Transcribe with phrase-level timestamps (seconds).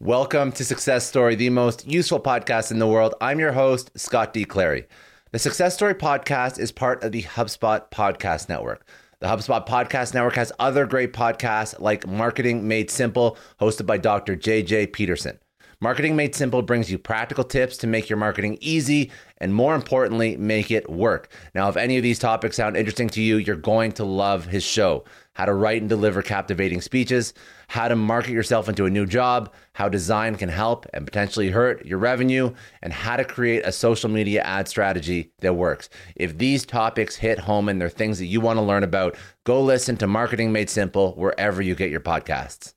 [0.00, 3.16] Welcome to Success Story, the most useful podcast in the world.
[3.20, 4.44] I'm your host, Scott D.
[4.44, 4.86] Clary.
[5.32, 8.86] The Success Story podcast is part of the HubSpot Podcast Network.
[9.18, 14.36] The HubSpot Podcast Network has other great podcasts like Marketing Made Simple, hosted by Dr.
[14.36, 15.36] JJ Peterson.
[15.80, 20.36] Marketing Made Simple brings you practical tips to make your marketing easy and, more importantly,
[20.36, 21.28] make it work.
[21.56, 24.62] Now, if any of these topics sound interesting to you, you're going to love his
[24.62, 25.04] show
[25.38, 27.32] how to write and deliver captivating speeches,
[27.68, 31.86] how to market yourself into a new job, how design can help and potentially hurt
[31.86, 35.88] your revenue, and how to create a social media ad strategy that works.
[36.16, 39.62] If these topics hit home and they're things that you want to learn about, go
[39.62, 42.74] listen to Marketing Made Simple wherever you get your podcasts.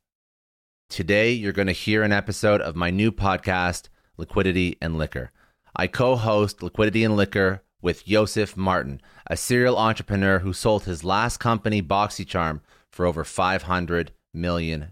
[0.87, 5.31] Today, you're going to hear an episode of my new podcast, Liquidity and Liquor.
[5.75, 11.03] I co host Liquidity and Liquor with Yosef Martin, a serial entrepreneur who sold his
[11.03, 14.89] last company, BoxyCharm, for over $500 million.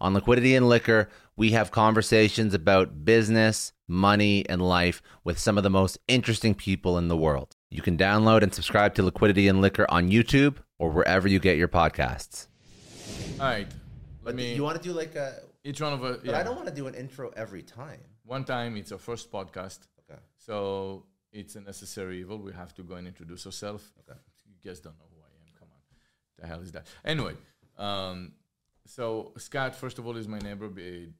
[0.00, 5.64] On Liquidity and Liquor, we have conversations about business, money, and life with some of
[5.64, 7.56] the most interesting people in the world.
[7.70, 11.56] You can download and subscribe to Liquidity and Liquor on YouTube or wherever you get
[11.56, 12.48] your podcasts.
[13.40, 13.66] All right.
[14.22, 14.54] But Let me.
[14.54, 15.40] you want to do like a.
[15.64, 16.18] each one of us.
[16.24, 18.00] But I don't want to do an intro every time.
[18.24, 19.80] One time, it's our first podcast,
[20.10, 20.20] Okay.
[20.36, 21.04] so
[21.40, 22.38] it's a necessary evil.
[22.38, 23.84] We have to go and introduce ourselves.
[24.00, 24.18] Okay.
[24.46, 25.46] You guys don't know who I am.
[25.58, 25.82] Come on.
[26.40, 26.86] The hell is that?
[27.04, 27.34] Anyway,
[27.76, 28.32] um,
[28.86, 30.66] so Scott, first of all, is my neighbor.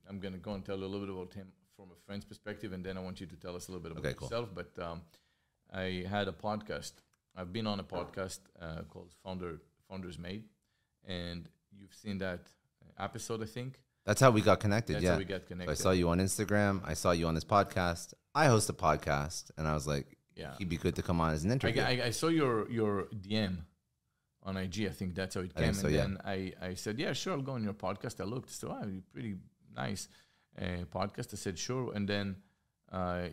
[0.08, 2.72] I'm gonna go and tell you a little bit about him from a friend's perspective,
[2.72, 4.26] and then I want you to tell us a little bit about Okay, cool.
[4.28, 4.48] yourself.
[4.54, 5.02] But um,
[5.72, 6.92] I had a podcast.
[7.36, 10.44] I've been on a podcast uh, called Founder Founders Made,
[11.04, 12.42] and you've seen that
[12.98, 13.80] episode, I think.
[14.06, 14.94] That's how we got connected.
[14.94, 15.12] That's yeah.
[15.12, 15.70] how we got So.
[15.70, 16.82] I saw you on Instagram.
[16.84, 18.14] I saw you on this podcast.
[18.34, 20.54] I host a podcast, and I was like, Yeah.
[20.58, 21.82] he'd be good to come on as an I, interview.
[21.82, 23.58] I, I saw your your DM
[24.42, 24.86] on IG.
[24.86, 25.72] I think that's how it came.
[25.72, 26.02] think so, and yeah.
[26.02, 28.20] then I, I said, yeah, sure, I'll go on your podcast.
[28.20, 29.36] I looked, so oh, pretty
[29.74, 30.08] nice
[30.60, 31.32] uh, podcast.
[31.32, 31.92] I said, sure.
[31.94, 32.36] And then
[32.92, 33.28] uh,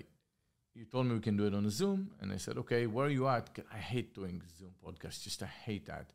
[0.74, 2.12] you told me we can do it on Zoom.
[2.22, 3.50] And I said, okay, where are you at?
[3.74, 5.24] I hate doing Zoom podcasts.
[5.24, 6.14] Just I hate that.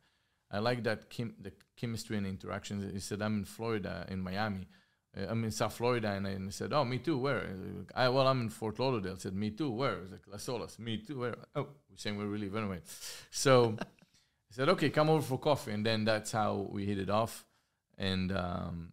[0.51, 2.93] I like that chem- the chemistry and interactions.
[2.93, 4.69] He said, I'm in Florida, in Miami.
[5.17, 6.13] Uh, I'm in South Florida.
[6.13, 7.19] And I, and I said, oh, me too.
[7.19, 7.49] Where?
[7.95, 9.15] I, well, I'm in Fort Lauderdale.
[9.15, 9.71] I said, me too.
[9.71, 9.99] Where?
[9.99, 10.79] Was like, Las Olas.
[10.79, 11.19] Me too.
[11.19, 11.37] Where?
[11.55, 12.81] Oh, we're saying where we live anyway.
[13.31, 13.85] So I
[14.51, 15.73] said, okay, come over for coffee.
[15.73, 17.45] And then that's how we hit it off.
[17.99, 18.93] And um,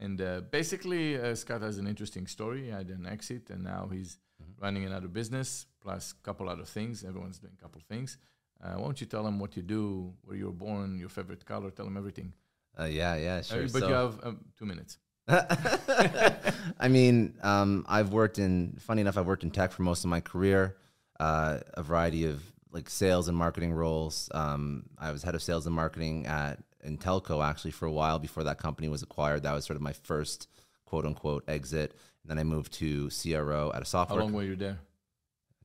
[0.00, 2.64] and uh, basically, uh, Scott has an interesting story.
[2.64, 4.18] He had an exit, and now he's
[4.60, 7.04] running another business, plus a couple other things.
[7.04, 8.18] Everyone's doing a couple things.
[8.62, 11.44] Uh, why don't you tell them what you do, where you were born, your favorite
[11.44, 11.70] color?
[11.70, 12.32] Tell them everything.
[12.78, 13.62] uh, yeah, yeah, Uh, sure.
[13.62, 14.98] but So- you have um, two minutes.
[15.28, 18.76] I mean, um, I've worked in.
[18.80, 20.76] Funny enough, I've worked in tech for most of my career.
[21.18, 22.42] Uh, a variety of
[22.72, 24.28] like sales and marketing roles.
[24.34, 28.44] Um, I was head of sales and marketing at Intelco actually for a while before
[28.44, 29.44] that company was acquired.
[29.44, 30.48] That was sort of my first
[30.84, 31.92] quote unquote exit.
[32.22, 34.18] And then I moved to CRO at a software.
[34.18, 34.78] How long were you there?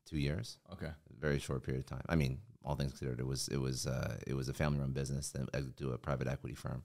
[0.05, 0.57] Two years.
[0.73, 0.91] Okay.
[1.19, 2.01] very short period of time.
[2.07, 4.91] I mean, all things considered, it was it was uh, it was a family run
[4.91, 6.83] business then exit to a private equity firm.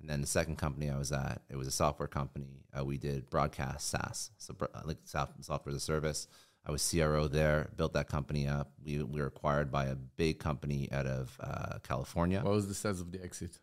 [0.00, 2.64] And then the second company I was at, it was a software company.
[2.78, 6.28] Uh, we did broadcast SaaS, so uh, like software as a service.
[6.66, 8.72] I was CRO there, built that company up.
[8.84, 12.40] We, we were acquired by a big company out of uh, California.
[12.42, 13.58] What was the size of the exit?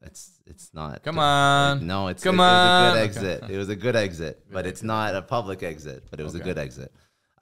[0.00, 1.02] It's it's not.
[1.02, 1.86] Come on.
[1.86, 2.48] No, it's Come it, on.
[2.54, 3.04] It was a good Okay.
[3.04, 3.50] exit.
[3.50, 6.04] It was a good exit, but it's not a public exit.
[6.10, 6.92] But it was a good exit.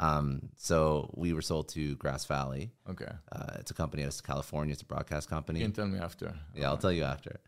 [0.00, 2.73] Um, so we were sold to Grass Valley.
[2.88, 3.12] Okay.
[3.31, 4.73] Uh, it's a company out of California.
[4.73, 5.61] It's a broadcast company.
[5.61, 6.35] You can tell me after.
[6.55, 7.38] Yeah, I'll tell you after.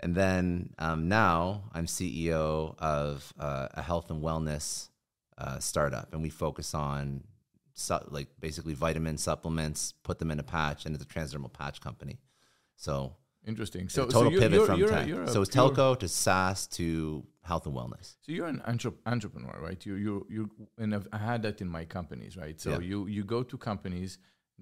[0.00, 4.88] And then um, now I'm CEO of uh, a health and wellness
[5.36, 7.24] uh, startup, and we focus on
[7.74, 11.80] su- like basically vitamin supplements, put them in a patch, and it's a transdermal patch
[11.82, 12.18] company.
[12.76, 13.16] So
[13.48, 13.88] Interesting.
[13.88, 15.28] So, a total so you're, pivot you're, from you're, tech.
[15.28, 16.86] A so it's pure- telco to SaaS to
[17.50, 18.06] health and wellness.
[18.24, 19.80] So you're an entre- entrepreneur, right?
[19.88, 20.42] You you you
[20.82, 22.60] and I've, I had that in my companies, right?
[22.64, 22.80] So Yeah.
[22.90, 24.18] you you go to companies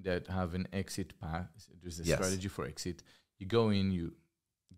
[0.08, 1.50] that have an exit path.
[1.82, 2.18] There's a Yes.
[2.18, 3.02] strategy for exit.
[3.40, 4.06] You go in, you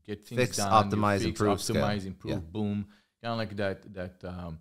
[0.08, 1.76] get things Fix, done, optimize, fix, improve, scale.
[1.76, 2.52] optimize, improve, Yeah.
[2.56, 2.78] boom.
[3.22, 4.52] Kind of like that that um,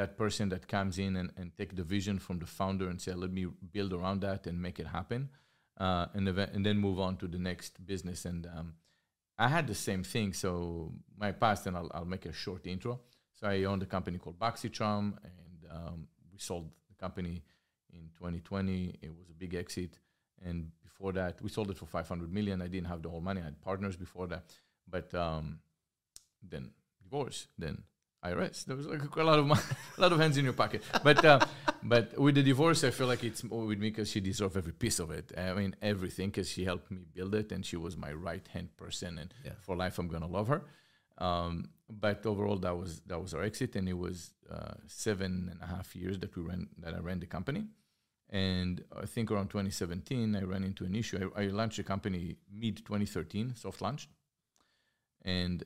[0.00, 3.12] that person that comes in and, and take the vision from the founder and say,
[3.24, 3.44] let me
[3.76, 5.28] build around that and make it happen,
[5.84, 8.24] uh, and then and then move on to the next business.
[8.24, 8.74] And um,
[9.38, 10.32] I had the same thing.
[10.32, 13.00] So my past, and I'll, I'll make a short intro.
[13.34, 17.42] So I owned a company called BoxyCharm, and um, we sold the company
[17.92, 18.94] in 2020.
[19.02, 19.98] It was a big exit,
[20.44, 22.62] and before that, we sold it for 500 million.
[22.62, 23.40] I didn't have the whole money.
[23.40, 24.54] I had partners before that,
[24.88, 25.58] but um,
[26.48, 26.70] then
[27.02, 27.82] divorce, then
[28.24, 28.64] IRS.
[28.64, 29.46] There was like a lot of
[29.98, 30.82] a lot of hands in your pocket.
[31.02, 31.40] But uh,
[31.82, 34.72] but with the divorce, I feel like it's more with me because she deserved every
[34.72, 35.32] piece of it.
[35.36, 38.68] I mean everything because she helped me build it, and she was my right hand
[38.76, 39.52] person, and Yeah.
[39.60, 40.62] for life I'm gonna love her.
[41.18, 45.60] Um, but overall, that was that was our exit, and it was uh, seven and
[45.62, 47.64] a half years that we ran that I ran the company.
[48.30, 51.30] And I think around 2017, I ran into an issue.
[51.36, 54.08] I, I launched the company mid 2013, soft launch,
[55.22, 55.62] and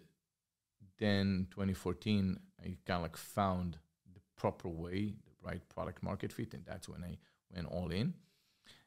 [0.99, 3.79] then 2014, I kind of like found
[4.13, 7.19] the proper way, the right product market fit, and that's when I
[7.55, 8.15] went all in.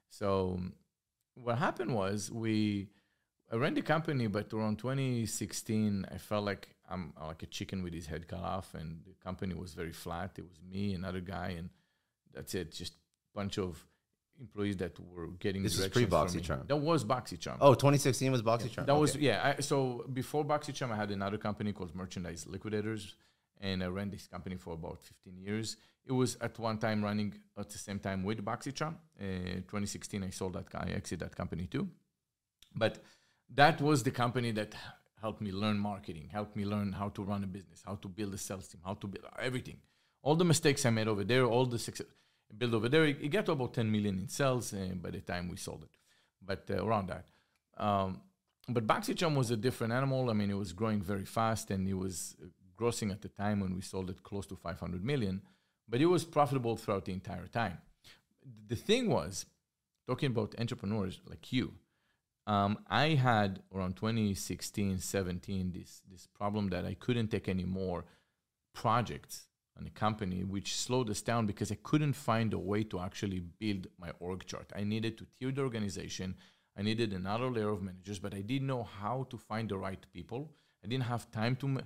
[0.10, 0.60] So
[1.36, 2.90] what happened was we
[3.52, 7.94] I ran the company, but around 2016, I felt like I'm like a chicken with
[7.94, 10.32] his head cut off, and the company was very flat.
[10.38, 11.70] It was me, another guy, and
[12.34, 12.72] that's it.
[12.72, 13.86] Just a bunch of
[14.40, 15.90] employees that were getting This is me.
[15.90, 16.68] pre-BoxyCharm.
[16.68, 17.58] That was BoxyCharm.
[17.60, 18.86] Oh, 2016 was BoxyCharm.
[18.86, 19.56] That was yeah.
[19.58, 23.16] I, so before BoxyCharm, I had another company called Merchandise Liquidators,
[23.62, 25.78] and I ran this company for about 15 years.
[26.06, 28.96] It was at one time running at the same time with BoxyCharm.
[29.20, 30.66] Uh, 2016, I sold that.
[30.74, 31.88] I exited that company too.
[32.76, 33.04] But
[33.54, 34.74] that was the company that
[35.22, 38.34] helped me learn marketing, helped me learn how to run a business, how to build
[38.34, 39.78] a sales team, how to build everything.
[40.24, 42.08] All the mistakes I made over there, all the success
[42.58, 45.48] build over there, it, got to about 10 million in sales uh, by the time
[45.48, 45.96] we sold it.
[46.42, 47.28] But uh, around that.
[47.78, 48.22] Um,
[48.68, 50.30] but BoxyCharm was a different animal.
[50.30, 52.36] I mean, it was growing very fast and it was
[52.82, 55.42] grossing at the time when we sold it close to 500 million,
[55.88, 57.78] but it was profitable throughout the entire time.
[58.68, 59.46] The thing was,
[60.08, 61.74] talking about entrepreneurs like you,
[62.48, 68.06] um, I had around 2016, 17 this this problem that I couldn't take any more
[68.74, 69.48] projects
[69.78, 73.40] on the company, which slowed us down because I couldn't find a way to actually
[73.40, 74.72] build my org chart.
[74.76, 76.36] I needed to tier the organization.
[76.78, 80.04] I needed another layer of managers, but I didn't know how to find the right
[80.14, 80.52] people.
[80.84, 81.68] I didn't have time to.
[81.68, 81.82] ma-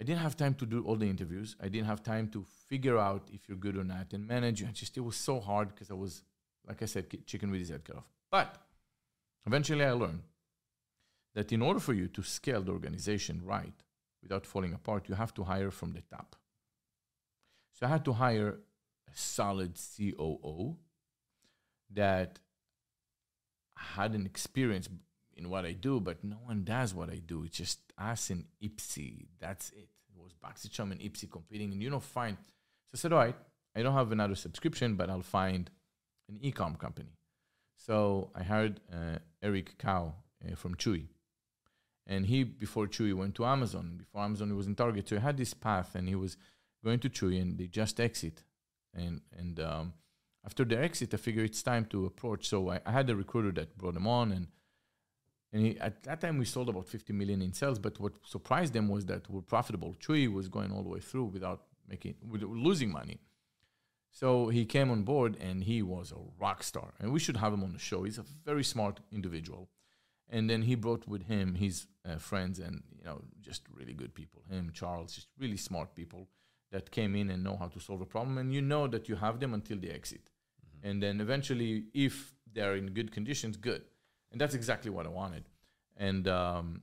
[0.00, 1.54] I didn't have time to do all the interviews.
[1.60, 4.62] I didn't have time to figure out if you're good or not and manage.
[4.62, 6.22] And just it was so hard because I was,
[6.66, 8.08] like I said, chicken with his head cut off.
[8.30, 8.56] But
[9.46, 10.22] eventually, I learned
[11.34, 13.74] that in order for you to scale the organization right
[14.22, 16.36] without falling apart, you have to hire from the top.
[17.74, 18.58] So I had to hire
[19.08, 20.76] a solid COO
[21.90, 22.38] that
[23.76, 24.88] had an experience
[25.42, 27.44] in what I do, but no one does what I do.
[27.44, 29.26] It's just us and Ipsy.
[29.40, 29.88] That's it.
[30.14, 32.36] It was BoxyCharm and Ipsy competing, and you don't find.
[32.38, 33.36] So I said, all right,
[33.76, 35.70] I don't have another subscription, but I'll find
[36.28, 37.12] an e-com company.
[37.76, 41.06] So I hired uh, Eric Cow uh, from Chewy.
[42.06, 43.96] And he, before Chewy, went to Amazon.
[43.98, 45.08] Before Amazon, he was in Target.
[45.08, 46.36] So he had this path, and he was
[46.84, 48.42] going to Chewy, and they just exit.
[48.94, 49.94] And and um,
[50.44, 52.48] after their exit, I figured it's time to approach.
[52.48, 54.48] So I, I had a recruiter that brought them on, and
[55.52, 57.78] and he, at that time we sold about 50 million in sales.
[57.78, 59.94] But what surprised them was that we're profitable.
[60.00, 63.18] Chewy was going all the way through without making with losing money.
[64.10, 66.92] So he came on board, and he was a rock star.
[67.00, 68.02] And we should have him on the show.
[68.02, 69.70] He's a very smart individual.
[70.28, 74.14] And then he brought with him his uh, friends and you know just really good
[74.14, 74.42] people.
[74.50, 76.28] Him, Charles, just really smart people
[76.70, 78.38] that came in and know how to solve a problem.
[78.38, 80.30] And you know that you have them until they exit.
[80.82, 83.82] And then eventually, if they're in good conditions, good.
[84.32, 85.44] And that's exactly what I wanted.
[85.96, 86.82] And um,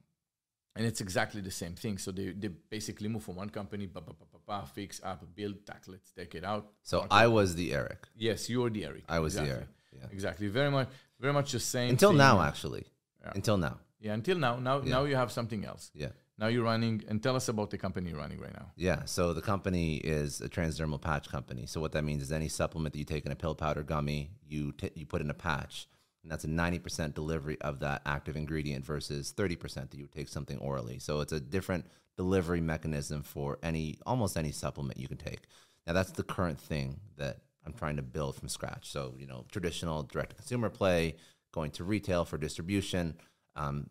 [0.75, 1.97] and it's exactly the same thing.
[1.97, 5.23] So they, they basically move from one company, ba, ba, ba, ba, ba, fix up,
[5.35, 6.71] build, tack, let's take it out.
[6.83, 7.05] So.
[7.11, 8.07] I was the Eric.
[8.15, 9.03] yes, you're the Eric.
[9.09, 9.49] I was exactly.
[9.49, 9.69] the Eric.
[9.99, 10.07] Yeah.
[10.11, 10.47] Exactly.
[10.47, 10.87] Very much,
[11.19, 11.89] very much the same.
[11.89, 12.19] Until thing.
[12.19, 12.85] now, actually.
[13.21, 13.31] Yeah.
[13.35, 13.79] Until now.
[13.99, 14.57] Yeah, until now.
[14.57, 14.91] Now, Yeah.
[14.91, 15.91] now you have something else.
[15.93, 16.09] Yeah.
[16.37, 18.71] Now you're running, and tell us about the company you're running right now.
[18.77, 19.03] Yeah.
[19.03, 21.65] So the company is a transdermal patch company.
[21.65, 24.31] So what that means is any supplement that you take in a pill, powder, gummy,
[24.47, 25.89] you t- you put in a patch,
[26.23, 30.03] and that's a ninety percent delivery of that active ingredient versus thirty percent that you
[30.03, 30.99] would take something orally.
[30.99, 31.85] So it's a different
[32.17, 35.47] delivery mechanism for any almost any supplement you can take.
[35.87, 38.91] Now that's the current thing that I'm trying to build from scratch.
[38.91, 41.15] So you know, traditional direct to consumer play,
[41.51, 43.15] going to retail for distribution.
[43.55, 43.89] Um,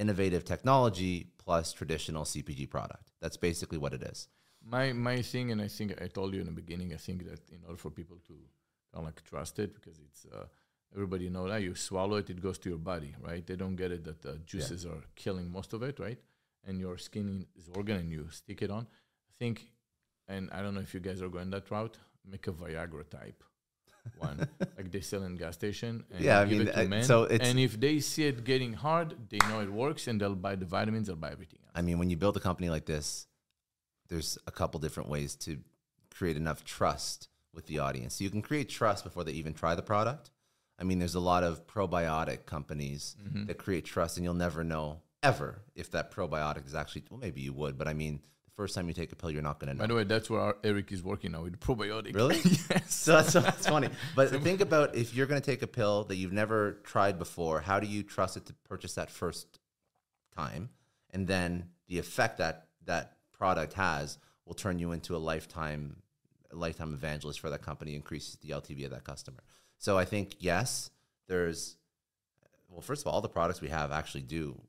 [0.00, 3.12] innovative technology plus traditional CPG product.
[3.20, 4.28] That's basically what it is.
[4.64, 6.92] My my thing, and I think I told you in the beginning.
[6.92, 8.34] I think that in order for people to
[8.92, 10.46] kind of like trust it, because it's uh,
[10.94, 13.46] everybody know that you swallow it, it goes to your body, right?
[13.46, 16.18] They don't get it that the juices are killing most of it, right?
[16.66, 18.82] And your skin is organ, and you stick it on.
[18.82, 19.70] I think,
[20.28, 21.96] and I don't know if you guys are going that route.
[22.30, 23.42] Make a Viagra type
[24.18, 26.04] one, like they sell in gas station.
[26.12, 28.72] And Yeah, I mean, it to uh, so it's- and if they see it getting
[28.74, 31.72] hard, they know it works, and they'll buy the vitamins, they'll buy everything else.
[31.74, 33.26] I mean, when you build a company like this,
[34.08, 35.58] there's a couple different ways to
[36.12, 38.14] create enough trust with the audience.
[38.16, 40.30] So you can create trust before they even try the product.
[40.80, 43.46] I mean, there's a lot of probiotic companies Mm-hmm.
[43.46, 47.04] that create trust, and you'll never know ever if that probiotic is actually.
[47.10, 49.42] Well, maybe you would, but I mean, the first time you take a pill, you're
[49.42, 49.82] not going to know.
[49.82, 52.14] By the way, that's where our Eric is working now with probiotic.
[52.14, 52.36] Really?
[52.70, 52.94] yes.
[52.94, 53.90] So that's, that's funny.
[54.16, 57.60] But think about if you're going to take a pill that you've never tried before,
[57.60, 59.58] how do you trust it to purchase that first
[60.34, 60.70] time?
[61.10, 65.96] And then the effect that that product has will turn you into a lifetime
[66.52, 69.38] a lifetime evangelist for that company, increases the LTV of that customer.
[69.80, 70.90] So I think yes,
[71.26, 71.76] there's
[72.68, 74.60] well, first of all, all the products we have actually do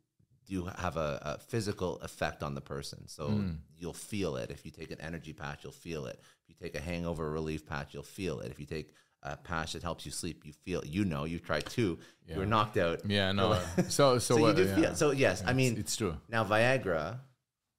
[0.48, 3.08] do have a, a physical effect on the person.
[3.08, 3.52] So hmm.
[3.78, 4.50] you'll feel it.
[4.50, 6.20] If you take an energy patch, you'll feel it.
[6.44, 8.52] If you take a hangover relief patch, you'll feel it.
[8.52, 10.82] If you take a patch that helps you sleep, you feel.
[10.86, 12.00] You know, you've tried two.
[12.26, 13.02] You were knocked out.
[13.06, 13.60] Yeah, no.
[13.90, 14.76] so, so, So you what- do yeah.
[14.76, 14.96] feel.
[14.96, 16.16] So yes, I mean, it's true.
[16.30, 17.20] now Viagra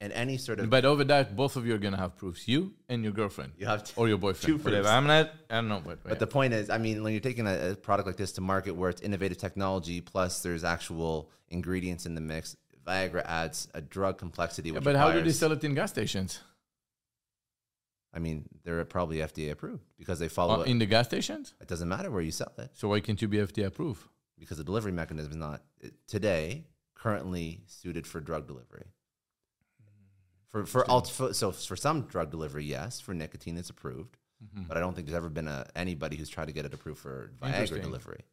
[0.02, 2.46] and any sort of But over that, both of you are gonna have proofs.
[2.48, 4.82] You and your girlfriend, you have or your boyfriend, Two whatever.
[4.82, 4.88] proofs.
[4.96, 5.26] I'm not.
[5.48, 7.74] I don't know, but, But the point is, I mean, when you're taking a, a
[7.76, 12.20] product like this to market where it's innovative technology plus there's actual ingredients in the
[12.20, 12.56] mix,
[12.86, 14.72] Viagra adds a drug complexity.
[14.72, 16.40] Which but how do they sell it in gas stations?
[18.14, 21.54] I mean, they're probably FDA approved because they follow Uh, in the gas stations?
[21.60, 24.02] It doesn't matter where you sell it So why can't you be FDA approved?
[24.38, 25.62] because the delivery mechanism is not
[26.08, 26.64] today
[26.96, 28.86] currently suited for drug delivery.
[30.52, 34.64] For for, alt, for so for some drug delivery, yes, for nicotine it's approved, mm-hmm.
[34.68, 37.00] but I don't think there's ever been a, anybody who's tried to get it approved
[37.00, 38.24] for Viagra delivery.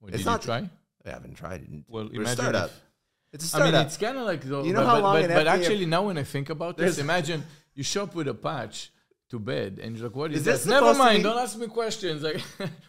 [0.00, 0.70] Well, It's did not- you try?
[1.06, 1.68] I haven't tried it.
[1.86, 2.70] Well, We're a imagine startup.
[3.32, 5.28] It's a I mean, it's kind of like the, You know but, how long but,
[5.28, 8.90] but actually, now when I think about this, imagine you show up with a patch
[9.30, 11.18] to bed, and you're like, "What is, Is this this?" Never mind.
[11.18, 12.22] be- Don't ask me questions.
[12.28, 12.40] Like,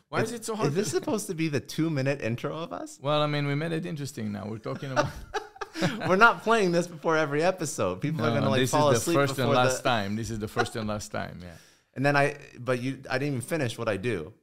[0.09, 0.69] why is it so hard?
[0.69, 2.97] Is this supposed to be the two minute intro of us?
[3.01, 4.31] well, I mean, we made it interesting.
[4.31, 5.07] Now we're talking about.
[6.07, 8.01] We're not playing this before every episode.
[8.01, 9.17] People are gonna like fall asleep.
[9.17, 9.89] this is the first and last the.
[9.89, 10.15] time.
[10.15, 11.39] This is the first and last time.
[11.41, 11.49] Yeah.
[11.95, 14.33] And then I, but you, I didn't even finish what I do.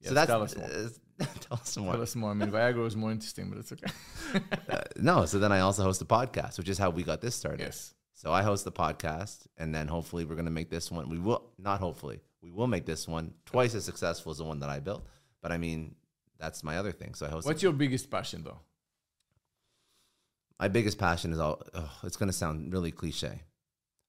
[0.00, 0.66] Yes, so that's tell us more.
[0.66, 1.92] uh, tell us more.
[1.92, 2.30] Tell us more.
[2.30, 3.90] I mean, Viagra was more interesting, but it's okay.
[4.68, 7.34] Uh, no, so then I also host a podcast, which is how we got this
[7.34, 7.60] started.
[7.60, 7.94] yes.
[8.14, 11.08] So I host the podcast, and then hopefully we're going to make this one.
[11.08, 14.60] We will not hopefully we will make this one twice as successful as the one
[14.60, 15.06] that I built.
[15.42, 15.94] But I mean,
[16.38, 17.14] that's my other thing.
[17.14, 17.46] So I host.
[17.46, 18.58] What's your biggest passion, though?
[20.58, 21.62] My biggest passion is all.
[21.74, 23.42] Oh, it's going to sound really cliche.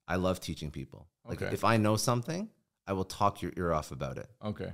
[0.06, 1.06] I love teaching people.
[1.26, 1.52] Like Okay.
[1.52, 2.48] if I know something,
[2.86, 4.28] I will talk your ear off about it.
[4.44, 4.72] Okay.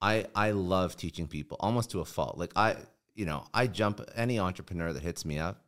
[0.00, 2.38] I I love teaching people almost to a fault.
[2.38, 2.76] Like I,
[3.14, 5.62] you know, I jump any entrepreneur that hits me up,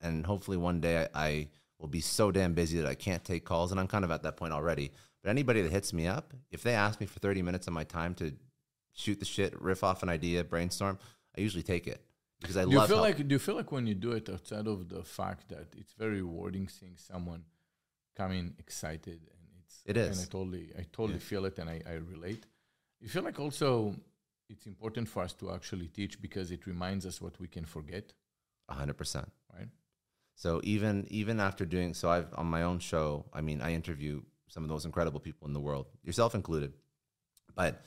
[0.00, 1.48] and hopefully one day I, I
[1.78, 4.22] will be so damn busy that I can't take calls, and I'm kind of at
[4.22, 4.92] that point already.
[5.22, 7.84] But anybody that hits me up, if they ask me for 30 minutes of my
[7.84, 8.32] time to
[8.94, 10.98] shoot the shit, riff off an idea, brainstorm,
[11.36, 12.00] I usually take it
[12.40, 14.28] because I Do you feel help- like do you feel like when you do it
[14.28, 17.42] outside of the fact that it's very rewarding seeing someone
[18.16, 20.18] coming excited and it's it is.
[20.18, 20.26] and.
[20.26, 22.44] I totally I totally feel it and I, I relate.
[23.00, 23.94] You feel like also
[24.48, 28.12] it's important for us to actually teach because it reminds us what we can forget,
[28.70, 29.26] 100%.
[29.54, 29.68] right?
[30.34, 33.24] So even even after doing so, I've on my own show.
[33.32, 36.72] I mean, I interview some of the most incredible people in the world, yourself included.
[37.54, 37.82] But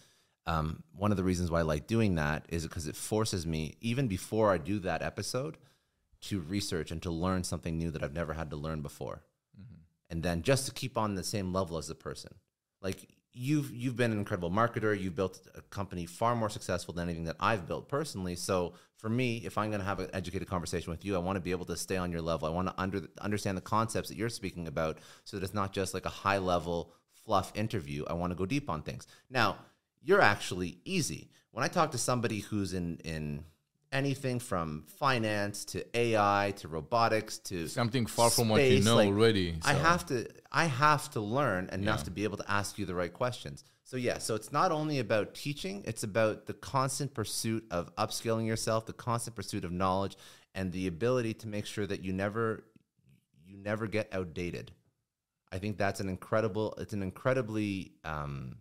[0.49, 3.75] um, one of the reasons why I like doing that is because it forces me,
[3.81, 5.57] even before I do that episode,
[6.21, 9.21] to research and to learn something new that I've never had to learn before,
[10.09, 12.33] and then just to keep on the same level as the person.
[12.81, 14.99] Like you've you've been an incredible marketer.
[14.99, 18.35] You've built a company far more successful than anything that I've built personally.
[18.35, 21.35] So for me, if I'm going to have an educated conversation with you, I want
[21.35, 22.47] to be able to stay on your level.
[22.47, 25.73] I want to under, understand the concepts that you're speaking about, so that it's not
[25.73, 26.91] just like a high level
[27.23, 28.03] fluff interview.
[28.09, 29.05] I want to go deep on things.
[29.29, 29.57] Now,
[30.01, 31.29] you're actually easy.
[31.51, 33.43] When I talk to somebody who's in in
[33.91, 39.07] anything from finance to AI to robotics to Something far from what you know like,
[39.07, 39.57] already.
[39.63, 42.03] I have to I have to learn enough Yeah.
[42.05, 43.63] to be able to ask you the right questions.
[43.83, 48.45] So yeah, so it's not only about teaching, it's about the constant pursuit of upskilling
[48.45, 50.15] yourself, the constant pursuit of knowledge
[50.53, 52.65] and the ability to make sure that you never
[53.47, 54.71] you never get outdated.
[55.51, 58.57] I think that's an incredible it's an incredibly um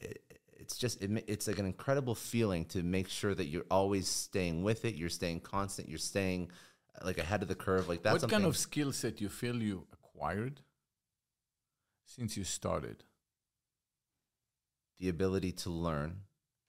[0.00, 0.22] it-
[0.60, 4.62] it's just it, it's like an incredible feeling to make sure that you're always staying
[4.62, 6.50] with it, you're staying constant, you're staying
[6.94, 7.88] uh, like ahead of the curve.
[7.88, 10.60] Like that's what kind of skill set you feel you acquired
[12.04, 13.04] since you started?
[15.00, 16.22] the ability to learn,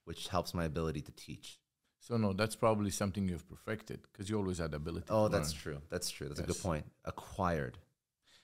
[0.06, 1.58] which helps my ability to teach.
[2.00, 5.08] So no, that's probably something you've perfected because you always had the ability.
[5.10, 5.80] Oh, that's true.
[5.90, 6.28] That's true.
[6.28, 6.86] That's a good point.
[7.06, 7.80] Acquired.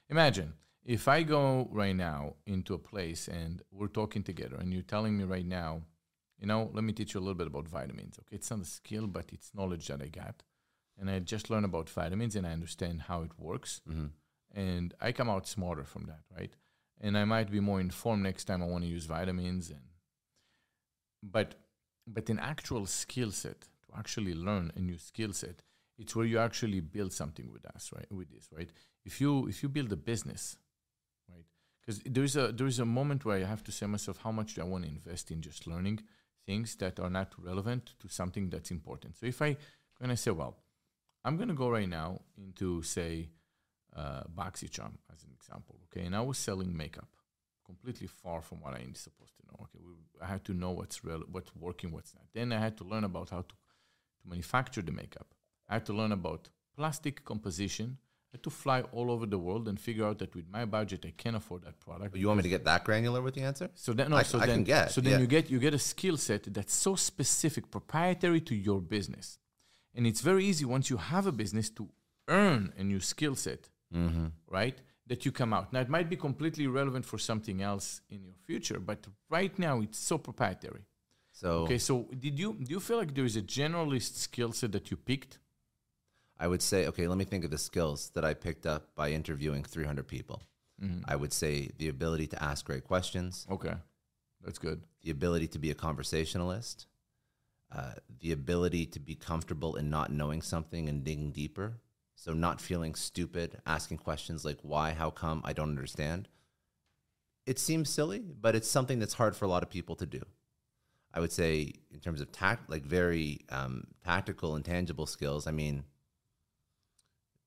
[0.10, 0.54] Imagine
[0.86, 5.18] if I go right now into a place and we're talking together, and you're telling
[5.18, 5.82] me right now,
[6.40, 8.20] you know, let me teach you a little bit about vitamins.
[8.20, 10.44] Okay, it's not a skill, but it's knowledge that I got,
[11.00, 14.08] and I just learned about vitamins and I understand how it works, hmm
[14.54, 16.56] and I come out smarter from that, right?
[17.02, 19.82] And I might be more informed next time I want to use vitamins, and
[21.24, 21.56] but
[22.08, 25.62] but an actual skill set to actually learn a new skill set,
[25.98, 28.12] it's where you actually build something with us, right?
[28.12, 28.70] With this, right?
[29.04, 30.58] If you if you build a business,
[31.86, 34.62] Because there's a there's a moment where I have to say myself, how much do
[34.62, 36.00] I want to invest in just learning
[36.46, 39.18] things that are not relevant to something that's important?
[39.18, 39.58] So if I
[40.00, 40.58] when I say, well,
[41.24, 43.30] I'm gonna go right now into say
[43.96, 47.10] uh, BoxyCharm as an example, okay, and I was selling makeup,
[47.66, 49.60] completely far from what I'm supposed to know.
[49.64, 52.26] Okay, we, I had to know what's real, what's working, what's not.
[52.34, 53.56] Then I had to learn about how to
[54.26, 55.28] to manufacture the makeup.
[55.70, 57.98] I had to learn about plastic composition.
[58.36, 61.06] I had to fly all over the world and figure out that with my budget
[61.06, 62.16] I can afford that product.
[62.18, 63.70] You want me to get that granular with the answer?
[63.76, 65.20] So then, no, I- so I then, can get, so then yeah.
[65.20, 69.38] you get you get a skill set that's so specific, proprietary to your business,
[69.96, 71.84] and it's very easy once you have a business to
[72.28, 73.62] earn a new skill set,
[73.94, 74.28] Mm-hmm.
[74.60, 74.78] right?
[75.08, 75.72] That you come out.
[75.72, 79.00] Now it might be completely relevant for something else in your future, but
[79.38, 80.84] right now it's so proprietary.
[81.32, 81.94] So Okay, so
[82.26, 85.34] did you do you feel like there is a generalist skill set that you picked?
[86.40, 89.12] I would say, okay, let me think of the skills that I picked up by
[89.12, 90.42] interviewing 300 people.
[91.08, 93.74] I would say the ability to ask great questions, Okay,
[94.44, 94.82] that's good.
[95.04, 96.86] the ability to be a conversationalist,
[97.72, 101.80] uh, the ability to be comfortable in not knowing something and digging deeper.
[102.18, 106.28] So, not feeling stupid, asking questions like why, how come, I don't understand.
[107.46, 110.22] It seems silly, but it's something that's hard for a lot of people to do.
[111.14, 115.52] I would say, in terms of tact, like very um, tactical and tangible skills, I
[115.52, 115.84] mean,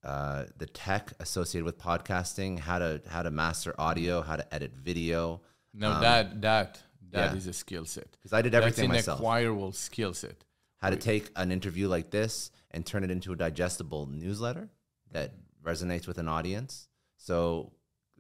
[0.04, 4.72] uh, the tech associated with podcasting, how to how to master audio, how to edit
[4.74, 5.40] video.
[5.74, 7.50] No, Um, that that that is yeah.
[7.50, 8.10] a skill set.
[8.12, 9.18] Because I did everything that's an myself.
[9.20, 10.44] acquirable skill set.
[10.76, 14.68] how to take an interview like this and turn it into a digestible newsletter
[15.10, 15.32] that
[15.64, 16.86] resonates with an audience.
[17.16, 17.72] So,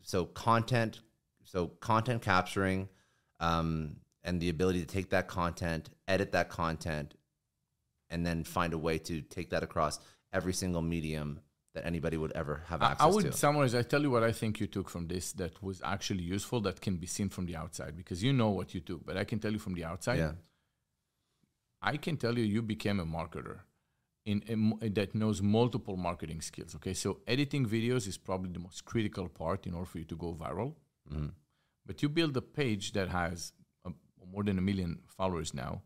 [0.02, 1.00] so content,
[1.44, 2.88] so content capturing,
[3.38, 7.14] um, and the ability to take that content, edit that content,
[8.10, 10.00] and then find a way to take that across
[10.32, 11.40] every single medium
[11.78, 13.32] that anybody would ever have access I would to.
[13.32, 13.74] summarize.
[13.74, 16.80] I tell you what I think you took from this that was actually useful that
[16.80, 19.38] can be seen from the outside because you know what you took, but I can
[19.38, 20.18] tell you from the outside.
[20.18, 20.32] yeah,
[21.80, 23.60] I can tell you you became a marketer
[24.26, 24.42] in
[24.82, 26.74] a that knows multiple marketing skills.
[26.74, 30.16] Okay, so editing videos is probably the most critical part in order for you to
[30.16, 30.74] go viral.
[31.10, 31.32] Mhm.
[31.86, 33.52] But you build a page that has
[33.84, 33.94] um
[34.32, 35.82] more than a million followers now,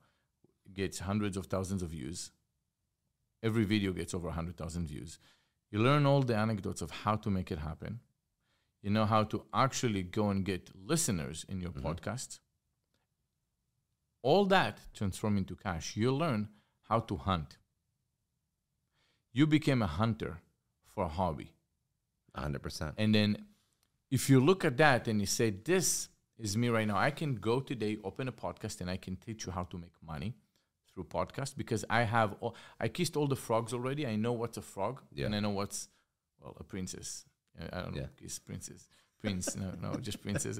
[0.72, 2.32] gets hundreds of thousands of views.
[3.42, 5.18] Every video gets over 100,000 views.
[5.72, 8.00] You learn all the anecdotes of how to make it happen.
[8.82, 11.86] You know how to actually go and get listeners in your mm-hmm.
[11.86, 12.40] podcast.
[14.22, 15.96] All that transform into cash.
[15.96, 16.48] You learn
[16.88, 17.56] how to hunt.
[19.32, 20.42] You became a hunter
[20.94, 21.54] for a hobby.
[22.36, 22.94] hundred percent.
[22.98, 23.46] And then
[24.10, 27.36] if you look at that and you say, This is me right now, I can
[27.36, 30.34] go today, open a podcast, and I can teach you how to make money
[30.94, 34.06] through podcast because I have all, I kissed all the frogs already.
[34.06, 35.26] I know what's a frog Yeah.
[35.26, 35.88] and I know what's
[36.40, 37.24] well a princess.
[37.58, 38.06] I- don't know, Yeah.
[38.20, 38.88] kiss princess.
[39.20, 40.58] Prince, no, no, just princess.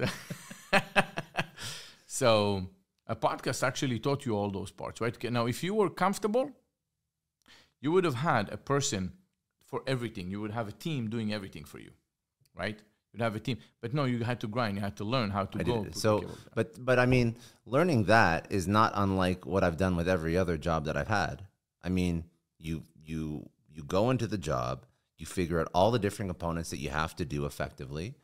[2.05, 2.67] so
[3.07, 5.31] a podcast actually taught you all those parts, right?
[5.31, 6.51] Now, if you were comfortable,
[7.81, 9.13] you would have had a person
[9.65, 10.29] for everything.
[10.29, 11.91] You would have a team doing everything for you,
[12.55, 12.81] right?
[13.13, 14.75] You'd have a team, but no, you had to grind.
[14.75, 15.85] You had to learn how to I go.
[15.91, 16.43] So, the cable down.
[16.55, 20.57] but but I mean, learning that is not unlike what I've done with every other
[20.57, 21.45] job that I've had.
[21.83, 22.23] I mean,
[22.57, 26.79] you you you go into the job, you figure out all the different components that
[26.79, 28.15] you have to do effectively,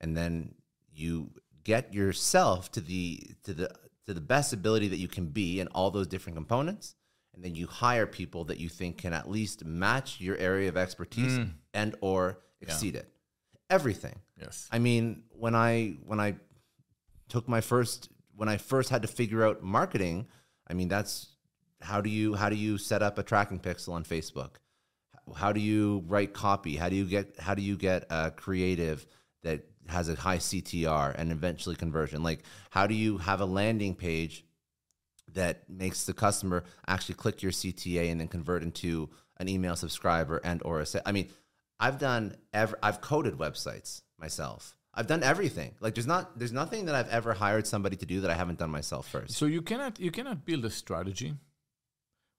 [0.00, 0.54] and then
[0.90, 1.30] you
[1.62, 3.70] get yourself to the to the
[4.06, 6.94] to the best ability that you can be in all those different components
[7.34, 10.76] and then you hire people that you think can at least match your area of
[10.76, 11.50] expertise mm.
[11.74, 13.12] and or exceed it
[13.70, 16.36] everything yes, I mean, when I when I
[17.28, 20.26] took my first when I first had to figure out marketing,
[20.68, 21.34] I mean that's
[21.80, 24.56] how do you how do you set up a tracking pixel on Facebook?
[25.36, 26.76] How do you write copy?
[26.76, 29.06] How do you get how do you get a creative
[29.42, 32.22] that has a high CTR and eventually conversion?
[32.22, 34.44] Like how do you have a landing page
[35.34, 40.40] that makes the customer actually click your CTA and then convert into an email subscriber
[40.42, 41.28] and or a sa- I mean,
[41.80, 44.76] I've done ever I've coded websites myself.
[44.94, 45.74] I've done everything.
[45.80, 48.58] Like there's not there's nothing that I've ever hired somebody to do that I haven't
[48.58, 49.34] done myself first.
[49.34, 51.34] So you cannot you cannot build a strategy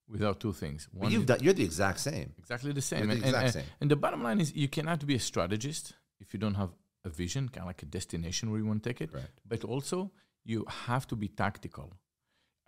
[0.08, 0.90] without two things.
[0.92, 2.34] One you've done, you're the exact same.
[2.38, 3.00] exactly the same.
[3.06, 3.64] You're the and, and- exact and- same.
[3.82, 6.72] and the bottom line is you cannot be a strategist if you don't have
[7.06, 9.12] a vision, kind of like a destination where you want to take it.
[9.12, 9.40] Correct.
[9.48, 10.12] But also
[10.44, 11.94] you have to be tactical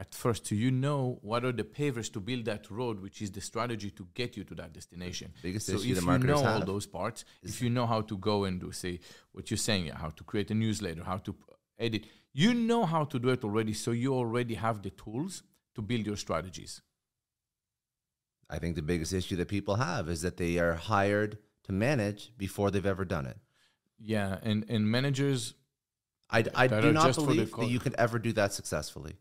[0.01, 3.29] at first, so you know what are the pavers to build that road, which is
[3.37, 5.31] the strategy to get you to that destination.
[5.43, 8.17] Biggest so issue if the you know all those parts, if you know how to
[8.17, 8.99] go and do say
[9.31, 11.35] what you're saying, how to create a newsletter, how to
[11.77, 13.73] edit, you know how to do it already.
[13.73, 15.43] So you already have the tools
[15.75, 16.81] to build your strategies.
[18.49, 22.35] I think the biggest issue that people have is that they are hired to manage
[22.39, 23.37] before they've ever done it.
[23.99, 25.53] Yeah, and and managers
[26.31, 29.17] I, I do not believe that you could ever do that successfully.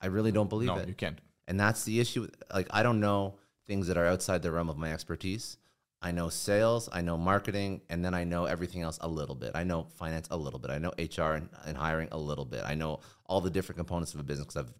[0.00, 0.88] I really don't believe no, it.
[0.88, 1.18] you can't.
[1.46, 2.28] And that's the issue.
[2.52, 5.56] Like, I don't know things that are outside the realm of my expertise.
[6.00, 9.52] I know sales, I know marketing, and then I know everything else a little bit.
[9.54, 10.70] I know finance a little bit.
[10.70, 12.62] I know HR and, and hiring a little bit.
[12.64, 14.72] I know all the different components of a business because I've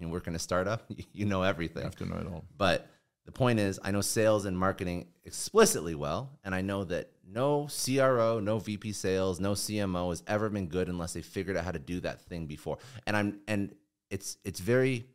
[0.00, 1.82] when you work in a startup, you know everything.
[1.82, 2.44] You have to know it all.
[2.56, 2.88] But
[3.26, 7.68] the point is, I know sales and marketing explicitly well, and I know that no
[7.68, 11.70] CRO, no VP sales, no CMO has ever been good unless they figured out how
[11.70, 12.78] to do that thing before.
[13.06, 13.74] And I'm and
[14.10, 15.06] it's it's very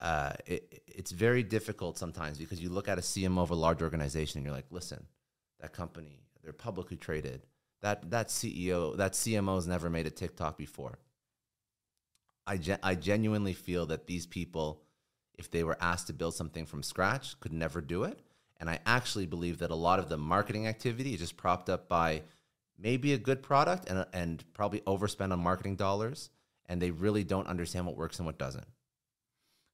[0.00, 3.82] uh, it, it's very difficult sometimes because you look at a CMO of a large
[3.82, 5.06] organization and you're like, listen,
[5.60, 7.46] that company, they're publicly traded.
[7.82, 10.98] That that CEO, that CMO has never made a TikTok before.
[12.46, 14.82] I gen- I genuinely feel that these people,
[15.38, 18.20] if they were asked to build something from scratch, could never do it.
[18.58, 21.88] And I actually believe that a lot of the marketing activity is just propped up
[21.88, 22.22] by
[22.78, 26.30] maybe a good product and and probably overspend on marketing dollars,
[26.72, 28.66] and they really don't understand what works and what doesn't.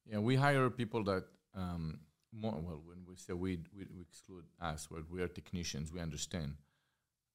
[0.04, 2.00] Yeah, we hire people that um,
[2.32, 2.58] more.
[2.60, 6.54] Well, when we say we, we, we exclude us, where we are technicians, we understand.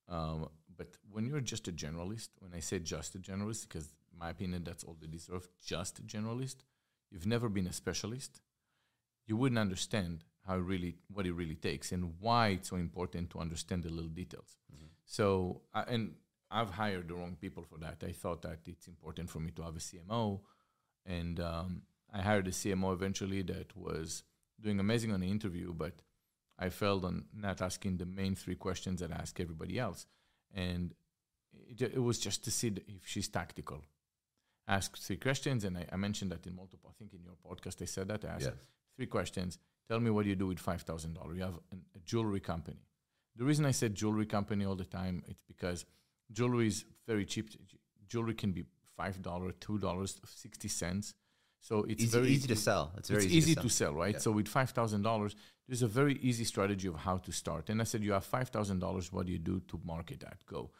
[0.09, 3.87] Um, but when you're just a generalist, when I say just a generalist, because
[4.19, 6.57] my opinion that's all they deserve, just a generalist.
[7.09, 8.41] You've never been a specialist.
[9.27, 13.39] You wouldn't understand how really what it really takes and why it's so important to
[13.39, 14.57] understand the little details.
[15.05, 16.15] So, uh, and
[16.53, 17.97] I've hired the wrong people for that.
[18.07, 20.39] I thought that it's important for me to have a CMO,
[21.05, 21.81] and um,
[22.13, 24.23] I hired a CMO eventually that was
[24.61, 25.95] doing amazing on the interview, but
[26.59, 30.05] I failed on not asking the main three questions that I ask everybody else,
[30.53, 30.93] and
[31.71, 33.81] it, it was just to see if she's tactical.
[34.67, 36.89] Ask three questions, and I, I mentioned that in multiple.
[36.89, 38.23] I think in your podcast I said that.
[38.25, 38.53] I asked Yes.
[38.95, 39.57] three questions.
[39.89, 41.35] Tell me what you do with five thousand dollars.
[41.37, 42.77] You have an, a jewelry company.
[43.35, 45.85] The reason I said jewelry company all the time, it's because
[46.33, 47.49] jewelry is very cheap.
[48.07, 48.65] Jewelry can be
[48.97, 51.13] five dollars, two dollars, sixty cents.
[51.61, 52.91] So it's easy, very easy to sell.
[52.97, 53.91] It's very it's easy, easy to to sell.
[53.91, 54.13] sell, right?
[54.13, 54.19] Yeah.
[54.19, 55.35] So with five thousand dollars,
[55.67, 57.69] there's a very easy strategy of how to start.
[57.69, 59.13] And I said, you have five thousand dollars.
[59.13, 60.45] What do you do to market that?
[60.45, 60.71] Go.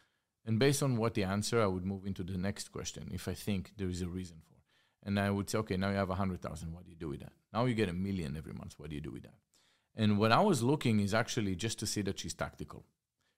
[0.45, 3.33] And based on what the answer, I would move into the next question if I
[3.33, 4.57] think there is a reason for.
[5.05, 6.73] And I would say, okay, now you have a hundred thousand.
[6.73, 7.31] What do you do with that?
[7.53, 8.73] Now you get a million every month.
[8.77, 9.35] What do you do with that?
[9.95, 12.83] And what I was looking is actually just to see that she's tactical.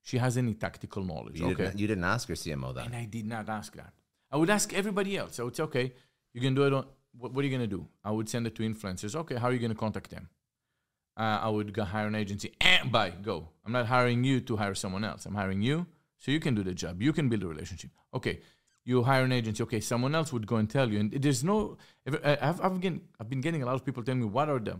[0.06, 1.40] She has any tactical knowledge.
[1.40, 1.64] You, okay.
[1.64, 2.86] didn't, you didn't ask her CMO that.
[2.86, 3.92] And I did not ask that.
[4.32, 5.40] I would ask everybody else.
[5.40, 5.94] I would say, okay,
[6.32, 6.86] you can do it on,
[7.18, 7.88] what, what are you going to do?
[8.04, 9.16] I would send it to influencers.
[9.16, 10.30] Okay, how are you going to contact them?
[11.18, 12.54] Uh, I would go hire an agency.
[12.62, 13.50] And bye, go.
[13.66, 15.26] I'm not hiring you to hire someone else.
[15.26, 15.88] I'm hiring you
[16.20, 17.02] so you can do the job.
[17.02, 17.90] You can build a relationship.
[18.14, 18.42] Okay,
[18.84, 19.64] you hire an agency.
[19.64, 21.00] Okay, someone else would go and tell you.
[21.00, 21.78] And there's no,
[22.24, 24.60] I- I've, I've, been, I've been getting a lot of people telling me, what are
[24.60, 24.80] the,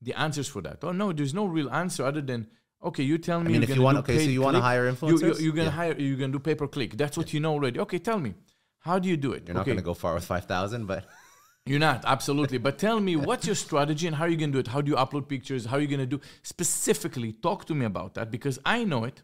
[0.00, 0.78] the answers for that?
[0.82, 2.46] Oh, no, there's no real answer other than,
[2.82, 4.90] okay, you tell me I mean, if you want, okay, so you want to hire
[4.90, 5.38] influencers?
[5.38, 5.70] you, you're gonna Yeah.
[5.70, 5.98] hire.
[5.98, 6.96] You're gonna do pay per click.
[6.96, 7.78] That's what you know already.
[7.80, 8.34] Okay, tell me,
[8.80, 9.46] how do you do it?
[9.46, 11.04] You're not going to go far with five thousand, but
[11.66, 12.58] you're not absolutely.
[12.58, 14.68] but tell me, what's your strategy and how are you gonna do it?
[14.68, 15.64] How do you upload pictures?
[15.66, 17.32] How are you gonna do specifically?
[17.32, 19.22] Talk to me about that because I know it,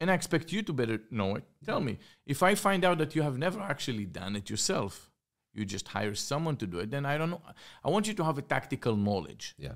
[0.00, 1.44] and I expect you to better know it.
[1.64, 5.10] Tell me if I find out that you have never actually done it yourself.
[5.56, 6.90] You just hire someone to do it.
[6.90, 7.40] Then I don't know.
[7.84, 9.54] I want you to have a tactical knowledge.
[9.56, 9.74] yeah.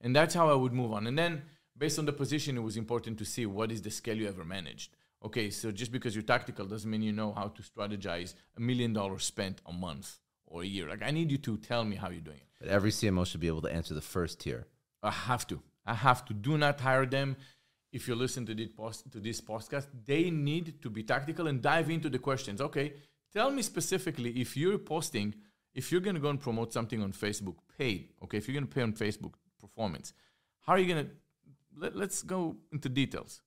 [0.00, 1.06] And that's how I would move on.
[1.06, 1.42] And then
[1.76, 4.44] based on the position, it was important to see what is the scale you ever
[4.44, 4.96] managed.
[5.24, 8.92] Okay, so just because you're tactical doesn't mean you know how to strategize a million
[8.92, 10.88] dollars spent a month or a year.
[10.88, 12.48] Like I need you to tell me how you're doing it.
[12.60, 14.66] But every CMO should be able to answer the first tier.
[15.02, 15.60] I have to.
[15.86, 16.34] I have to.
[16.34, 17.36] Do not hire them.
[17.92, 21.62] If you listen to this, post, to this podcast, they need to be tactical and
[21.62, 22.60] dive into the questions.
[22.60, 22.94] Okay,
[23.32, 25.34] tell me specifically if you're posting,
[25.74, 28.08] if you're going to go and promote something on Facebook, paid.
[28.24, 30.12] Okay, if you're going to pay on Facebook performance,
[30.66, 31.10] how are you going to?
[31.76, 33.40] Let, let's go into details.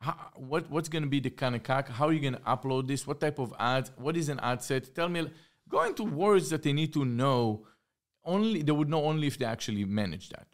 [0.00, 1.88] How, what what's going to be the kind of CAC?
[1.88, 3.06] How are you going to upload this?
[3.06, 3.90] What type of ads?
[3.96, 4.94] What is an ad set?
[4.94, 5.30] Tell me.
[5.68, 7.66] Go into words that they need to know
[8.24, 10.46] only they would know only if they actually manage that.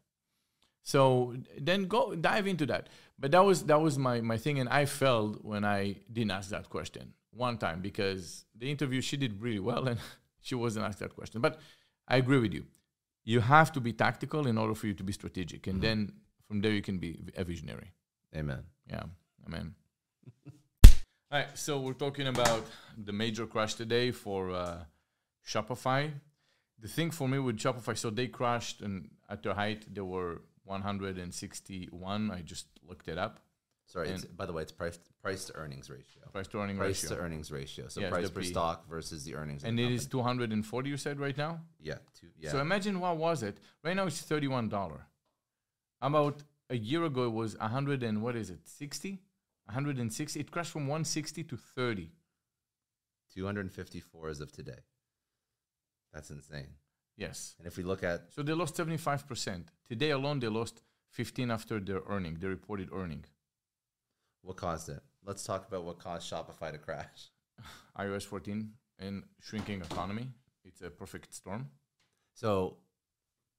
[0.82, 2.88] So then go dive into that.
[3.18, 6.50] But that was that was my my thing, and I failed when I didn't ask
[6.50, 9.98] that question one time because the interview she did really well and
[10.40, 11.40] she wasn't asked that question.
[11.40, 11.58] But
[12.06, 12.64] I agree with you.
[13.24, 16.12] You have to be tactical in order for you to be strategic, and then
[16.48, 17.92] from there you can be a visionary.
[18.34, 18.64] Amen.
[18.88, 19.04] Yeah,
[19.46, 19.74] amen.
[21.32, 24.84] All right, so we're talking about the major crash today for uh,
[25.46, 26.10] Shopify.
[26.78, 30.42] The thing for me with Shopify, so they crashed, and at their height, they were
[30.64, 32.30] 161.
[32.30, 33.40] I just looked it up.
[33.92, 34.08] Sorry.
[34.08, 36.22] It's, by the way, it's price price to earnings ratio.
[36.32, 37.08] Price to earning Price ratio.
[37.08, 37.88] Price to earnings ratio.
[37.88, 38.46] So Yes, price per P.
[38.46, 39.64] stock versus the earnings.
[39.64, 40.46] and the it is company.
[40.46, 41.60] 240, you said right now?
[41.78, 41.98] yeah.
[42.18, 42.50] Two, yeah.
[42.52, 43.58] So imagine what was it?
[43.84, 44.98] Right now it's $31.
[46.00, 49.20] About a year ago, it was 100 and what is it, 60?
[49.66, 50.40] 160.
[50.40, 52.10] It crashed from 160 to 30.
[53.34, 54.80] 254 as of today.
[56.14, 56.68] That's insane.
[57.16, 57.54] Yes.
[57.58, 59.64] And if we look at So they lost 75%.
[59.86, 63.24] Today alone, they lost 15 after their earning, their reported earning.
[64.42, 67.30] What caused it, let's talk about what caused Shopify to crash.
[67.98, 70.28] iOS 14 and shrinking economy.
[70.64, 71.68] It's a perfect storm.
[72.34, 72.76] So,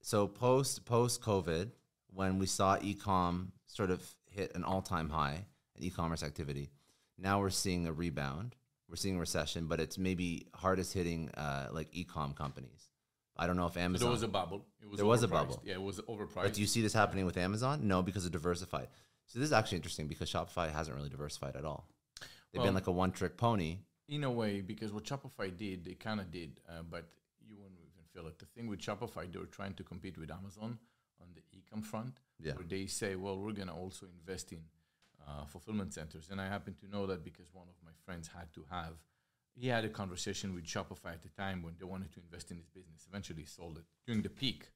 [0.02, 1.70] so post post COVID,
[2.12, 6.70] when we saw ecom sort of hit an all time high in e-commerce activity,
[7.18, 8.56] now we're seeing a rebound.
[8.88, 12.90] We're seeing a recession, but it's maybe hardest hitting uh, like ecom companies.
[13.36, 14.06] I don't know if So Amazon.
[14.06, 14.66] there was a bubble.
[14.80, 15.62] It was There was a bubble.
[15.64, 16.42] Yeah, it was overpriced.
[16.42, 17.88] but do you see this happening with Amazon?
[17.88, 18.88] No, because of diversified.
[19.26, 21.88] So this is actually interesting because Shopify hasn't really diversified at all.
[22.20, 23.78] They've Well- been like a one trick pony.
[24.06, 27.10] in a way, because what Shopify did, they kind of did, uh, but
[27.40, 28.38] you wouldn't even feel it.
[28.38, 30.78] The thing with Shopify, they were trying to compete with Amazon
[31.20, 32.54] on the e-com front, Yeah.
[32.54, 34.68] where they say, well, we're going to also invest in
[35.26, 36.28] uh, fulfillment centers.
[36.28, 38.98] And I happen to know that because one of my friends had to have,
[39.54, 42.58] he had a conversation with Shopify at the time when they wanted to invest in
[42.58, 43.06] his business.
[43.08, 44.68] Eventually, he sold it during the peak,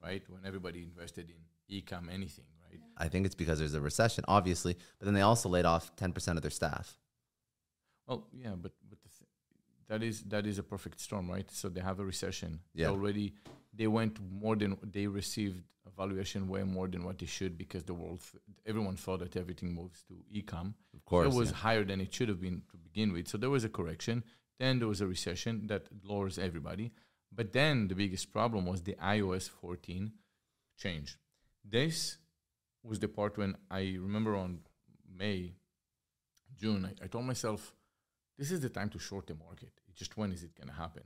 [0.00, 0.26] right?
[0.30, 2.80] When everybody invested in e-com anything, right?
[2.96, 6.36] I think it's because there's a recession, obviously, but then they also laid off 10%
[6.36, 6.96] of their staff.
[8.06, 9.28] Well, yeah, but but the th-
[9.88, 11.50] that is that is a perfect storm, right?
[11.50, 12.60] So they have a recession.
[12.74, 12.90] They Yeah.
[12.90, 13.34] already
[13.72, 17.84] they went more than they received a valuation way more than what they should because
[17.84, 20.74] the world th- everyone thought that everything moves to e-com.
[20.94, 21.26] Of course.
[21.26, 21.56] so it was yeah.
[21.56, 23.28] higher than it should have been to begin with.
[23.28, 24.24] So there was a correction.
[24.58, 26.92] Then there was a recession that lowers everybody.
[27.30, 30.12] But then the biggest problem was the iOS 14
[30.78, 31.18] change.
[31.64, 32.16] This
[32.86, 34.60] was the part when I remember on
[35.14, 35.54] May,
[36.56, 37.74] June, I, I told myself,
[38.38, 39.72] this is the time to short the market.
[39.88, 41.02] It's just when is it going to happen?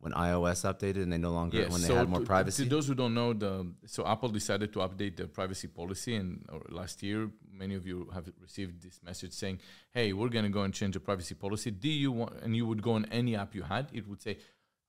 [0.00, 2.64] when iOS updated and they no longer when they had more to- privacy.
[2.64, 6.44] To those who don't know, the so Apple decided to update their privacy policy, and
[6.50, 9.60] or last year, many of you have received this message saying,
[9.92, 11.70] "Hey, we're going to go and change the privacy policy.
[11.70, 14.38] Do you want?" And you would go on any app you had, it would say,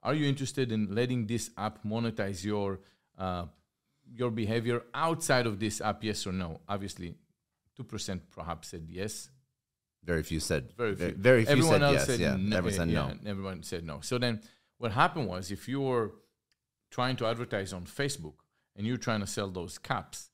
[0.02, 2.80] "Are you interested in letting this app monetize your
[3.18, 3.46] uh,
[4.14, 6.04] your behavior outside of this app?
[6.04, 7.16] Yes or no?" Obviously,
[7.76, 9.30] two percent perhaps said yes.
[10.04, 11.22] very few said Very very, few.
[11.22, 12.06] very few everyone said else yes.
[12.08, 12.58] said yeah, no.
[12.58, 13.30] everyone said yeah, no.
[13.32, 14.00] Everyone said no.
[14.02, 14.42] So then,
[14.78, 16.12] what happened was, if you were
[16.90, 18.38] trying to advertise on Facebook
[18.76, 20.30] and you're trying to sell those caps,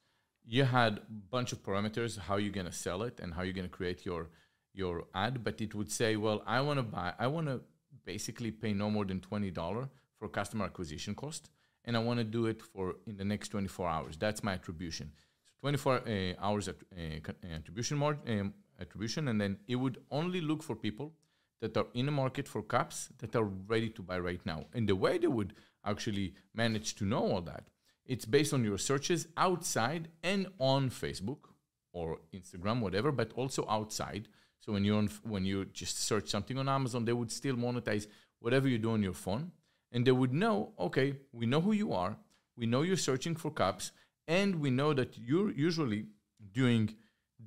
[0.46, 3.68] you had a bunch of parameters how you're gonna sell it and how you're gonna
[3.80, 4.30] create your
[4.74, 5.44] your ad.
[5.44, 7.62] But it would say, well, I want to buy, I want to
[8.06, 11.50] basically pay no more than twenty dollar for customer acquisition cost,
[11.88, 14.18] and I want to do it for in the next 24 hours.
[14.18, 15.12] That's my attribution.
[15.46, 20.42] So 24 uh, hours uh, uh, attribution mar- um, attribution, and then it would only
[20.42, 21.14] look for people
[21.62, 24.66] that are in the market for caps that are ready to buy right now.
[24.74, 27.70] And the way they would actually manage to know all that,
[28.06, 31.50] it's based on your searches outside and on Facebook
[31.94, 34.28] or Instagram, whatever, but also outside.
[34.60, 38.08] So when you're when you just search something on Amazon, they would still monetize
[38.40, 39.52] whatever you do on your phone,
[39.92, 42.18] and they would know, okay, we know who you are,
[42.56, 43.92] we know you're searching for cups,
[44.28, 46.08] and we know that you're usually
[46.54, 46.96] doing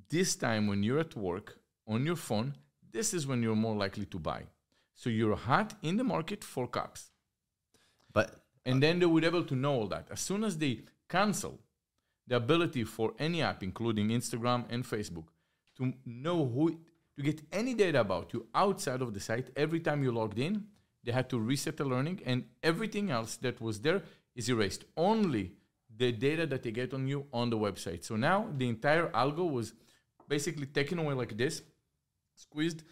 [0.09, 2.55] this time when you're at work on your phone.
[2.93, 4.45] This is when you're more likely to buy.
[4.95, 7.11] So you're hot in the market for cups.
[8.13, 10.09] But And then they would be able to know all that.
[10.11, 11.59] As soon as they cancel
[12.27, 15.29] the ability for any app, including Instagram and Facebook,
[15.77, 16.79] to know who
[17.17, 20.65] to get any data about you outside of the site every time you logged in,
[21.05, 24.03] they had to reset the learning and everything else that was there
[24.35, 24.85] is erased.
[24.97, 25.53] Only
[25.97, 28.05] the data that they get on you on the website.
[28.05, 29.73] So now the entire algo was
[30.29, 31.63] basically taken away like this,
[32.37, 32.83] squeezed,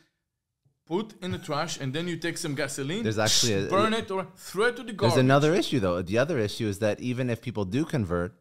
[0.86, 4.10] put in the trash, and then you take some gasoline, There's actually a- burn it
[4.10, 5.14] or throw it to the garbage.
[5.14, 6.00] there's another issue though.
[6.02, 8.34] The other issue is that even if people do convert,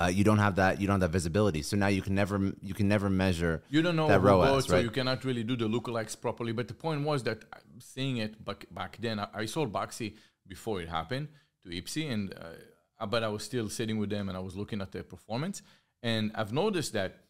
[0.00, 1.62] uh, you don't have that you don't have that visibility.
[1.62, 4.64] So now you can never you can never measure You don't know that ROAS, bought,
[4.64, 6.52] so you cannot really do the lookalikes properly.
[6.52, 7.38] But the point was that
[7.78, 10.14] seeing it back back then, I, I sold Boxy
[10.46, 11.28] before it happened
[11.62, 14.80] to Ipsy, and uh, but I was still sitting with them and I was looking
[14.80, 15.62] at their performance.
[16.02, 17.20] And I've noticed that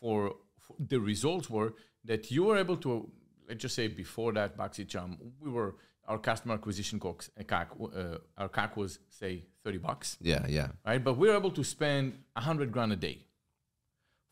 [0.00, 3.10] for, for the results were that you were able to,
[3.48, 8.18] let's just say before that, BoxyCharm, we were, our customer acquisition cost, uh, CAC, uh,
[8.38, 10.68] our CAC was, say, 30 bucks, Yeah, yeah.
[10.86, 11.02] right?
[11.02, 13.18] But we're able to spend 100 grand a day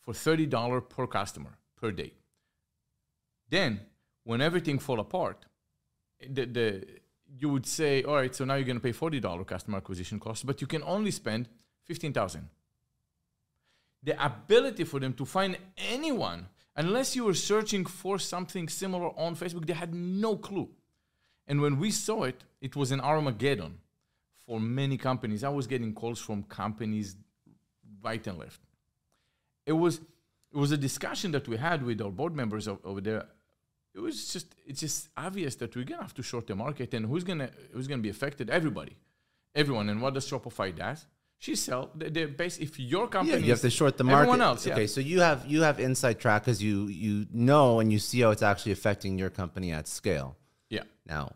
[0.01, 2.13] for $30 per customer per day.
[3.51, 3.81] Then,
[4.25, 5.45] when everything fall apart,
[6.29, 6.87] the, the
[7.39, 10.19] you would say, all right, so now you're going to pay forty dollar customer acquisition
[10.19, 11.49] cost, but you can only spend
[11.85, 12.49] fifteen thousand.
[14.03, 19.37] The ability for them to find anyone, unless you were searching for something similar on
[19.37, 20.69] Facebook, they had no clue.
[21.47, 23.79] And when we saw it, it was an Armageddon
[24.49, 25.45] for many companies.
[25.45, 27.15] I was getting calls from companies
[28.03, 28.61] right and left.
[29.67, 30.01] It was
[30.55, 33.25] it was a discussion that we had with our board members over there.
[33.95, 37.05] It was just it's just obvious that we're gonna have to short the market, and
[37.05, 38.49] who's gonna who's gonna be affected?
[38.49, 38.97] Everybody,
[39.55, 39.91] everyone.
[39.91, 41.07] And what does Shopify does?
[41.41, 42.59] She sell the, the base.
[42.59, 44.23] If your company, Yeah, you have to short the market.
[44.23, 44.73] Everyone else, yeah.
[44.73, 48.21] Okay, so you have you have inside track because you you know and you see
[48.23, 50.37] how it's actually affecting your company at scale.
[50.71, 51.33] yeah, Now,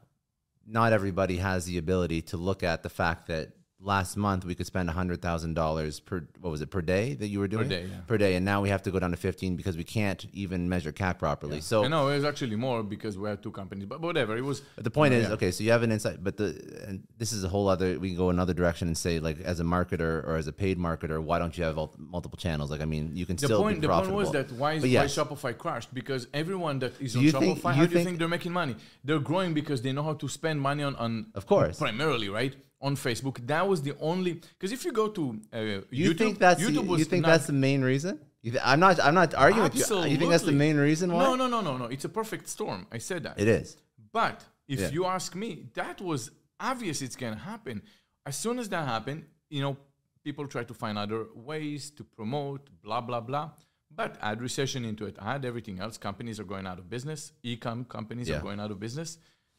[0.66, 3.50] not everybody has the ability to look at the fact that
[3.84, 7.26] last month we could spend hundred thousand dollars per what was it per day that
[7.28, 7.96] you were doing per day, yeah.
[8.06, 10.68] per day, and now we have to go down to fifteen because we can't even
[10.68, 11.60] measure cap properly.
[11.60, 14.36] So I know it was actually more because we had two companies, but whatever.
[14.36, 15.34] It was But the point is, Yeah.
[15.34, 16.48] okay, so you have an insight, but the
[16.86, 17.98] and this is a whole other.
[17.98, 20.78] We can go another direction and say, like, as a marketer or as a paid
[20.78, 22.70] marketer, why don't you have multiple channels?
[22.70, 23.80] Like, I mean, you can the still point.
[23.80, 25.04] be The point was that why, is, But why.
[25.06, 28.18] Shopify crashed because everyone that is on think- Shopify, you how do you think- think
[28.18, 28.76] they're making money?
[29.04, 31.78] They're growing because they know how to spend money on on Of course.
[31.78, 33.46] primarily right on Facebook.
[33.46, 35.58] That was the only because if you go to uh,
[35.90, 38.20] you YouTube, think that's YouTube the, was you think that's the main reason?
[38.62, 38.98] I'm not.
[39.00, 40.04] I'm not arguing with you.
[40.04, 41.22] You think that's the main reason why?
[41.22, 41.84] No, no, no, no, no.
[41.86, 42.86] It's a perfect storm.
[42.90, 43.38] I said that.
[43.38, 43.76] It is.
[44.12, 44.90] But if Yeah.
[44.90, 47.82] you ask me, that was obvious it's going to happen.
[48.26, 49.76] As soon as that happened, you know,
[50.24, 53.50] people try to find other ways to promote, blah, blah, blah.
[53.94, 55.96] But add recession into it, add everything else.
[55.98, 57.32] Companies are going out of business.
[57.42, 58.38] E-com companies Yeah.
[58.38, 59.18] are going out of business.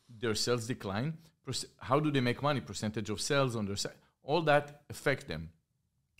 [0.09, 1.17] Their sales decline.
[1.79, 2.61] How do they make money?
[2.61, 3.97] Percentage of sales on their site.
[4.23, 5.49] All that affect them.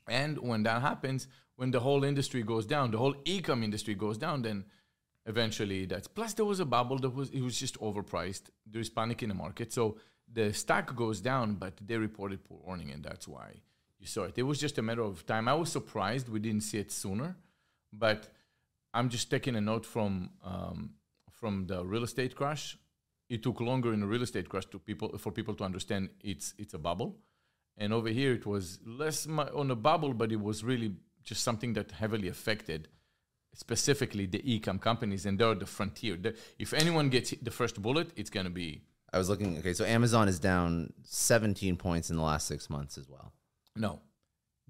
[0.07, 4.17] And when that happens, when the whole industry goes down, the whole e-com industry goes
[4.17, 4.65] down, then
[5.25, 8.43] eventually that's plus there was a bubble that was it was just overpriced.
[8.65, 9.71] There's panic in the market.
[9.71, 9.97] So
[10.31, 13.61] the stock goes down, but they reported poor earning, and that's why
[13.99, 14.37] you saw it.
[14.37, 15.47] It was just a matter of time.
[15.47, 17.37] I was surprised we didn't see it sooner,
[17.91, 18.27] but
[18.93, 20.95] I'm just taking a note from um,
[21.31, 22.77] from the real estate crash.
[23.35, 26.47] It took longer in the real estate crash to people for people to understand it's
[26.61, 27.09] it's a bubble,
[27.81, 30.89] and over here it was less mu- on a bubble, but it was really
[31.29, 32.81] just something that heavily affected
[33.55, 36.15] specifically the e-com companies, and they're the frontier.
[36.17, 38.81] The, if anyone gets hit the first bullet, it's gonna be
[39.13, 39.57] I was looking.
[39.59, 43.31] Okay, so Amazon is down 17 points in the last six months as well.
[43.75, 43.93] no.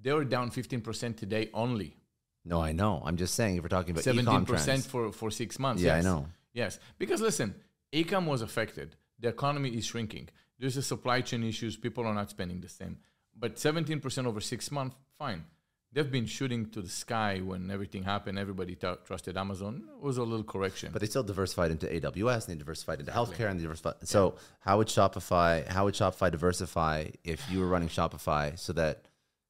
[0.06, 1.96] They were down 15% today only.
[2.44, 3.02] No, I know.
[3.06, 5.82] I'm just saying if we're talking about 17% for for six months.
[5.82, 6.28] Yeah, I know.
[6.62, 7.56] Yes, because listen,
[7.94, 8.96] ecom was affected.
[9.20, 10.30] The economy is shrinking.
[10.60, 11.78] There's a supply chain issues.
[11.78, 12.98] People are not spending the same.
[13.38, 15.46] But seventeen percent over six months, fine.
[15.94, 18.40] They've been shooting to the sky when everything happened.
[18.40, 19.84] Everybody t- trusted Amazon.
[19.96, 20.90] It was a little correction.
[20.92, 23.96] But they still diversified into AWS and they diversified into healthcare and they diversified.
[24.06, 29.08] So how would Shopify how would Shopify diversify if you were running Shopify so that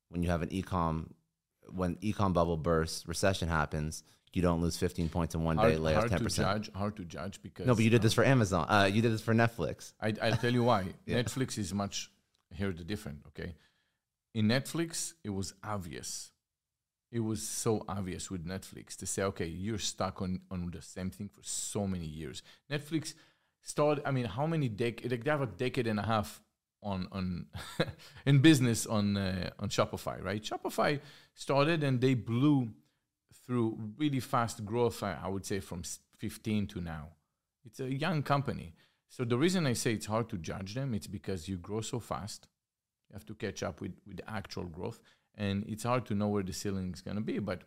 [0.09, 1.11] when you have an ecom
[1.69, 4.03] when ecom bubble bursts, recession happens,
[4.35, 6.29] you don't lose 15 points in one day, hard, lay off hard 10%.
[6.29, 6.71] to judge.
[6.73, 8.65] Hard to judge because No, but you did this for Amazon.
[8.69, 9.93] Uh, you did this for Netflix.
[10.01, 10.85] I, I'll tell you why.
[11.05, 11.21] Yeah.
[11.21, 12.09] Netflix is much
[12.53, 13.19] here the different.
[13.27, 13.55] Okay,
[14.33, 16.31] in Netflix it was obvious.
[17.11, 21.11] It was so obvious with Netflix to say, okay, you're stuck on on the same
[21.11, 22.41] thing for so many years.
[22.71, 23.13] Netflix
[23.61, 24.07] started.
[24.07, 25.11] I mean, how many decades?
[25.11, 26.41] Like they have a decade and a half
[26.81, 27.45] on on
[28.25, 30.41] in business on uh, on Shopify, right?
[30.41, 30.99] Shopify
[31.33, 32.69] started and they blew
[33.45, 35.03] through really fast growth.
[35.03, 35.83] I, I would say from
[36.17, 37.09] 15 to now.
[37.65, 38.73] It's a young company.
[39.09, 41.99] So the reason I say it's hard to judge them, it's because you grow so
[41.99, 42.47] fast.
[43.09, 44.99] You have to catch up with, with actual growth.
[45.35, 47.39] And it's hard to know where the ceiling is going to be.
[47.39, 47.61] But,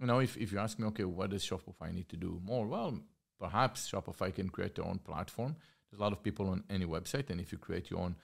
[0.00, 2.66] you know, if, if you ask me, okay, what does Shopify need to do more?
[2.66, 3.00] Well,
[3.38, 5.56] perhaps Shopify can create their own platform.
[5.90, 7.30] There's a lot of people on any website.
[7.30, 8.16] And if you create your own,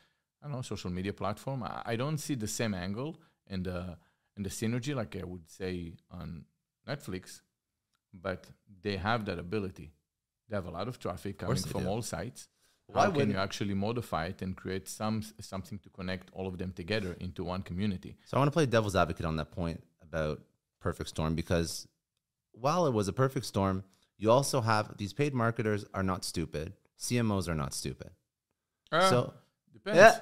[0.43, 3.17] I don't know, social media platform, I, I don't see the same angle
[3.47, 3.97] and the,
[4.37, 6.45] and the synergy like I would say on
[6.89, 7.41] Netflix.
[8.13, 8.47] But
[8.83, 9.93] they have that ability.
[10.49, 11.89] They have a lot of traffic coming from do.
[11.89, 12.49] all sites.
[12.87, 16.57] Why How can you actually modify it and create some something to connect all of
[16.57, 18.17] them together into one community?
[18.27, 20.41] So I want to play devil's advocate on that point about
[20.81, 21.89] Perfect Storm because
[22.53, 23.83] while it was a perfect storm,
[24.19, 26.75] you also have these paid marketers are not stupid.
[26.99, 28.11] CMOs are not stupid.
[28.93, 29.35] Uh, so
[29.73, 30.19] Depends.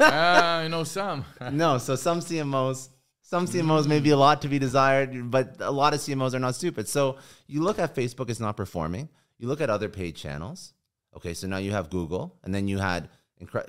[0.00, 1.24] Ah, I know some.
[1.50, 2.88] no, so some CMOs,
[3.32, 6.38] some CMOs may be a lot to be desired, but a lot of CMOs are
[6.38, 6.86] not stupid.
[6.86, 7.16] So
[7.46, 9.08] you look at Facebook it's not performing.
[9.38, 10.74] You look at other paid channels.
[11.16, 13.08] Okay, so now you have Google, and then you had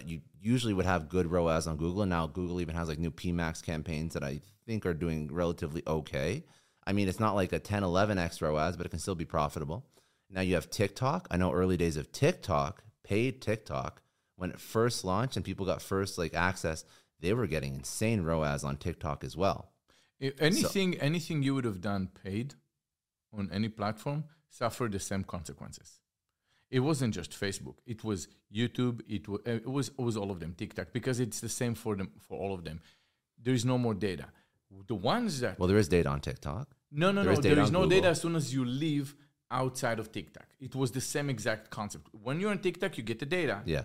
[0.06, 2.02] you usually would have good ROAS on Google.
[2.02, 5.82] And now Google even has like new PMax campaigns that I think are doing relatively
[5.88, 6.44] okay.
[6.86, 9.86] I mean, it's not like a 10, 11x ROAS, but it can still be profitable.
[10.30, 11.30] Now you have TikTok.
[11.32, 14.02] I know early days of TikTok, paid TikTok,
[14.36, 16.84] when it first launched and people got first like access,
[17.24, 19.72] they were getting insane ROAS on TikTok as well.
[20.40, 22.54] Anything, anything you would have done paid
[23.38, 26.00] on any platform suffered the same consequences.
[26.70, 27.78] It wasn't just Facebook.
[27.86, 29.02] It was YouTube.
[29.08, 30.54] It was it was it was all of them.
[30.58, 32.82] TikTok because it's the same for them for all of them.
[33.46, 34.28] There is no more data.
[34.88, 36.68] The ones that Well, there is data on TikTok.
[36.92, 37.90] no no there no is there is no Google.
[37.98, 39.16] data as soon as you leave
[39.52, 40.48] outside of TikTok.
[40.60, 42.08] It was the same exact concept.
[42.26, 43.62] When you're on TikTok, you get the data.
[43.66, 43.84] Yeah.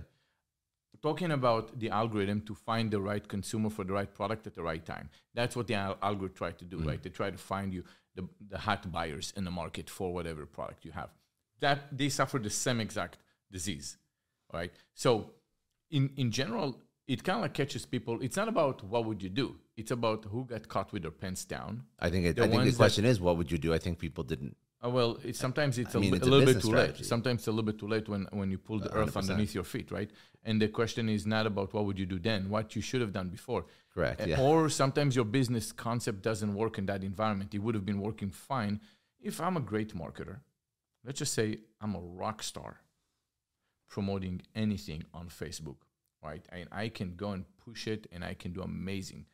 [1.02, 4.62] Talking about the algorithm to find the right consumer for the right product at the
[4.62, 5.08] right time.
[5.34, 6.86] That's what the al- algorithm tried to do, mm.
[6.86, 7.02] right?
[7.02, 7.84] They try to find you
[8.14, 11.10] the, the hot buyers in the market for whatever product you have.
[11.60, 13.18] That they suffer the same exact
[13.50, 13.96] disease,
[14.52, 14.72] right?
[14.94, 15.32] So,
[15.90, 18.20] in in general, it kind of like catches people.
[18.22, 19.56] It's not about what would you do.
[19.76, 21.84] It's about who got caught with their pants down.
[21.98, 23.72] I think it, The I think the question is, what would you do?
[23.72, 24.56] I think people didn't.
[24.84, 26.68] Uh, well, it's, sometimes it's I a, mean, li- it's a a little bit too
[26.68, 26.98] strategy.
[26.98, 27.06] late.
[27.06, 29.16] Sometimes it's a little bit too late when, when you pull the earth 100%.
[29.22, 30.10] underneath your feet, right?
[30.44, 33.12] And the question is not about what would you do then, what you should have
[33.12, 33.66] done before.
[33.92, 34.20] Correct.
[34.20, 34.40] Uh, Yeah.
[34.40, 37.54] Or sometimes your business concept doesn't work in that environment.
[37.54, 38.80] It would have been working fine
[39.20, 40.36] if I'm a great marketer.
[41.04, 42.80] Let's just say I'm a rock star
[43.88, 45.76] promoting anything on Facebook,
[46.22, 46.44] right?
[46.52, 49.26] And I can go and push it and I can do amazing.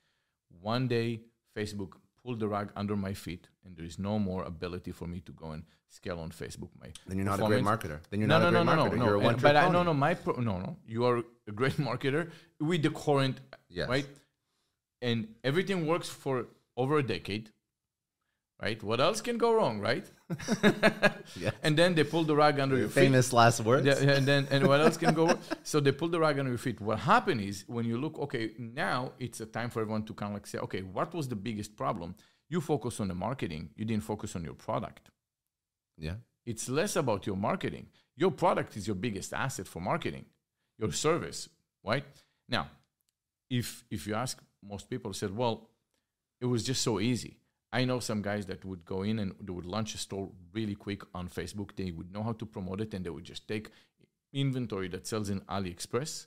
[0.61, 1.21] One day,
[1.57, 1.93] Facebook
[2.25, 5.33] pulled the rug under my feet and there is no more ability for me to
[5.33, 6.71] go and scale on Facebook.
[6.81, 7.99] My Then you're not a great marketer.
[8.11, 8.99] Then you're no, not no, a great no, no, marketer.
[8.99, 9.25] no, You're a no.
[9.27, 10.77] one But I, no, no, my pro, no, no.
[10.87, 13.89] You are a great marketer with the current, Yes.
[13.89, 14.07] right?
[15.03, 16.47] And everything works for
[16.77, 17.51] over a decade,
[18.61, 18.83] right?
[18.83, 20.07] What else can go wrong, right?
[21.37, 21.53] Yes.
[21.63, 23.05] And then they pull the rug under your feet.
[23.07, 23.87] Famous last words.
[23.87, 25.27] Yeah, and then and what else can go?
[25.27, 25.39] wrong?
[25.65, 26.81] So they pull the rug under your feet.
[26.81, 30.31] What happened is when you look, okay, now it's a time for everyone to kind
[30.31, 32.15] of like say, okay, what was the biggest problem?
[32.49, 33.71] You focus on the marketing.
[33.77, 35.11] You didn't focus on your product.
[35.97, 36.17] Yeah.
[36.47, 37.87] It's less about your marketing.
[38.17, 40.27] Your product is your biggest asset for marketing,
[40.79, 41.49] your service,
[41.83, 42.05] right?
[42.49, 42.69] Now,
[43.51, 45.71] if if you ask most people said, well,
[46.41, 47.39] it was just so easy.
[47.75, 50.77] I know some guys that would go in and they would launch a store really
[50.77, 51.71] quick on Facebook.
[51.75, 53.69] They would know how to promote it and they would just take
[54.33, 56.27] inventory that sells in AliExpress,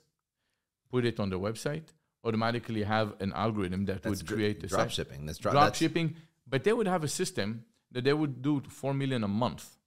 [0.90, 1.84] put it on the website,
[2.22, 5.24] automatically have an algorithm that That's would create the drop site shipping.
[5.24, 8.62] That's dro- drop that's- shipping, but they would have a system that they would do
[8.68, 9.78] 4 million a month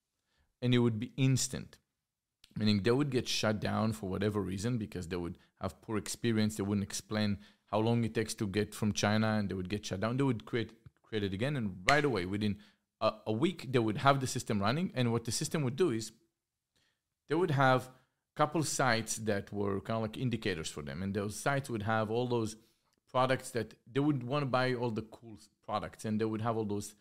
[0.64, 1.78] and it would be instant.
[2.58, 6.56] Meaning they would get shut down for whatever reason because they would have poor experience.
[6.56, 7.38] They wouldn't explain
[7.68, 10.18] how long it takes to get from China and they would get shut down.
[10.18, 10.72] They would create,
[11.12, 12.58] create it again and right away, within
[13.02, 14.92] a, a week, they would have the system running.
[14.96, 16.12] And what the system would do is
[17.30, 21.04] they would have a couple sites that were kind of like indicators for them.
[21.04, 22.56] And those sites would have all those
[23.12, 26.56] products that they would want to buy all the cool products and they would have
[26.56, 26.96] all those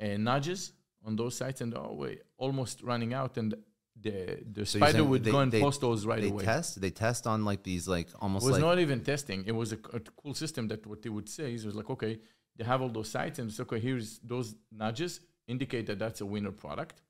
[0.00, 0.72] uh, nudges
[1.06, 3.54] on those sites and oh wait almost running out and
[4.00, 6.80] the the So spider would they- go and they- post those right they away test.
[6.80, 8.44] They test on like these like almost.
[8.44, 11.08] it was like not even testing it was a, a cool system that what they
[11.16, 12.18] would say is it was like okay
[12.56, 16.50] they have all those sites and okay here's those nudges indicate that that's a winner
[16.50, 17.00] product.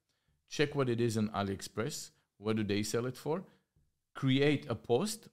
[0.49, 2.11] Check what it is on aliexpress.
[2.39, 3.45] What do they sell it for?
[4.15, 5.29] Create a post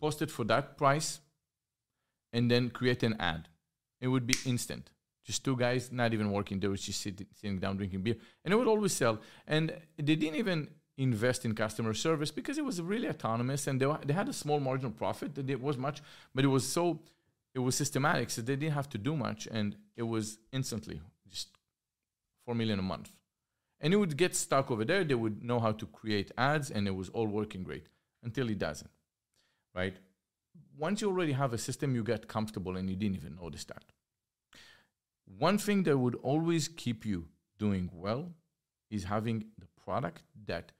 [0.00, 1.20] post it for that price
[2.32, 3.48] and then create an ad.
[4.00, 4.90] It would be instant.
[5.24, 6.58] Just two guys not even working.
[6.58, 8.16] They were just sit, sitting down drinking beer.
[8.44, 9.20] And it would always sell.
[9.46, 13.92] And they didn't even invest in customer service because it was really autonomous and they,
[14.06, 15.34] they had a small marginal profit.
[15.34, 16.00] That it was much
[16.34, 17.00] but it was so
[17.54, 21.48] it was systematic so they didn't have to do much and it was instantly just
[22.46, 23.10] 4 million a month.
[23.80, 25.04] And it would get stuck over there.
[25.04, 27.86] They would know how to create ads and it was all working great
[28.22, 28.90] until it doesn't
[29.74, 29.96] right?
[30.76, 33.84] Once you already have a system you get comfortable and you didn't even notice that
[35.38, 37.26] one thing that would always keep you
[37.58, 38.28] doing well
[38.90, 40.72] is having the product that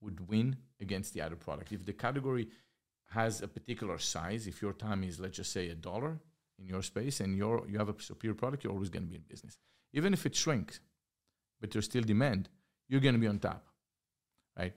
[0.00, 1.72] would win against the other product.
[1.72, 2.48] If the category
[3.10, 6.18] has a particular size, if your time is let's just say a dollar
[6.58, 9.16] in your space and you're, you have a superior product, you're always going to be
[9.16, 9.56] in business.
[9.92, 10.80] Even if it shrinks,
[11.60, 12.48] but there's still demand,
[12.88, 13.64] you're going to be on top,
[14.58, 14.74] right?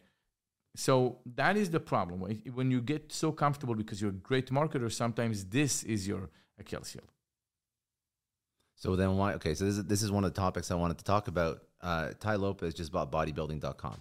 [0.76, 2.22] So that is the problem.
[2.54, 6.94] When- you get so comfortable because you're a great marketer, sometimes this is your Achilles
[6.94, 7.04] heel.
[8.76, 9.34] So then why?
[9.34, 11.64] Okay, so this is, this is one of the topics I wanted to talk about.
[11.82, 13.98] Uh, Tai Lopez just bought bodybuilding.com.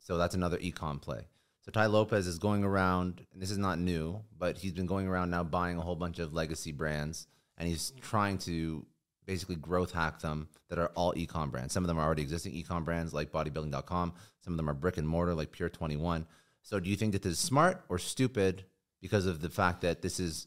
[0.00, 1.28] So that's another ecom play.
[1.68, 5.06] So Tai Lopez is going around, and this is not new, but he's been going
[5.06, 7.26] around now buying a whole bunch of legacy brands,
[7.58, 8.86] and he's trying to
[9.26, 11.74] basically growth hack them that are all ecom brands.
[11.74, 14.14] Some of them are already existing ecom brands like bodybuilding.com.
[14.40, 16.26] Some of them are brick and mortar like Pure 21.
[16.62, 18.64] So do you think that this is smart or stupid
[19.02, 20.46] because of the fact that this is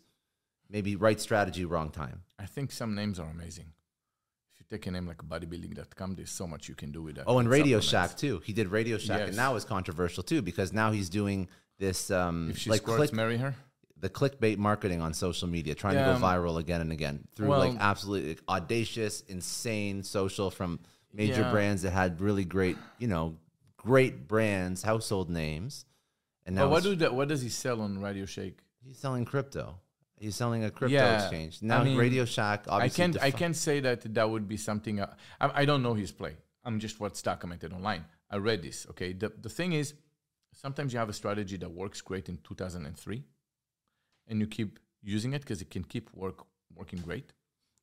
[0.72, 2.24] maybe right strategy, wrong time?
[2.40, 3.74] I think some names are amazing.
[4.72, 7.26] Take a name like bodybuilding.com, there's so much you can do with that.
[7.28, 7.82] Oh, and Radio.
[7.82, 8.42] Shack too.
[8.46, 9.28] He did Radio Shack, Yes.
[9.28, 12.98] and now it's controversial too because now he's doing this um, If she like squirts,
[12.98, 13.54] click, marry her.
[14.00, 17.50] the clickbait marketing on social media, trying Yeah, to go viral again and again through
[17.50, 20.80] well- like absolutely audacious, insane social from
[21.14, 21.52] major Yeah.
[21.52, 23.36] brands that had really great, you know,
[23.76, 25.84] great brands, household names.
[26.46, 27.14] And now what do that?
[27.14, 28.54] What does he sell on Radio Shack?
[28.86, 29.76] he's selling crypto.
[30.22, 31.60] He's selling a crypto Yeah, exchange.
[31.64, 33.24] I Now mean, Radio Shack Obviously I can't.
[33.24, 35.00] I can't say that that would be something.
[35.00, 36.36] Uh, I, I don't know his play.
[36.64, 38.06] I'm just what's documented online.
[38.30, 38.86] I read this.
[38.92, 39.14] Okay.
[39.14, 39.96] The the thing is,
[40.54, 43.24] sometimes you have a strategy that works great in 2003,
[44.28, 46.46] and you keep using it because it can keep work
[46.76, 47.34] working great.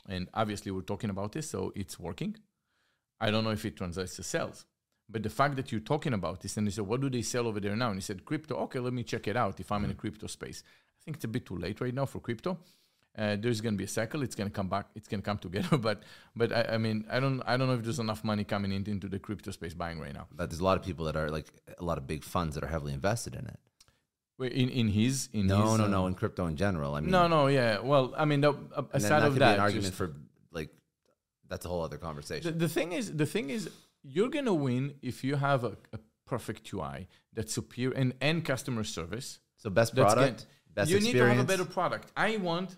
[0.09, 2.36] And obviously, we're talking about this, so it's working.
[3.20, 4.64] I don't know if it translates to sales,
[5.11, 7.49] but the fact that you're talking about this, and he said, "What do they sell
[7.49, 9.59] over there now?" And he said, "Crypto." Okay, let me check it out.
[9.59, 12.05] If I'm in a crypto space, I think it's a bit too late right now
[12.05, 12.59] for crypto.
[13.17, 14.23] Uh, there's going to be a cycle.
[14.23, 14.87] It's going to come back.
[14.95, 15.77] It's going to come together.
[15.89, 16.03] But
[16.37, 18.85] but I, I mean, I don't I don't know if there's enough money coming in,
[18.87, 20.27] into the crypto space buying right now.
[20.31, 21.49] but there's a lot of people that are like
[21.79, 23.59] a lot of big funds that are heavily invested in it.
[24.39, 26.95] Wait, In in his in No, his, no, uh, no, in crypto in general.
[26.95, 27.81] I mean, no no yeah.
[27.91, 30.09] Well, I mean, the, uh, aside that of that, be an argument for
[30.59, 30.71] like
[31.51, 32.53] that's a whole other conversation.
[32.53, 33.63] The, the thing is, the thing is,
[34.15, 35.99] you're gonna win if you have a, a
[36.33, 39.41] perfect UI that's superior and, and customer service.
[39.57, 40.47] So best product.
[40.79, 41.14] Best you experience.
[41.14, 42.12] need to have a better product.
[42.16, 42.76] I want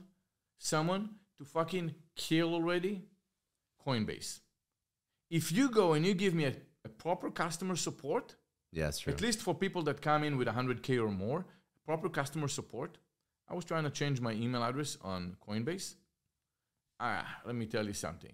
[0.59, 3.03] someone to fucking kill already
[3.87, 4.41] Coinbase.
[5.31, 8.37] If you go and you give me a, a proper customer support,
[8.73, 11.47] yeah, at least for people that come in with 100k or more,
[11.85, 12.99] proper customer support.
[13.49, 15.95] I was trying to change my email address on Coinbase.
[17.01, 18.33] Ah, let me tell you something.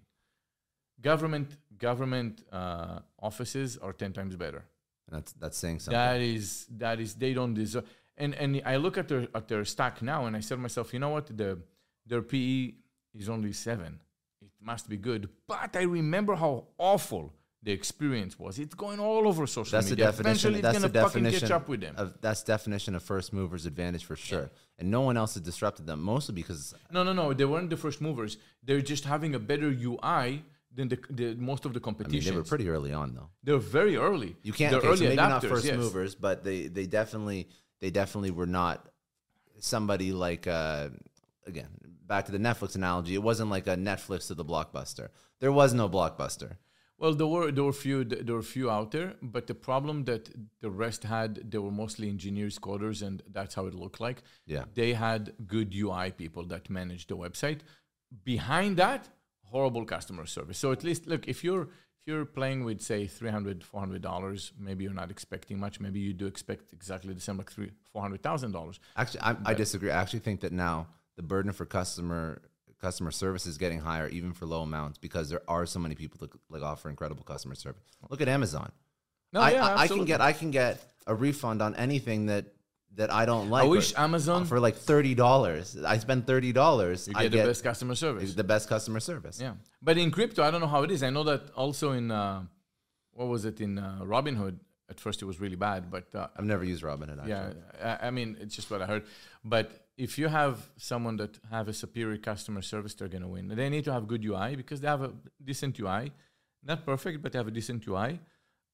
[1.01, 4.63] Government government uh, offices are 10 times better.
[5.09, 5.97] That's that's saying something.
[5.97, 7.85] That is that is they don't deserve.
[8.17, 10.93] And and I look at their at their stock now, and I said to myself,
[10.93, 11.27] you know what?
[11.35, 11.59] The
[12.05, 12.73] their PE
[13.13, 13.99] is only seven.
[14.41, 15.29] It must be good.
[15.47, 18.59] But I remember how awful the experience was.
[18.59, 20.05] It's going all over social that's the media.
[20.05, 20.29] definition.
[20.53, 21.95] Eventually, That's it's the gonna fucking definition catch up with them.
[21.97, 24.49] of that's definition of first movers advantage for sure.
[24.79, 27.33] And no one else has disrupted them, mostly because No, no, no.
[27.33, 28.37] They weren't the first movers.
[28.63, 30.43] They're just having a better UI
[30.73, 32.31] than the, the most of the I mean competition.
[32.33, 33.29] they were pretty early on though.
[33.43, 34.35] They're very early.
[34.43, 35.77] You can't They're okay, early so maybe not first yes.
[35.77, 37.47] movers, but they they definitely
[37.81, 38.87] they definitely were not
[39.59, 40.89] somebody like uh
[41.45, 41.69] again
[42.05, 43.15] back to the Netflix analogy.
[43.15, 45.09] It wasn't like a Netflix to the blockbuster.
[45.39, 46.55] There was no blockbuster.
[46.99, 50.29] Well, there were there were few there were few out there, but the problem that
[50.61, 54.23] the rest had, they were mostly engineers, coders, and that's how it looked like.
[54.47, 54.63] Yeah.
[54.73, 57.59] they had good UI people that managed the website.
[58.23, 59.09] Behind that,
[59.43, 60.57] horrible customer service.
[60.57, 61.67] So at least look if you're
[62.07, 65.79] you're playing with say 300 400 dollars, maybe you're not expecting much.
[65.79, 68.79] Maybe you do expect exactly the same, like three four hundred thousand dollars.
[68.95, 69.91] Actually, I, I disagree.
[69.91, 70.87] I actually think that now
[71.17, 72.41] the burden for customer
[72.81, 76.17] customer service is getting higher, even for low amounts, because there are so many people
[76.21, 77.83] that like offer incredible customer service.
[78.09, 78.71] Look at Amazon.
[79.33, 82.45] No, I, yeah, I, I can get I can get a refund on anything that
[82.97, 83.63] that I don't like.
[83.63, 85.77] I wish or- Amazon for like thirty dollars.
[85.95, 87.07] I spend thirty dollars.
[87.07, 88.33] you I get get the best customer service.
[88.33, 89.39] the best customer service.
[89.39, 91.01] Yeah, but in crypto, I don't know how it is.
[91.03, 92.43] I know that also in uh,
[93.11, 94.57] what was it in uh, Robinhood?
[94.89, 97.19] At first, it was really bad, but uh, I've never used Robinhood.
[97.19, 97.29] Actually.
[97.79, 99.03] yeah, I, I mean, it's just what I heard.
[99.43, 99.67] But
[99.97, 103.49] if you have someone that have a superior customer service, they're gonna win.
[103.49, 105.11] They need to have good UI because they have a
[105.43, 106.11] decent UI,
[106.63, 108.19] not perfect, but they have a decent UI.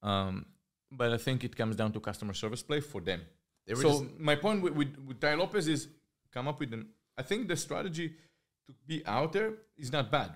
[0.04, 0.46] Um,
[0.92, 3.22] but I think it comes down to customer service play for them.
[3.66, 5.88] They were so my point with, with, with Tai Lopez is
[6.32, 6.88] come up with an.
[7.18, 8.10] I think the strategy
[8.68, 10.32] to be out there is not bad.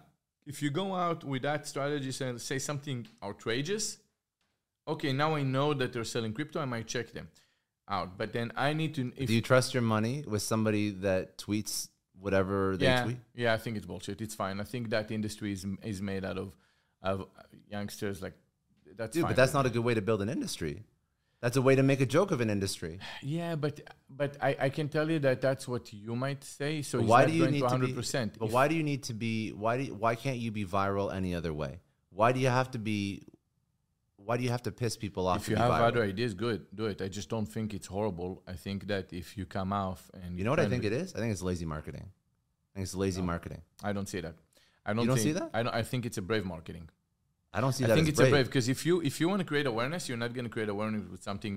[0.46, 3.98] If you go out with that strategy and say something outrageous,
[4.88, 6.62] okay, now I know that they're selling crypto.
[6.62, 7.28] I might check them
[7.90, 9.12] out, but then I need to.
[9.18, 13.18] If Do you trust your money with somebody that tweets whatever they yeah, tweet?
[13.36, 14.22] yeah, I think it's bullshit.
[14.22, 14.62] It's fine.
[14.62, 16.56] I think that industry is is made out of
[17.02, 17.28] of
[17.70, 18.22] youngsters.
[18.22, 18.34] Like
[18.96, 20.84] that's Dude, but that's not a good way to build an industry.
[21.42, 23.00] That's a way to make a joke of an industry.
[23.22, 26.82] yeah, but but I, I can tell you that that's what you might say.
[26.82, 27.88] So why do you need to to 100.
[27.88, 27.94] be?
[27.94, 29.52] percent But why do you need to be?
[29.52, 29.84] Why do?
[29.84, 31.80] You, why can't you be viral any other way?
[32.10, 33.22] Why do you have to be?
[34.16, 35.44] Why do you have to piss people off?
[35.44, 35.88] If you have viral?
[35.90, 37.02] other ideas, good, do it.
[37.02, 38.42] I just don't think it's horrible.
[38.48, 41.16] I think that if you come off and you know what I think it is?
[41.16, 42.06] I think it's lazy marketing.
[42.08, 43.62] I think it's lazy marketing.
[43.84, 44.36] I don't see that.
[44.86, 45.52] I don't, don't think, see that?
[45.54, 45.76] I don't.
[45.76, 46.90] I think it's a brave marketing.
[47.54, 47.95] I don't see I that.
[47.95, 48.32] think as it's brave.
[48.32, 50.50] a brave because if you if you want to create awareness, you're not going to
[50.52, 51.57] create awareness with something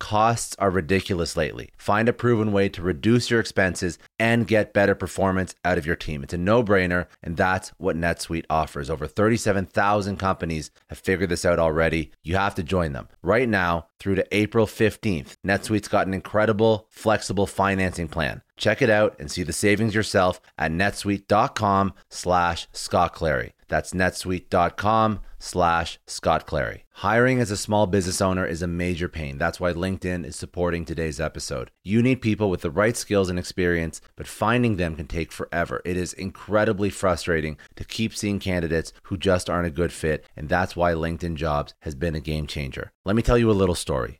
[0.00, 1.68] Costs are ridiculous lately.
[1.76, 5.94] Find a proven way to reduce your expenses and get better performance out of your
[5.94, 6.24] team.
[6.24, 8.88] It's a no brainer, and that's what NetSuite offers.
[8.88, 12.10] Over 37,000 companies have figured this out already.
[12.22, 13.08] You have to join them.
[13.22, 18.40] Right now, through to April 15th, NetSuite's got an incredible, flexible financing plan.
[18.60, 23.54] Check it out and see the savings yourself at netsuite.com slash Scott Clary.
[23.68, 26.84] That's netsuite.com slash Scott Clary.
[26.92, 29.38] Hiring as a small business owner is a major pain.
[29.38, 31.70] That's why LinkedIn is supporting today's episode.
[31.82, 35.80] You need people with the right skills and experience, but finding them can take forever.
[35.86, 40.50] It is incredibly frustrating to keep seeing candidates who just aren't a good fit, and
[40.50, 42.92] that's why LinkedIn Jobs has been a game changer.
[43.06, 44.19] Let me tell you a little story.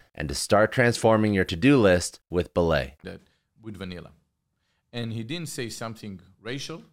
[0.21, 2.93] and to start transforming your to do list with Belay.
[3.01, 3.21] that
[3.63, 4.11] with vanilla.
[4.93, 6.83] And he didn't say something racial.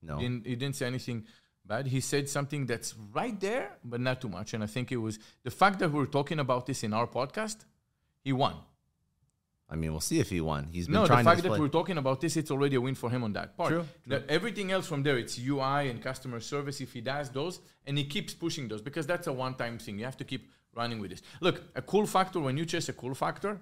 [0.00, 0.16] No.
[0.16, 1.26] He didn't, he didn't say anything
[1.66, 1.86] bad.
[1.88, 4.54] He said something that's right there, but not too much.
[4.54, 7.58] And I think it was the fact that we're talking about this in our podcast,
[8.24, 8.54] he won.
[9.72, 10.68] I mean, we'll see if he won.
[10.72, 13.10] He's been No, the fact that we're talking about this, it's already a win for
[13.10, 13.70] him on that part.
[13.72, 16.80] True, The- everything else from there, it's UI and customer service.
[16.80, 19.98] If he does those, and he keeps pushing those, because that's a one-time thing.
[19.98, 20.50] You have to keep
[20.80, 21.22] running with this.
[21.46, 22.38] Look, a cool factor.
[22.46, 23.52] When you chase a cool factor,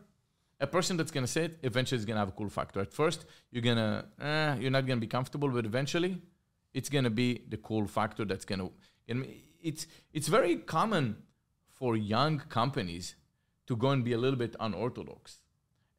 [0.67, 2.79] a person that's gonna say it eventually is gonna have a cool factor.
[2.87, 3.21] At first,
[3.53, 3.91] you're gonna,
[4.29, 6.13] eh, you're not gonna be comfortable, but eventually,
[6.79, 8.69] it's gonna be the cool factor that's gonna.
[9.09, 9.27] gonna
[9.71, 9.83] it's
[10.19, 11.05] it's very common
[11.79, 13.07] for young companies
[13.69, 15.41] to go and be a little bit unorthodox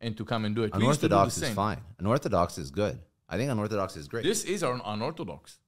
[0.01, 0.71] and to come and do it.
[0.73, 1.81] Do Unorthodox is fine.
[1.99, 2.95] Unorthodox is good.
[3.31, 4.23] I think unorthodox is great.
[4.31, 5.59] This is un- unorthodox.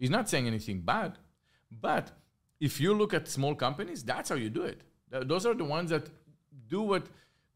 [0.00, 1.10] He's not saying anything bad,
[1.88, 2.04] but
[2.68, 4.80] if you look at small companies, that's how you do it.
[5.14, 6.08] Th- Those are the ones that
[6.68, 7.06] do what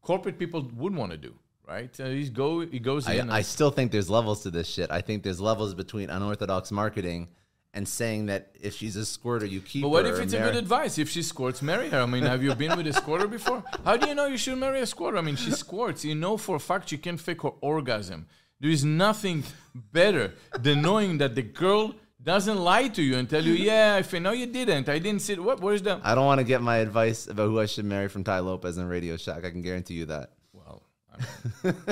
[0.01, 1.33] corporate people would want to do,
[1.67, 1.93] right?
[1.99, 3.29] Uh, he's go, he goes I, in.
[3.29, 4.89] I still think there's levels to this shit.
[4.91, 7.27] I think there's levels between unorthodox marketing
[7.73, 10.55] and saying that if she's a squirter, you keep but what if it's a good
[10.55, 10.97] advice?
[10.97, 12.01] If she squirts, marry her.
[12.01, 13.63] I mean, have you been with a squirter before?
[13.85, 15.17] How do you know you should marry a squirter?
[15.17, 16.03] I mean, she squirts.
[16.03, 18.27] You know for a fact she can't fake her orgasm.
[18.59, 19.43] There is nothing
[19.73, 24.13] better than knowing that the girl doesn't lie to you and tell you, yeah, if
[24.13, 25.43] I know you didn't, I didn't see it.
[25.43, 25.61] What?
[25.61, 25.99] Where's the?
[26.03, 28.77] I don't want to get my advice about who I should marry from Tai Lopez
[28.77, 29.45] and Radio Shack.
[29.45, 30.31] I can guarantee you that.
[30.53, 30.83] Well,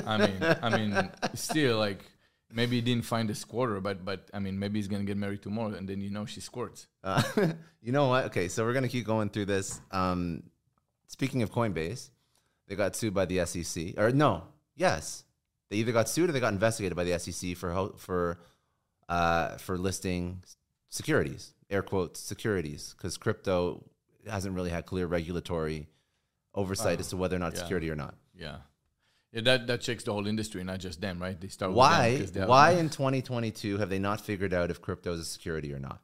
[0.06, 2.04] I mean, I mean, I mean, still, like,
[2.52, 5.42] maybe he didn't find a squatter, but but I mean, maybe he's gonna get married
[5.42, 6.88] tomorrow, and then you know she squirts.
[7.04, 7.22] Uh,
[7.82, 8.26] you know what?
[8.26, 9.80] Okay, so we're gonna keep going through this.
[9.92, 10.44] Um,
[11.08, 12.10] speaking of Coinbase,
[12.68, 14.44] they got sued by the SEC, or no,
[14.76, 15.24] yes,
[15.70, 18.40] they either got sued or they got investigated by the SEC for ho- for
[19.10, 20.44] uh, for listing
[20.90, 23.84] securities, air quotes securities, because crypto
[24.30, 25.88] hasn't really had clear regulatory
[26.54, 27.64] oversight as to whether or not it's yeah.
[27.66, 28.16] security or not.
[28.36, 28.58] Yeah.
[29.34, 31.40] Yeah, that, that shakes the whole industry, not just them, right?
[31.40, 32.18] They start Why?
[32.20, 35.26] 'cause they have- Why in 2022 have they not figured out if crypto is a
[35.26, 36.02] security or not?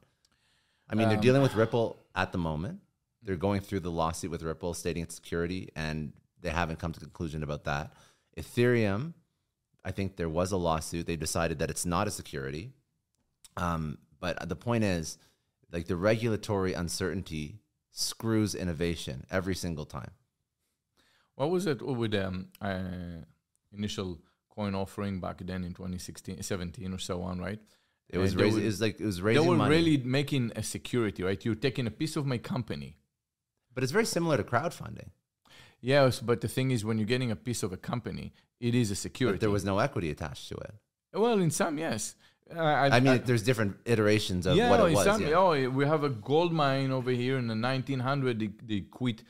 [0.88, 2.80] I mean, they're Um, dealing with Ripple at the moment.
[3.22, 6.98] They're going through the lawsuit with Ripple, stating it's security, and they haven't come to
[6.98, 7.94] a conclusion about that.
[8.36, 9.14] Ethereum,
[9.82, 11.06] I think there was a lawsuit.
[11.06, 12.72] They decided that it's not a security.
[13.56, 15.18] Um, but the point is,
[15.72, 17.60] like the regulatory uncertainty
[17.92, 20.10] screws innovation every single time.
[21.36, 23.22] What was it with um uh,
[23.72, 27.60] initial coin offering back then in 2016, 17 or so on, right?
[28.08, 28.60] It was raising.
[28.60, 29.42] were- It was like it was raising.
[29.42, 29.70] They were money.
[29.74, 31.44] really making a security, right?
[31.44, 32.96] You're taking a piece of my company.
[33.74, 35.08] but it's very similar to crowdfunding.
[35.80, 38.90] Yes, but the thing is, when you're getting a piece of a company, it is
[38.92, 39.34] a security.
[39.36, 40.74] But there was no equity attached to it.
[41.12, 42.14] well, in some, yes.
[42.54, 45.20] Uh, I mean, there's different iterations of yeah, what it was.
[45.20, 45.34] yeah.
[45.34, 48.38] oh, we have a gold mine over here in the 1900.
[48.38, 49.22] They, they quit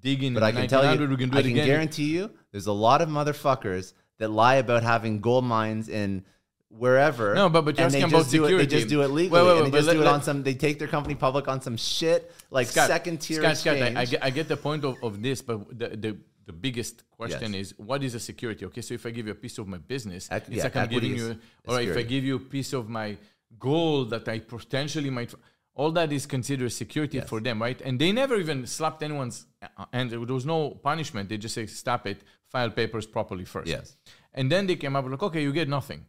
[0.00, 1.66] digging But in I can tell you, we can do I it can again.
[1.66, 6.24] guarantee you, there's a lot of motherfuckers that lie about having gold mines in
[6.68, 7.34] wherever.
[7.34, 8.58] No, but- but you're they asking just about do it.
[8.58, 10.22] They just do it legally, Wait, wait, wait, and they just let- do it on
[10.22, 10.42] some.
[10.42, 13.76] They take their company public on some shit like Scott, second tier Scott, Scott.
[13.76, 16.16] I, I, get, I get the point of, of this, but the, the,
[16.46, 17.72] the biggest question Yes.
[17.72, 18.64] is what is a security?
[18.66, 20.76] Okay, so if I give you a piece of my business, Ec- it's yeah, like
[20.76, 23.18] I'm giving you, or if I give you a piece of my
[23.58, 25.34] gold that I potentially might,
[25.74, 27.28] all that is considered security Yes.
[27.28, 27.80] for them, right?
[27.82, 31.28] And they never even slapped anyone's, uh, and there was no punishment.
[31.28, 33.68] They just say, stop it, file papers properly first.
[33.68, 33.96] Yes.
[34.32, 36.06] And then they came up with like, okay, you get nothing.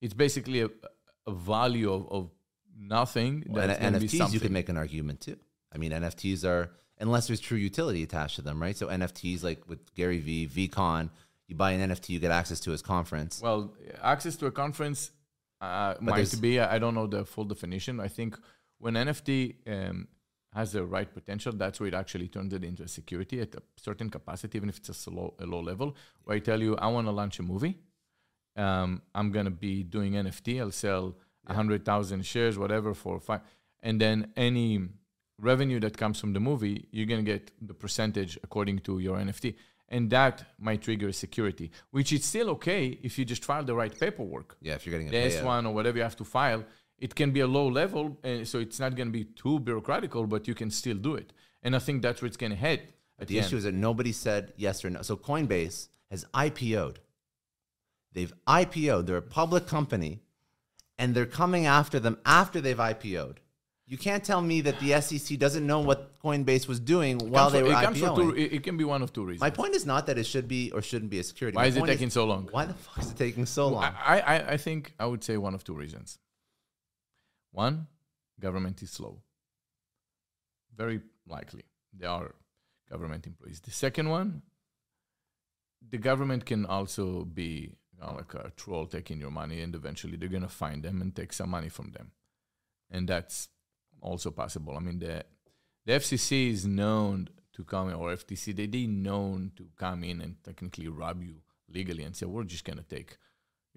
[0.00, 0.70] It's basically a,
[1.26, 2.30] a value of, of
[2.76, 3.44] nothing.
[3.48, 5.36] Well, and NFTs, you can make an argument too.
[5.72, 6.70] I mean, NFTs are
[7.02, 8.76] unless there's true utility attached to them, right?
[8.76, 11.10] So NFTs, like with Gary Vee, VeeCon,
[11.48, 13.40] you buy an NFT, you get access to his conference.
[13.42, 15.10] Well, access to a conference
[15.60, 16.60] uh, might be.
[16.60, 18.00] I don't know the full definition.
[18.00, 18.38] I think
[18.78, 20.08] when NFT um,
[20.54, 23.62] has the right potential, that's where it actually turns it into a security at a
[23.76, 25.96] certain capacity, even if it's a s- low, a low level.
[26.24, 27.78] Where I tell you, I want to launch a movie.
[28.56, 30.60] Um, I'm gonna be doing NFT.
[30.60, 33.40] I'll sell a hundred thousand shares, whatever, for five,
[33.82, 34.88] and then any
[35.38, 39.54] revenue that comes from the movie, you're gonna get the percentage according to your NFT,
[39.88, 43.74] and that might trigger a security, which is still okay if you just file the
[43.74, 45.42] right paperwork yeah, if you're getting a the payout.
[45.42, 46.64] S1 or whatever you have to file,
[46.98, 50.28] it can be a low level, uh, so it's not going to be too bureaucratical,
[50.28, 51.32] but you can still do it.
[51.64, 52.80] And I think that's where it's going to head.
[53.18, 55.02] At The the, issue is that nobody said yes or no.
[55.02, 57.00] So Coinbase has IPO'd.
[58.12, 59.06] They've IPO'd.
[59.06, 60.22] They're a public company,
[60.96, 63.40] and they're coming after them after they've IPO'd.
[63.92, 67.62] You can't tell me that the SEC doesn't know what Coinbase was doing while they
[67.62, 68.16] were it, comes IPOing.
[68.16, 69.42] two, it, it can be one of two reasons.
[69.42, 71.56] My point is not that it should be or shouldn't be a security.
[71.56, 72.48] Why My is it taking so long?
[72.50, 73.84] Why the fuck is it taking so long?
[73.84, 76.18] I, I, I think I would say one of two reasons.
[77.50, 77.86] One,
[78.40, 79.18] government is slow.
[80.74, 81.64] Very likely.
[81.92, 82.34] They are
[82.88, 83.60] government employees.
[83.60, 84.40] The second one,
[85.86, 90.16] the government can also be you know, like a troll taking your money, and eventually
[90.16, 92.12] they're going to find them and take some money from them.
[92.90, 93.50] And that's
[94.02, 94.76] also possible.
[94.76, 95.24] I mean, the,
[95.86, 100.20] the FCC is known to come, in, or FTC, they, they known to come in
[100.20, 101.36] and technically rob you
[101.70, 103.16] legally and say, we're just going to take,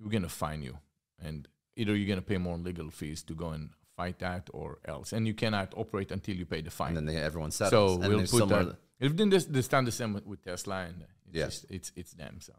[0.02, 0.78] we're going to fine you.
[1.22, 4.80] And either you're going to pay more legal fees to go and fight that or
[4.86, 5.14] else.
[5.14, 6.90] And you cannot operate until you pay the fine.
[6.98, 7.98] and then they, everyone settles.
[7.98, 8.76] So and we'll put that.
[9.00, 11.46] If then this, this done the same with, with Tesla, and it's Yeah.
[11.46, 12.38] just, it's it's them.
[12.40, 12.54] So,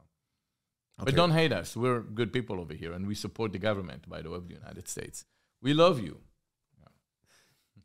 [0.99, 1.05] Okay.
[1.07, 1.77] but don't hate us.
[1.77, 4.09] We're good people over here, and we support the government.
[4.09, 5.25] By the way, of the United States,
[5.63, 6.21] we love you.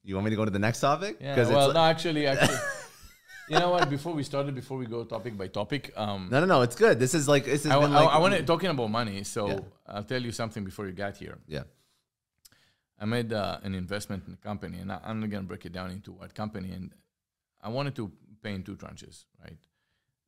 [0.03, 1.17] You want me to go to the next topic?
[1.21, 1.35] Yeah.
[1.47, 2.57] Well, like- no, actually, actually,
[3.49, 3.89] you know what?
[3.89, 6.61] Before we started, before we go topic by topic, um, no, no, no.
[6.61, 6.99] It's good.
[6.99, 7.71] This is like this is.
[7.71, 9.23] I, like want to talking about money.
[9.23, 9.59] So Yeah.
[9.87, 11.37] I'll tell you something before you got here.
[11.47, 11.63] Yeah.
[12.99, 15.65] I made uh, an investment in a company, and I, I'm not going to break
[15.65, 16.71] it down into what company.
[16.71, 16.93] And
[17.61, 18.11] I wanted to
[18.43, 19.57] pay in two tranches, right?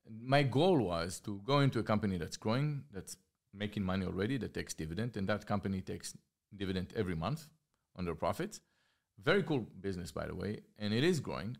[0.09, 3.15] My goal was to go into a company that's growing, that's
[3.53, 6.15] making money already, that takes dividend, and that company takes
[6.55, 7.47] dividend every month
[7.95, 8.59] on their profits.
[9.23, 11.53] Very cool business, by the way, and it is growing.
[11.53, 11.57] Do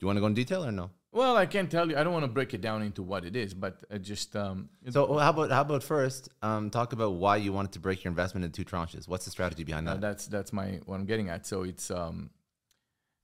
[0.00, 0.90] you want to go in detail or no?
[1.12, 1.96] Well, I can't tell you.
[1.96, 4.68] I don't want to break it down into what it is, but I just um,
[4.90, 8.10] So how about how about first um, talk about why you wanted to break your
[8.10, 9.08] investment in two tranches?
[9.08, 10.00] What's the strategy behind Uh, that?
[10.02, 11.46] that's that's my what I'm getting at.
[11.46, 12.28] So it's um,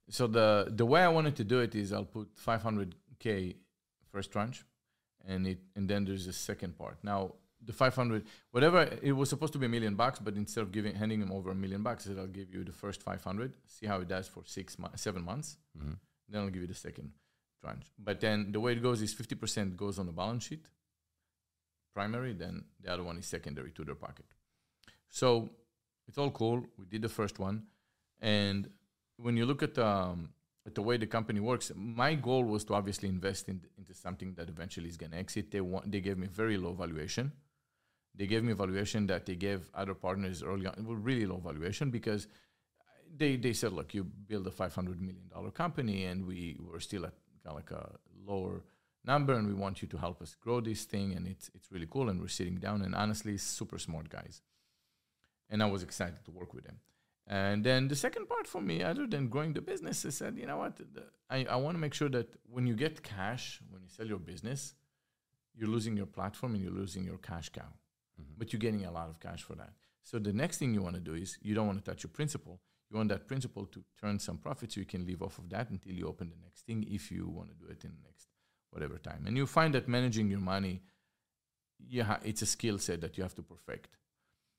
[0.09, 3.55] so the the way I wanted to do it is I'll put 500k
[4.11, 4.65] first tranche,
[5.27, 6.97] and it and then there's a second part.
[7.03, 7.35] Now
[7.65, 10.95] the 500 whatever it was supposed to be a million bucks, but instead of giving
[10.95, 13.99] handing him over a million bucks, said I'll give you the first 500, see how
[14.01, 15.97] it does for six months, seven months, Mhm.
[16.29, 17.11] then I'll give you the second
[17.61, 17.87] tranche.
[17.97, 20.65] But then the way it goes is 50% goes on the balance sheet,
[21.93, 24.25] primary, then the other one is secondary to their pocket.
[25.09, 25.49] So
[26.07, 26.65] it's all cool.
[26.77, 27.67] We did the first one,
[28.19, 28.69] and
[29.17, 30.33] when you look at um,
[30.65, 34.33] at the way the company works, my goal was to obviously invest in, into something
[34.35, 35.51] that eventually is going to exit.
[35.51, 37.31] They want, they gave me very low valuation.
[38.15, 42.27] They gave me valuation that they gave other partners early on, really low valuation because
[43.15, 46.79] they they said, look, you build a five hundred million dollar company, and we were
[46.79, 47.89] still at kind of like a
[48.25, 48.63] lower
[49.05, 51.87] number, and we want you to help us grow this thing, and it's it's really
[51.89, 54.41] cool, and we're sitting down, and honestly, super smart guys,
[55.49, 56.79] and I was excited to work with them.
[57.25, 60.45] And then the second part for me, other than growing the business, I said, you
[60.45, 63.81] know what, the, I, I want to make sure that when you get cash, when
[63.81, 64.73] you sell your business,
[65.55, 67.71] you're losing your platform and you're losing your cash cow,
[68.21, 68.33] Mm-hmm.
[68.37, 69.73] but you're getting a lot of cash for that.
[70.03, 72.11] So the next thing you want to do is you don't want to touch your
[72.11, 72.59] principal.
[72.91, 75.69] You want that principal to turn some profit so you can leave off of that
[75.71, 78.27] until you open the next thing if you want to do it in the next
[78.69, 79.23] whatever time.
[79.25, 80.81] And you find that managing your money,
[81.79, 83.97] yeah, it's a skill set that you have to perfect.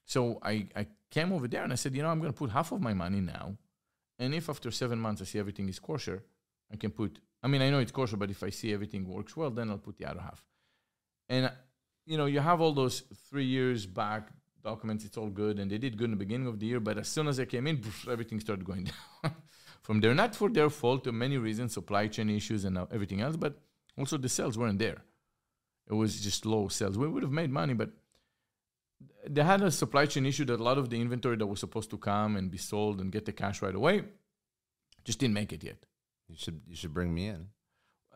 [0.05, 2.51] So I, I came over there and I said, you know, I'm going to put
[2.51, 3.57] half of my money now.
[4.19, 6.25] And if after seven months I see everything is kosher,
[6.73, 9.37] I can put, I mean, I know it's kosher, but if I see everything works
[9.37, 10.45] well, then I'll put the other half.
[11.29, 11.51] And
[12.07, 14.29] you know, you have all those three years back
[14.63, 15.05] documents.
[15.05, 16.81] It's all good, and they did good in the beginning of the year.
[16.81, 18.85] But as soon as I came in, everything started going
[19.23, 19.35] down
[19.83, 20.15] from there.
[20.15, 23.59] Not for their fault, there many reasons, supply chain issues and everything else, but
[23.99, 25.03] also the sales weren't there.
[25.89, 26.97] It was just low sales.
[26.97, 27.91] We would have made money, but
[29.29, 31.91] they had a supply chain issue that a lot of the inventory that was supposed
[31.91, 34.05] to come and be sold and get the cash right away
[35.05, 35.85] just didn't make it yet.
[36.29, 37.49] You should you should bring me in.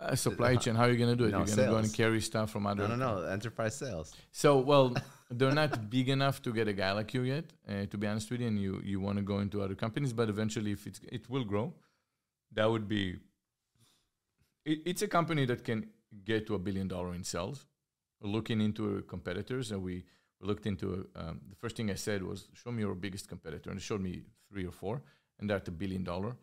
[0.01, 1.33] Uh, supply chain, how are you going to do it?
[1.33, 2.87] No, You're going to go and carry stuff from other.
[2.87, 3.27] No, no, no.
[3.27, 4.15] Enterprise sales.
[4.31, 4.95] So, well,
[5.31, 8.31] they're not big enough to get a guy like you yet, uh, to be honest
[8.31, 11.01] with you, and you, you want to go into other companies, but eventually, if it's,
[11.11, 11.75] it will grow,
[12.53, 13.17] that would be.
[14.65, 15.87] It, it's a company that can
[16.25, 17.67] get to a billion dollar in sales.
[18.21, 20.05] We're looking into competitors, and we,
[20.41, 23.71] looked into um, the first thing I said was, Show me your biggest competitor.
[23.71, 25.03] And it showed me three or four,
[25.39, 26.37] and they're at a billion dollar,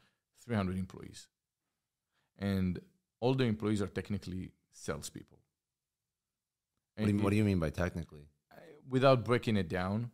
[0.43, 1.27] 300 employees.
[2.37, 2.79] And
[3.19, 5.39] all the employees are technically salespeople.
[6.95, 8.27] What do, you, what do you mean by technically?
[8.89, 10.11] without breaking it down,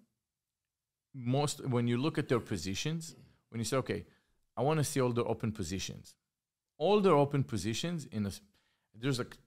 [1.13, 3.15] most when you look at their positions,
[3.49, 4.05] when you say, okay,
[4.55, 6.15] I want to see all the open positions,
[6.77, 8.31] all their open positions in a,
[8.99, 9.37] there's like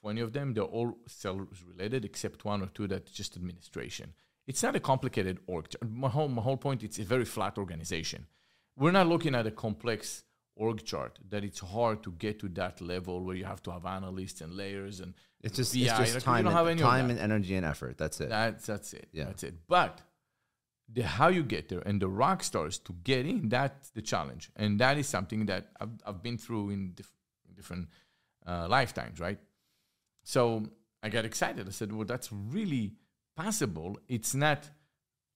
[0.00, 4.14] 20 of them, they're all sales related except one or two that's just administration.
[4.46, 5.66] It's not a complicated org.
[5.86, 8.26] My whole, my whole point, it's a very flat organization.
[8.76, 10.24] We're not looking at a complex
[10.58, 13.86] org chart that it's hard to get to that level where you have to have
[13.86, 15.80] analysts and layers and It's just, BI.
[15.80, 17.96] it's just we time, have and, time and energy and effort.
[17.96, 18.28] That's it.
[18.28, 19.08] That's that's it.
[19.12, 19.26] Yeah.
[19.26, 19.54] That's it.
[19.68, 20.00] But
[20.92, 24.50] the how you get there and the rock stars to get in, that's the challenge.
[24.56, 27.12] And that is something that I've, I've been through in diff-
[27.54, 27.88] different
[28.46, 29.38] uh, lifetimes, right?
[30.24, 30.42] So
[31.02, 31.66] I got excited.
[31.68, 32.92] I said, well, that's really
[33.36, 33.98] possible.
[34.08, 34.68] It's not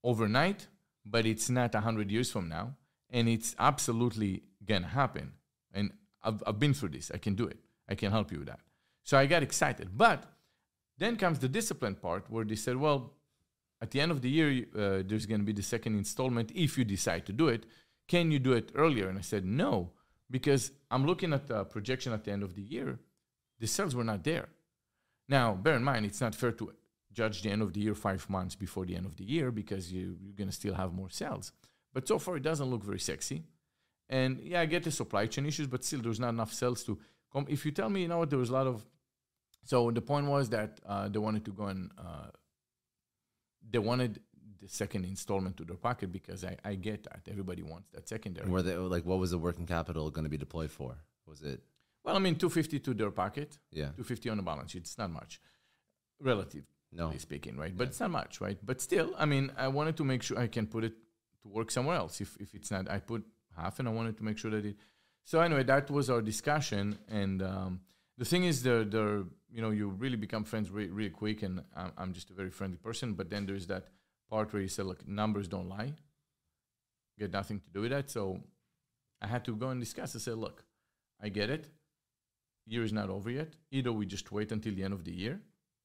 [0.03, 0.66] overnight,
[1.05, 2.75] but it's not 100 years from now.
[3.13, 5.33] And it's absolutely to happen.
[5.73, 5.93] And
[6.23, 7.11] I've, I've been through this.
[7.13, 7.59] I can do it.
[7.89, 8.61] I can help you with that.
[9.05, 9.89] So I got excited.
[9.97, 10.25] But
[10.99, 13.13] then comes the discipline part where they said, well,
[13.81, 16.79] at the end of the year, uh, there's going to be the second installment if
[16.79, 17.67] you decide to do it.
[18.07, 19.09] Can you do it earlier?
[19.09, 19.91] And I said, no,
[20.31, 22.99] because I'm looking at the projection at the end of the year.
[23.59, 24.49] The sales were not there.
[25.29, 26.73] Now, bear in mind, it's not fair to
[27.13, 29.93] judge the end of the year five months before the end of the year because
[29.93, 31.53] you, you're going to still have more sales.
[31.93, 33.43] But so far, it doesn't look very sexy.
[34.09, 36.99] And yeah, I get the supply chain issues, but still, there's not enough sales to
[37.32, 37.47] come.
[37.49, 38.84] If you tell me, you know what, there was a lot of.
[39.64, 42.28] So the point was that uh, they wanted to go and uh,
[43.70, 44.20] they wanted
[44.61, 48.45] the second installment to their pocket because I, I get that everybody wants that secondary.
[48.45, 50.97] And were they like, what was the working capital going to be deployed for?
[51.26, 51.61] Was it?
[52.05, 53.86] Well, I mean, 250 to their pocket, Yeah.
[53.97, 54.82] 250 on the balance sheet.
[54.82, 55.40] It's not much,
[56.20, 57.12] relatively No.
[57.18, 57.76] speaking, right?
[57.76, 58.59] But it's not much, right?
[58.64, 60.95] But still, I mean, I wanted to make sure I can put it
[61.43, 62.20] to work somewhere else.
[62.20, 63.24] If, if it's not, I put
[63.57, 64.76] half and I wanted to make sure that it.
[65.24, 66.99] So anyway, that was our discussion.
[67.09, 67.80] And um,
[68.18, 71.43] the thing is, the, the, you know, you really become friends re- really quick.
[71.43, 73.14] And I'm, I'm just a very friendly person.
[73.14, 73.88] But then there's that
[74.28, 75.93] part where you say, look, numbers don't lie.
[77.18, 78.11] Get nothing to do with that.
[78.11, 78.40] So
[79.20, 80.16] I had to go and discuss.
[80.16, 80.64] I said, look,
[81.20, 81.68] I get it.
[82.66, 83.55] Year is not over yet.
[83.70, 85.40] Either we just wait until the end of the year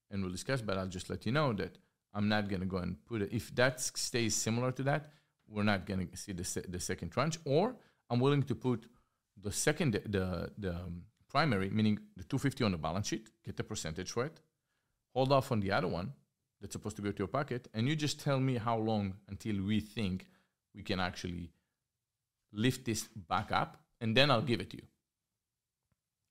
[0.10, 1.78] and we'll discuss, but I'll just let you know that
[2.14, 3.30] I'm not going to go and put it.
[3.32, 5.12] If that stays similar to that,
[5.50, 7.76] we're not going to see the, the second tranche, or
[8.10, 8.86] I'm willing to put
[9.41, 13.64] the second, the, the um, primary, meaning the 250 on the balance sheet, get the
[13.64, 14.39] percentage for it,
[15.14, 16.14] hold off on the other one
[16.60, 19.62] that's supposed to go to your pocket, and you just tell me how long until
[19.64, 20.26] we think
[20.74, 21.52] we can actually
[22.52, 24.84] lift this back up, and then I'll give it to you.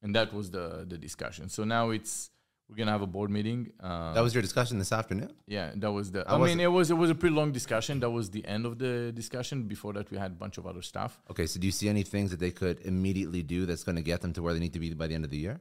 [0.02, 1.48] And that was the the discussion.
[1.48, 2.30] So now it's
[2.68, 3.70] we're gonna have a board meeting.
[3.80, 5.32] Uh, That was your discussion this afternoon?
[5.46, 6.28] yeah, that was the.
[6.28, 8.00] I mean, wasn't- it was it was a pretty long discussion.
[8.00, 9.64] That was the end of the discussion.
[9.68, 11.20] Before that, we had a bunch of other stuff.
[11.30, 14.02] Okay, so do you see any things that they could immediately do that's going to
[14.02, 15.60] get them to where they need to be by the end of the year?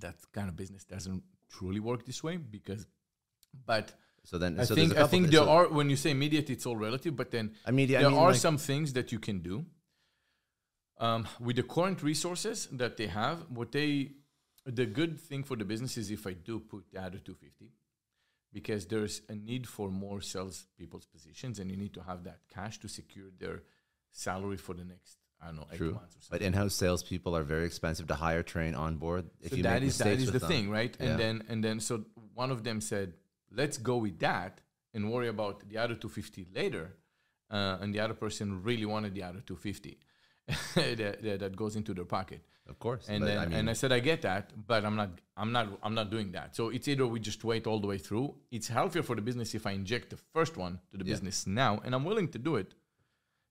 [0.00, 2.86] That kind of business doesn't truly work this way because,
[3.64, 6.50] but So then, I so think I think there so- are when you say immediate,
[6.50, 7.16] it's all relative.
[7.16, 9.64] But then I mean, I there mean, are like- some things that you can do
[10.98, 13.44] um, with the current resources that they have.
[13.50, 14.12] What they
[14.66, 17.72] the good thing for the business is if I do put the other 250
[18.52, 22.40] because there's a need for more sales people's positions and you need to have that
[22.52, 23.62] cash to secure their
[24.12, 25.92] salary for the next I don't know eight True.
[25.92, 29.30] months or But in-house salespeople are very expensive to hire, train, onboard.
[29.40, 30.48] If so you that is that mistakes the them.
[30.48, 30.96] thing, right?
[30.98, 31.06] Yeah.
[31.06, 33.14] And then and then so one of them said,
[33.52, 34.60] "Let's go with that
[34.94, 36.96] and worry about the other 250 later."
[37.50, 39.98] Uh, and the other person really wanted the other 250
[40.74, 42.40] that, that, that goes into their pocket.
[42.68, 43.06] Of course.
[43.08, 45.66] And then I mean, and I said, "I get that, but I'm not I'm not
[45.82, 48.34] I'm not doing that." So it's either we just wait all the way through.
[48.50, 51.12] It's healthier for the business if I inject the first one to the Yeah.
[51.14, 52.74] business now, and I'm willing to do it.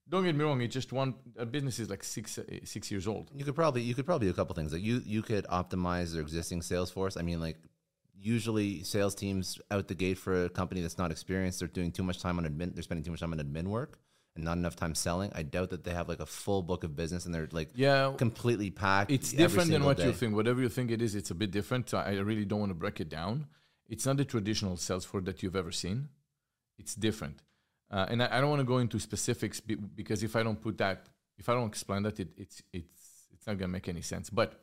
[0.08, 0.60] don't get me wrong.
[0.62, 3.30] It's just one a business is like six uh, six years old.
[3.34, 4.72] You could probably you could probably do a couple things.
[4.72, 7.16] Like you you could optimize their existing sales force.
[7.16, 7.58] I mean, like
[8.20, 12.02] usually sales teams out the gate for a company that's not experienced, they're doing too
[12.02, 12.74] much time on admin.
[12.74, 13.98] They're spending too much time on admin work
[14.38, 15.30] not enough time selling.
[15.34, 18.14] I doubt that they have like a full book of business and they're like Yeah,
[18.16, 19.10] completely packed.
[19.10, 20.34] it's different than what you think.
[20.34, 21.90] Whatever you think it is, it's a bit different.
[21.90, 23.46] So I really don't want to break it down.
[23.88, 26.08] It's not the traditional sales force that you've ever seen.
[26.78, 27.42] It's different,
[27.90, 30.60] uh, and I, I don't want to go into specifics be, because if I don't
[30.60, 31.06] put that,
[31.38, 34.30] if I don't explain that, it, it's it's it's not gonna make any sense.
[34.30, 34.60] But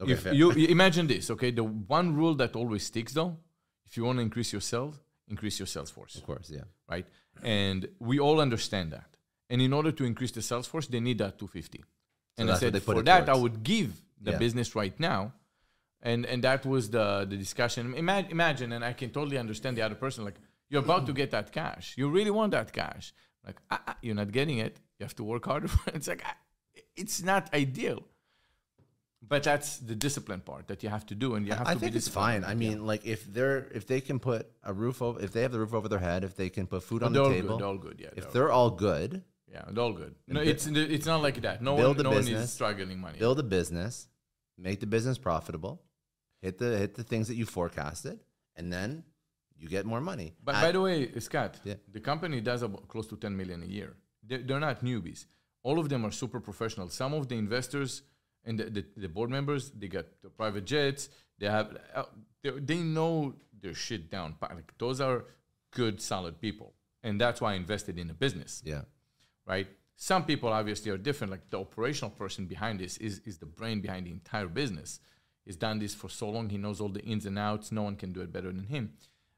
[0.00, 0.34] Okay, if fair.
[0.34, 3.38] you imagine this, okay, the one rule that always sticks though,
[3.86, 5.00] if you want to increase your sales,
[5.32, 6.66] increase your sales force of course, yeah.
[6.94, 7.06] right?
[7.60, 7.80] And
[8.10, 9.10] we all understand that.
[9.50, 11.84] And in order to increase the sales force, they need that 250.
[12.38, 13.90] and I said for that I would give
[14.26, 14.44] the Yeah.
[14.44, 15.22] business right now.
[16.10, 17.82] And and that was the the discussion.
[18.02, 20.20] Ima- imagine, and I can totally understand the other person.
[20.28, 20.38] Like
[20.70, 23.04] you're about to get that cash, you really want that cash.
[23.46, 24.74] Like ah, ah, you're not getting it.
[24.98, 25.68] You have to work harder.
[25.74, 25.94] for it.
[25.98, 26.36] It's like ah,
[27.02, 28.00] it's not ideal.
[29.26, 31.80] But that's the discipline part that you have to do, and you have I to
[31.80, 32.44] think be it's fine.
[32.44, 35.52] I mean, like if they're if they can put a roof over, if they have
[35.52, 37.60] the roof over their head, if they can put food on the all table, good.
[37.60, 38.00] They're all good.
[38.00, 38.08] Yeah.
[38.16, 40.14] if they're they're all good, Yeah, it's all good.
[40.26, 41.62] No, it's it's not like that.
[41.62, 43.18] No build one, no one is struggling money.
[43.18, 44.08] build a business,
[44.58, 45.82] make the business profitable,
[46.40, 48.18] hit the hit the things that you forecasted,
[48.56, 49.04] and then
[49.56, 50.34] you get more money.
[50.42, 51.74] But At- by the way, Scott, Yeah.
[51.96, 53.94] the company does about close to 10 million a year.
[54.24, 55.26] They're, they're not newbies.
[55.62, 56.88] All of them are super professional.
[56.88, 58.02] Some of the investors
[58.44, 61.08] and the, the, the board members, they got the private jets.
[61.38, 62.04] They have, uh,
[62.42, 64.36] they, they know their shit down.
[64.40, 65.24] Like those are
[65.70, 68.62] good, solid people, and that's why I invested in a business.
[68.64, 68.82] yeah,
[69.46, 69.68] right?
[69.96, 71.30] Some people obviously are different.
[71.30, 74.98] Like the operational person behind this is, is the brain behind the entire business.
[75.44, 76.48] He's done this for so long.
[76.48, 77.70] He knows all the ins and outs.
[77.70, 78.92] No one can do it better than him.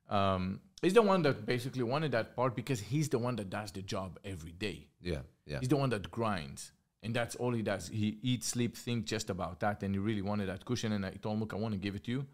[0.08, 3.72] Um, he's the one that basically wanted that part because he's the one that does
[3.72, 4.86] the job every day.
[5.02, 5.58] yeah, yeah.
[5.60, 6.72] He's the one that grinds.
[7.04, 7.88] And that's all he does.
[7.88, 9.82] He eats, sleep, think just about that.
[9.82, 10.90] And he really wanted that cushion.
[10.92, 12.26] And I told him, look, I want to give it to you.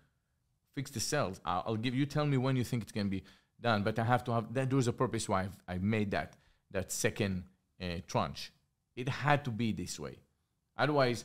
[0.77, 1.41] Fix the cells.
[1.45, 2.07] I'll, I'll give you.
[2.07, 3.25] Tell me when you think it can be
[3.61, 3.83] done.
[3.83, 4.71] But I have to have that.
[4.71, 6.37] There's a purpose why I've, I made that
[6.71, 7.43] that second
[7.83, 8.53] uh, tranche.
[8.95, 10.18] It had to be this way.
[10.79, 11.25] Otherwise,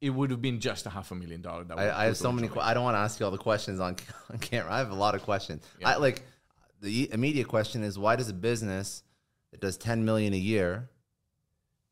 [0.00, 1.64] it would have been just a half a million dollar.
[1.64, 2.48] That I, I have so many.
[2.48, 3.96] que- I don't want to ask you all the questions on,
[4.32, 4.72] on camera.
[4.72, 5.62] I have a lot of questions.
[5.84, 6.22] I like
[6.80, 9.02] the immediate question is why does a business
[9.50, 10.88] that does ten million a year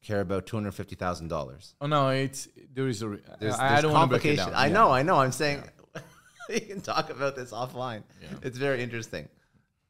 [0.07, 1.75] care about two hundred fifty thousand dollars?
[1.81, 3.09] Oh no, it's there is a.
[3.09, 4.55] re- There's, I, I don't want to it complication.
[4.55, 4.73] I Yeah.
[4.75, 5.17] know, I know.
[5.17, 5.63] I'm saying
[6.49, 8.03] we can talk about this offline.
[8.23, 8.29] Yeah.
[8.43, 9.29] It's very interesting.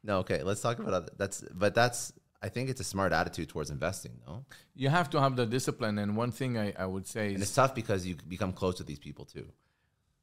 [0.02, 1.12] No, okay, let's talk about other.
[1.16, 2.12] That's but that's.
[2.42, 4.44] I think it's a smart attitude towards investing, no?
[4.74, 5.98] You have to have the discipline.
[5.98, 8.76] And one thing I, I would say and is it's tough because you become close
[8.76, 9.46] to these people too.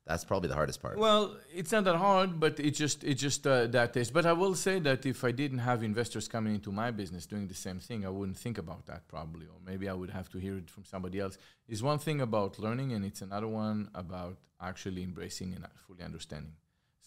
[0.06, 0.98] That's probably the hardest part.
[0.98, 4.12] Well, it's not that hard, but it just it just uh, that is.
[4.12, 7.48] But I will say that if I didn't have investors coming into my business doing
[7.48, 10.40] the same thing, I wouldn't think about that probably, or maybe I would have to
[10.40, 11.38] hear it from somebody else.
[11.70, 16.54] Is one thing about learning, and it's another one about actually embracing and fully understanding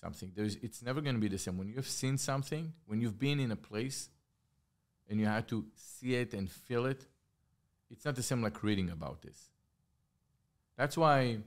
[0.01, 0.33] something.
[0.35, 3.41] There's it's never going to be the same when you've seen something, when you've been
[3.41, 4.09] in a place,
[5.11, 7.05] and you had to see it and feel it.
[7.91, 9.51] It's not the same like reading about this.
[10.79, 11.39] That's why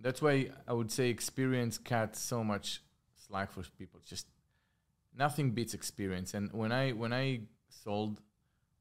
[0.00, 2.82] that's why I would say experience cuts so much
[3.26, 4.00] slack for people.
[4.04, 4.26] Just
[5.16, 6.34] nothing beats experience.
[6.34, 8.20] And when I when I sold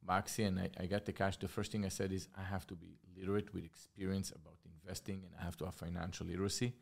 [0.07, 2.67] Boxy and I, I got the cash, the first thing I said is I have
[2.67, 6.73] to be literate with experience about investing and I have to have financial literacy.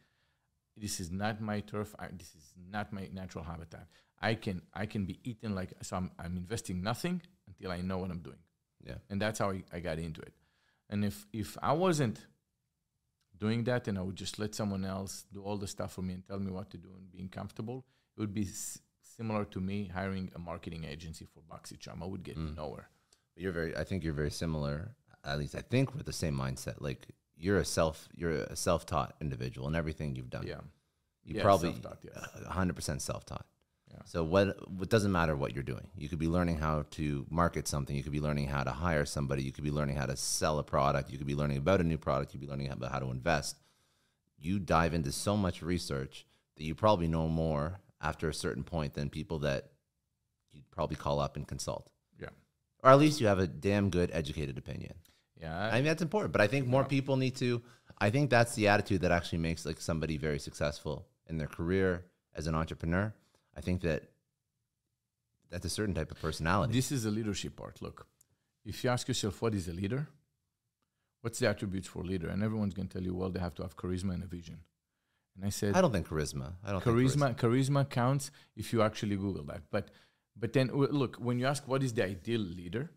[0.76, 1.94] This is not my turf.
[2.00, 3.88] I, this is not my natural habitat.
[4.22, 5.98] I can I can be eaten like so.
[5.98, 8.40] I'm I'm investing nothing until I know what I'm doing
[8.86, 10.34] yeah, and that's how I, I got into it.
[10.90, 12.26] And if if I wasn't
[13.46, 16.14] doing that, and I would just let someone else do all the stuff for me
[16.18, 17.80] and tell me what to do and being comfortable,
[18.16, 18.80] it would be s-
[19.18, 21.98] similar to me hiring a marketing agency for BoxyCharm.
[22.06, 22.56] I would get mm.
[22.64, 22.88] nowhere.
[23.34, 23.72] But you're very.
[23.82, 24.76] I think you're very similar.
[25.32, 26.78] At least I think with the same mindset.
[26.80, 27.02] Like
[27.44, 27.98] you're a self.
[28.20, 30.48] You're a self-taught individual in everything you've done.
[30.48, 30.62] Yeah,
[31.24, 33.46] you Yeah, probably self-taught, hundred percent self-taught.
[33.94, 34.02] Yeah.
[34.06, 34.48] So what?
[34.82, 35.88] It doesn't matter what you're doing.
[35.95, 37.95] You could be learning how to market something.
[37.95, 39.44] You could be learning how to hire somebody.
[39.44, 41.11] You could be learning how to sell a product.
[41.11, 42.34] You could be learning about a new product.
[42.34, 43.57] You could be learning about how to invest.
[44.38, 46.26] You dive into so much research
[46.57, 49.70] that you probably know more after a certain point than people that
[50.52, 51.90] you'd probably call up and consult.
[52.20, 52.30] yeah,
[52.84, 54.94] Or at least you have a damn good educated opinion.
[55.40, 55.70] yeah.
[55.72, 57.61] I mean that's important, but I think more people need to.
[57.99, 62.06] I think that's the attitude that actually makes like somebody very successful in their career
[62.36, 63.14] as an entrepreneur.
[63.56, 64.04] I think that
[65.50, 66.74] that's a certain type of personality.
[66.74, 67.82] this is the leadership part.
[67.82, 68.08] Look,
[68.66, 70.08] if you ask yourself what is a leader,
[71.22, 73.56] what's the attributes for a leader, and everyone's going to tell you, well, they have
[73.56, 74.60] to have charisma and a vision.
[75.36, 76.54] And I said, I don't think charisma.
[76.64, 79.90] I don't think charisma charisma counts if you actually google that but
[80.38, 82.92] but then w- look when you ask what is the ideal leader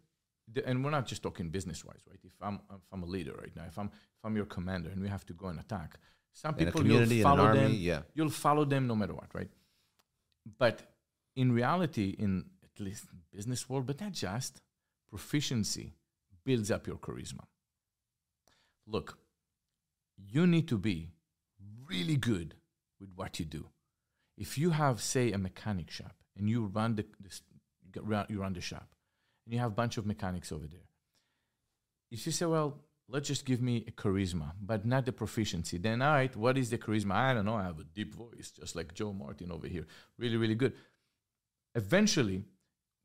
[0.53, 2.19] the- and we're not just talking business wise, right?
[2.23, 5.01] If I'm if I'm a leader right now, if I'm if I'm your commander and
[5.03, 5.99] we have to go and attack,
[6.35, 7.73] some In people you'll follow army, them.
[7.78, 8.03] yeah.
[8.15, 9.51] You'll follow them no matter what, right?
[10.59, 10.82] But
[11.35, 14.60] in reality, in at least business world, but not just
[15.09, 15.94] proficiency
[16.44, 17.44] builds up your charisma.
[18.86, 19.18] Look,
[20.16, 21.09] you need to be
[21.89, 22.55] really good
[23.01, 23.66] with what you do.
[24.36, 28.60] If you have, say, a mechanic shop and you run the, the you run the
[28.60, 28.89] shop,
[29.44, 30.89] and you have a bunch of mechanics over there,
[32.10, 32.78] if you say, well,
[33.09, 36.70] let's just give me a charisma, but not the proficiency, then all right, what is
[36.70, 37.12] the charisma?
[37.12, 37.55] I don't know.
[37.55, 39.87] I have a deep voice, just like Joe Martin over here.
[40.19, 40.73] Really, really good.
[41.74, 42.43] Eventually,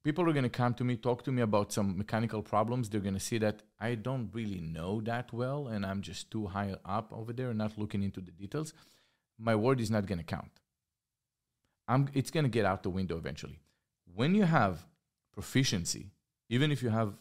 [0.04, 2.90] people are going to come to me, talk to me about some mechanical problems.
[2.90, 6.48] They're going to see that I don't really know that well, and I'm just too
[6.48, 8.74] high up over there, not looking into the details.
[9.38, 10.52] My word is not going to count.
[11.88, 13.60] I'm, it's going to get out the window eventually.
[14.16, 14.86] When you have
[15.34, 16.12] proficiency,
[16.50, 17.14] even if you have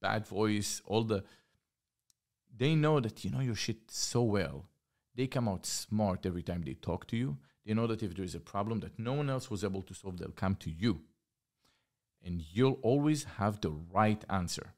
[0.00, 1.24] bad voice, all the,
[2.54, 4.66] they know that you know your shit so well.
[5.14, 7.38] They come out smart every time they talk to you.
[7.64, 9.94] They know that if there is a problem that no one else was able to
[9.94, 11.02] solve, they'll come to you.
[12.24, 14.74] And you'll always have the right answer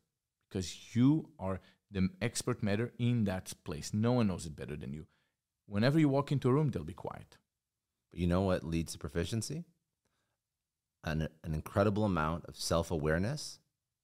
[0.48, 1.60] because you are
[1.90, 3.92] the expert matter in that place.
[3.92, 5.06] No one knows it better than you.
[5.66, 7.38] Whenever you walk into a room, they'll be quiet.
[8.10, 9.64] But you know what leads to proficiency?
[11.02, 13.58] An, an incredible amount of self awareness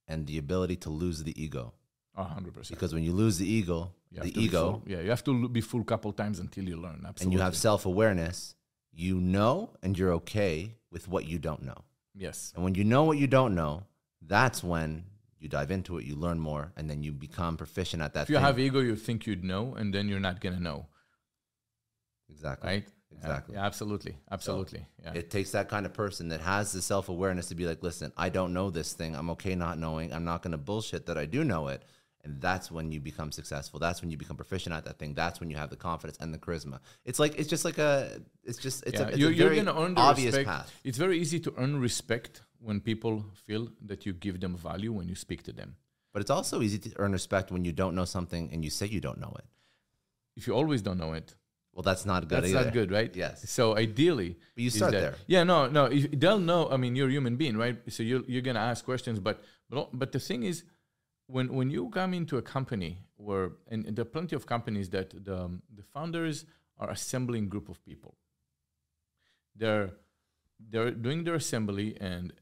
[0.07, 1.75] and the ability to lose the ego.
[2.17, 2.79] A hundred percent.
[2.79, 4.83] Because when you lose the ego, the ego, full.
[4.87, 7.05] Yeah, you have to be full couple times until you learn.
[7.07, 7.25] Absolutely.
[7.25, 8.55] and you have self awareness,
[8.93, 11.85] you know and you're okay with what you don't know.
[12.15, 12.53] yes.
[12.55, 13.85] And when you know what you don't know,
[14.21, 15.05] that's when
[15.39, 18.31] you dive into it, you learn more, and then you become proficient at that If
[18.31, 18.45] you thing.
[18.45, 20.87] have ego, you think you'd know, and then you're not gonna know,
[22.29, 22.69] exactly.
[22.69, 22.85] right?
[23.13, 23.55] Exactly.
[23.57, 24.87] Yeah, absolutely, absolutely.
[25.03, 25.13] yeah.
[25.15, 28.13] It takes that kind of person that has the self awareness to be like, listen,
[28.17, 29.17] I don't know this thing.
[29.17, 30.13] I'm okay not knowing.
[30.13, 31.83] I'm not going to bullshit that I do know it.
[32.23, 33.81] And that's when you become successful.
[33.81, 35.15] That's when you become proficient at that thing.
[35.15, 36.79] That's when you have the confidence and the charisma.
[37.07, 39.55] It's like it's just like a it's just it's yeah, a, it's you're, a you're
[39.55, 40.49] gonna earn the obvious respect.
[40.49, 40.81] path.
[40.85, 45.09] It's very easy to earn respect when people feel that you give them value when
[45.09, 45.77] you speak to them.
[46.13, 48.85] But it's also easy to earn respect when you don't know something and you say
[48.87, 49.47] you don't know it.
[50.37, 51.35] If you always don't know it,
[51.73, 52.43] Well, that's not good.
[52.43, 52.65] that's either.
[52.65, 53.15] not good, right?
[53.17, 53.49] Yes.
[53.51, 55.15] So ideally, But you start that- there.
[55.27, 55.85] Yeah, no, no.
[55.87, 56.69] if- They'll know.
[56.69, 57.77] I mean, you're a human being, right?
[57.89, 60.65] So you're you're gonna ask questions, but but but the thing is,
[61.31, 65.25] when when you come into a company where and there are plenty of companies that
[65.25, 66.45] the um, the founders
[66.79, 68.17] are assembling group of people.
[69.55, 69.91] They're
[70.59, 72.33] they're doing their assembly and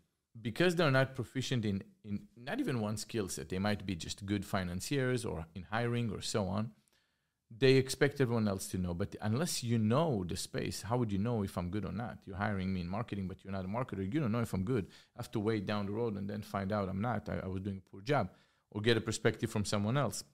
[0.41, 4.25] because they're not proficient in, in not even one skill set, they might be just
[4.25, 6.71] good financiers or in hiring or so on.
[7.51, 11.19] They expect everyone else to know, but unless you know the space, how would you
[11.19, 12.19] know if I'm good or not?
[12.27, 14.05] You're hiring me in marketing, but you're not a marketer.
[14.13, 14.87] You don't know if I'm good.
[15.17, 17.29] I have to wait down the road and then find out I'm not.
[17.29, 18.29] I, I was doing a poor job,
[18.71, 20.25] or get a perspective from someone else.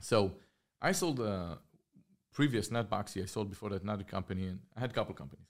[0.00, 0.32] So
[0.80, 1.58] I sold a
[2.32, 3.22] previous, not Boxy.
[3.22, 5.46] I sold before that another company, and I had a couple companies.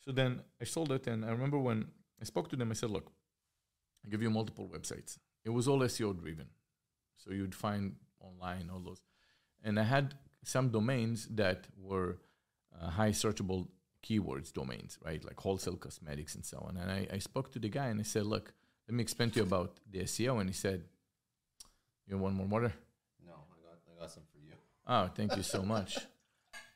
[0.00, 1.86] So then I sold it, and I remember when
[2.20, 3.10] I spoke to them, I said, "Look,
[4.04, 5.18] I give you multiple websites.
[5.44, 6.46] It was all SEO driven,
[7.16, 9.02] so you'd find online all those,
[9.62, 10.14] and I had
[10.44, 12.18] some domains that were
[12.80, 13.68] uh, high searchable
[14.06, 16.76] keywords domains, right, like wholesale cosmetics and so on.
[16.76, 18.54] And I, I spoke to the guy, and I said, "Look,
[18.88, 20.84] let me explain to you about the SEO." And he said,
[22.08, 22.72] "You want more water?"
[23.26, 24.54] No, I got, I got some for you.
[24.86, 25.98] Oh, thank you so much.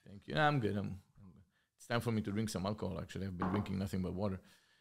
[0.07, 0.35] thank you.
[0.35, 0.73] No, I'm good.
[0.77, 1.43] I'm, I'm good.
[1.77, 2.99] It's time for me to drink some alcohol.
[3.01, 4.41] Actually, I've been drinking nothing but water.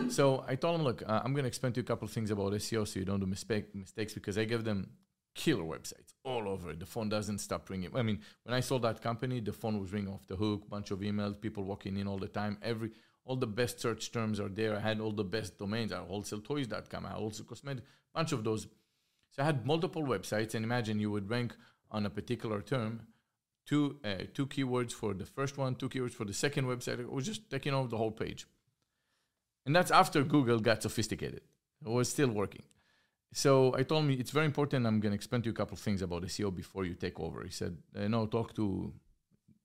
[0.10, 2.12] So I told him, look, uh, I'm going to explain to you a couple of
[2.12, 4.90] things about SEO so you don't do mistake, mistakes because I gave them
[5.36, 6.74] killer websites all over.
[6.74, 7.96] The phone doesn't stop ringing.
[7.96, 10.90] I mean, when I sold that company, the phone was ringing off the hook, bunch
[10.92, 12.58] of emails, people walking in all the time.
[12.64, 12.92] Every
[13.24, 14.76] all the best search terms are there.
[14.76, 15.94] I had all the best domains.
[15.94, 17.06] I had wholesaletoys.com.
[17.06, 17.84] I also cosmetic,
[18.14, 18.68] bunch of those.
[19.32, 21.56] So I had multiple websites, and imagine you would rank
[21.90, 23.08] on a particular term,
[23.66, 27.00] two uh, two keywords for the first one, two keywords for the second website.
[27.00, 28.46] It was just taking over the whole page,
[29.66, 31.42] and that's after Google got sophisticated.
[31.86, 32.64] It was still working.
[33.34, 34.86] So I told me it's very important.
[34.86, 37.18] I'm going to explain to you a couple of things about SEO before you take
[37.18, 37.44] over.
[37.44, 38.94] He said, uh, "No, talk to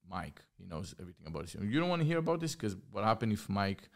[0.09, 0.40] Mike.
[0.59, 1.70] He knows everything about SEO.
[1.70, 3.88] You don't want to hear about this because what happened if Mike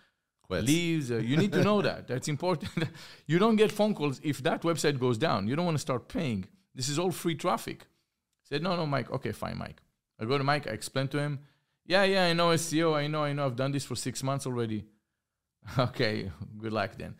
[0.50, 0.66] Quits.
[0.66, 1.10] leaves.
[1.10, 2.08] Uh, you need to know that.
[2.08, 2.88] That's important.
[3.26, 5.48] you don't get phone calls if that website goes down.
[5.48, 6.46] You don't want to start paying.
[6.74, 7.82] This is all free traffic.
[7.82, 9.10] I said, no, no, Mike.
[9.10, 9.80] Okay, fine, Mike.
[10.18, 10.66] I go to Mike.
[10.66, 11.40] I explain to him.
[11.86, 12.94] Yeah, yeah, I know SEO.
[12.94, 13.46] I know, I know.
[13.46, 14.84] I've done this for six months already.
[15.78, 17.14] okay, good luck then.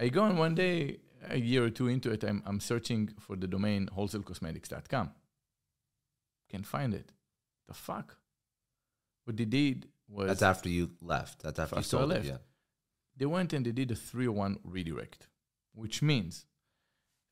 [0.00, 0.98] I go and one day,
[1.28, 5.10] a year or two into it, I'm, I'm searching for the domain wholesalecosmetics.com.
[6.50, 7.12] Can't find it.
[7.68, 8.16] The fuck?
[9.24, 11.42] What did they did was That's after you left.
[11.42, 12.24] That's after you After I sold left.
[12.26, 12.28] it.
[12.28, 12.36] Yeah.
[13.16, 15.28] they went and they did a 301 redirect,
[15.74, 16.46] which means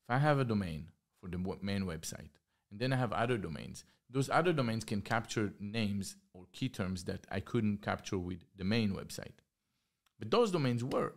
[0.07, 0.87] if I have a domain
[1.19, 2.31] for the main website,
[2.71, 7.03] and then I have other domains, those other domains can capture names or key terms
[7.05, 9.37] that I couldn't capture with the main website.
[10.19, 11.13] But those domains were.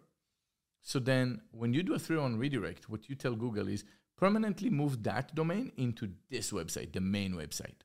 [0.83, 3.85] So then when you do a three oh on redirect, what you tell Google is
[4.17, 7.81] permanently move that domain into this website, the main website.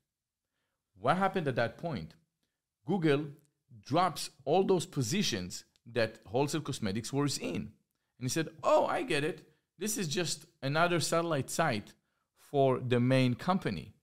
[0.99, 2.13] What happened at that point?
[2.85, 3.25] Google
[3.85, 7.71] drops all those positions that wholesale cosmetics was in.
[8.19, 9.47] And he said, Oh, I get it.
[9.77, 11.93] This is just another satellite site
[12.37, 13.93] for the main company.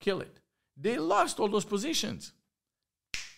[0.00, 0.40] Kill it.
[0.76, 2.32] They lost all those positions.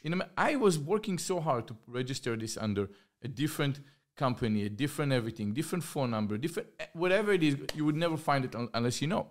[0.04, 2.88] Know, I was working so hard to register this under
[3.22, 3.80] a different
[4.16, 7.56] company, a different everything, different phone number, different eh, whatever it is.
[7.74, 9.28] You would never find it un- unless you know.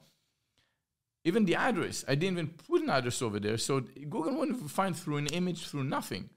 [1.28, 4.95] Even the address, I didn't even put an address over there, so Google wouldn't find
[4.95, 6.30] through an image, through nothing.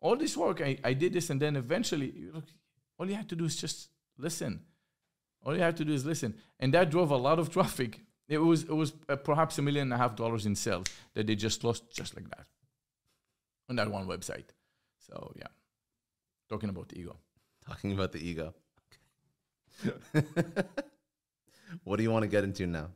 [0.00, 2.12] All this work, I, I did this, and then eventually,
[2.98, 4.62] all you had to do is just listen.
[5.44, 8.00] All you had to do is listen, and that drove a lot of traffic.
[8.28, 11.28] It was it was uh, perhaps a million and a half dollars in sales that
[11.28, 12.46] they just lost just like that
[13.70, 14.48] on that one website.
[14.98, 15.52] So yeah,
[16.48, 17.14] talking about the ego.
[17.64, 18.52] Talking about the ego.
[21.84, 22.88] what do you want to get into now?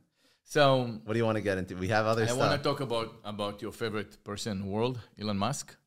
[0.51, 1.77] So What do you want to get into?
[1.77, 4.99] We have other I want to talk about about your favorite person in the world,
[5.17, 5.77] Elon Musk.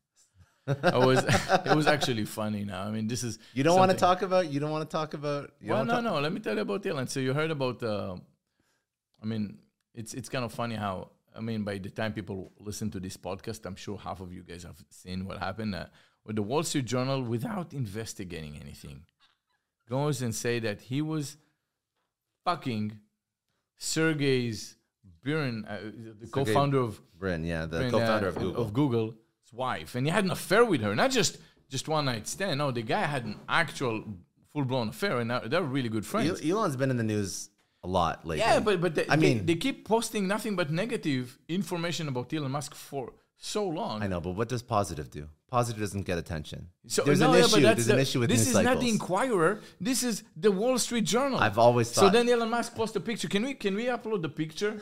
[0.66, 1.22] I was
[1.68, 2.64] it was actually funny.
[2.64, 4.50] Now I mean, this is You don't want to talk about.
[4.50, 5.50] You don't want to talk about.
[5.60, 6.18] You Well, no, no.
[6.18, 7.08] Let me tell you about Elon.
[7.08, 7.82] So you heard about.
[7.82, 8.16] Uh,
[9.22, 9.58] I mean,
[9.94, 11.10] it's it's kind of funny how.
[11.36, 14.42] I mean, by the time people listen to this podcast, I'm sure half of you
[14.50, 15.86] guys have seen what happened uh,
[16.24, 19.04] with the Wall Street Journal without investigating anything.
[19.90, 21.36] Goes and say that he was
[22.46, 23.00] fucking
[23.78, 24.76] Sergey's
[25.22, 25.78] Brin, uh,
[26.20, 28.62] the co-founder of Brin, yeah, the Brin, co-founder uh, of Google.
[28.62, 29.14] of Google's
[29.52, 31.38] wife, and he had an affair with her, not just
[31.70, 32.58] just one night stand.
[32.58, 34.04] No, the guy had an actual
[34.52, 36.40] full blown affair, and they're- they're really good friends.
[36.44, 37.48] Elon's been in the news
[37.82, 38.44] a lot lately.
[38.44, 42.32] Yeah, but but they, I they- mean- they, keep posting nothing but negative information about
[42.32, 44.02] Elon Musk for so long.
[44.02, 45.28] I know, but what does positive do?
[45.54, 46.66] Positive doesn't get attention.
[46.88, 47.60] So, there's no, an yeah, but issue.
[47.62, 48.88] that's There's the- an issue with this is not the.
[48.88, 49.60] Inquirer.
[49.88, 51.38] This is the Wall Street Journal.
[51.38, 52.00] I've always thought.
[52.06, 53.28] So then Elon Musk posts a picture.
[53.28, 54.72] Can we can we upload the picture,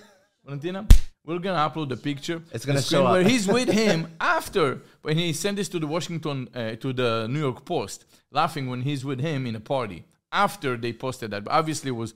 [0.44, 0.80] Valentina?
[1.26, 2.38] We're gonna upload the picture.
[2.54, 3.12] It's gonna show up.
[3.12, 7.10] where he's with him after when he sent this to the Washington uh, to the
[7.28, 9.98] New York Post, laughing when he's with him in a party
[10.46, 11.44] after they posted that.
[11.44, 12.14] But obviously, it was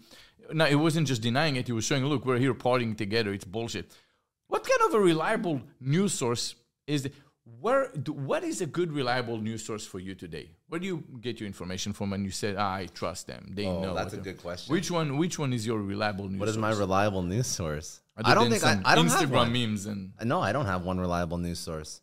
[0.59, 1.67] no, it wasn't just denying it.
[1.67, 3.35] He was showing, look, we're here partying together.
[3.35, 3.87] It's bullshit.
[4.49, 6.55] What kind of a reliable news source
[6.87, 7.11] is?
[7.61, 10.51] Where do, what is a good reliable news source for you today?
[10.69, 12.13] Where do you get your information from?
[12.13, 13.53] And you said, ah, I trust them.
[13.55, 13.95] They Oh, know.
[13.95, 14.73] that's a they're-" good question.
[14.73, 15.17] Which one?
[15.17, 16.39] Which one is your reliable news?
[16.39, 16.41] Source?
[16.41, 18.01] What is my reliable news source?
[18.17, 20.99] Other I don't think I, I don't Instagram memes and No, I don't have one
[20.99, 22.01] reliable news source.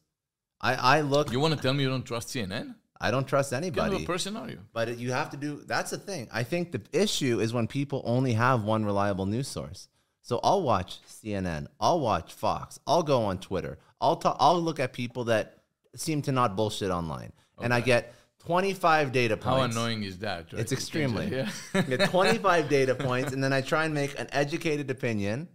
[0.62, 1.32] I, I look.
[1.32, 2.76] you want to tell me you don't trust CNN?
[3.02, 3.82] I don't trust anybody.
[3.82, 4.60] What kind of person are you?
[4.72, 5.62] But you have to do.
[5.66, 6.30] That's the thing.
[6.32, 9.90] I think the issue is when people only have one reliable news source.
[10.22, 11.68] So I'll watch CNN.
[11.82, 12.80] I'll watch Fox.
[12.88, 13.78] I'll go on Twitter.
[14.04, 15.58] I'll talk, I'll look at people that
[15.96, 17.32] seem to not bullshit online,
[17.62, 18.14] and I get
[18.46, 19.76] 25 data points.
[19.76, 20.52] How annoying is that?
[20.52, 20.62] right?
[20.62, 21.28] It's extremely.
[21.28, 21.50] Yeah.
[21.82, 25.48] Get 25 data points, and then I try and make an educated opinion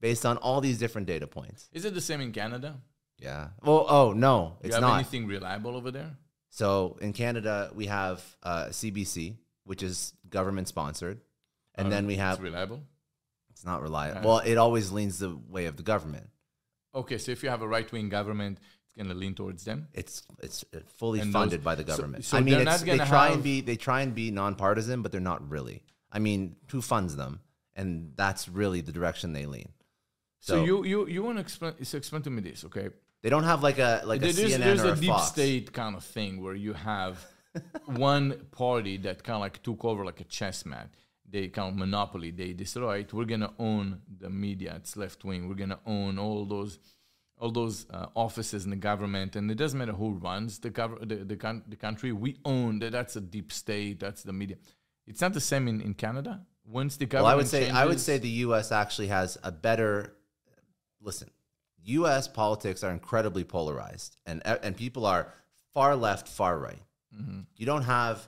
[0.00, 1.68] based on all these different data points.
[1.72, 2.76] is it the same in Canada?
[3.18, 3.48] Yeah.
[3.64, 4.94] Well, oh no, it's you have not.
[4.96, 6.10] anything reliable over there?
[6.50, 11.20] So in Canada, we have uh, CBC, which is government sponsored,
[11.74, 12.82] and then we It's have reliable.
[13.50, 14.28] it's not reliable.
[14.28, 16.28] Well, it always leans the way of the government.
[16.96, 19.88] Okay, so if you have a right wing government, it's going to lean towards them.
[19.92, 22.24] It's it's uh, fully And funded those- by the government.
[22.24, 25.02] so I mean, they're it's, not they try and be they try and be nonpartisan,
[25.02, 25.82] but they're not really.
[26.10, 27.40] I mean, who funds them?
[27.74, 29.70] And that's really the direction they lean.
[30.40, 31.84] So, So- you you you want to explain?
[31.84, 32.88] So explain to me this, okay?
[33.22, 35.28] They don't have like a like a there's CNN there's or a, a, deep Fox.
[35.28, 37.14] state kind of thing where you have
[37.86, 40.88] one party that kind of like took over like a chess mat.
[41.28, 42.30] They kind of monopoly.
[42.30, 44.74] They destroy it we're gonna own the media.
[44.76, 45.48] It's left wing.
[45.48, 46.78] We're gonna own all those
[47.38, 51.06] all those uh, offices in the government, and it doesn't matter who runs the gov-
[51.08, 52.12] the the, coun- the country.
[52.12, 52.92] We own that.
[52.92, 54.00] That's a deep state.
[54.00, 54.56] That's the media.
[55.06, 56.46] It's not the same in, in Canada.
[56.64, 58.72] Once the government Well, I would say I would say the U.S.
[58.72, 60.16] actually has a better.
[61.00, 61.30] Listen,
[61.84, 62.26] U.S.
[62.26, 65.32] politics are incredibly polarized, and and people are
[65.72, 66.82] far left, far right.
[67.14, 67.40] Mm-hmm.
[67.56, 68.26] You don't have.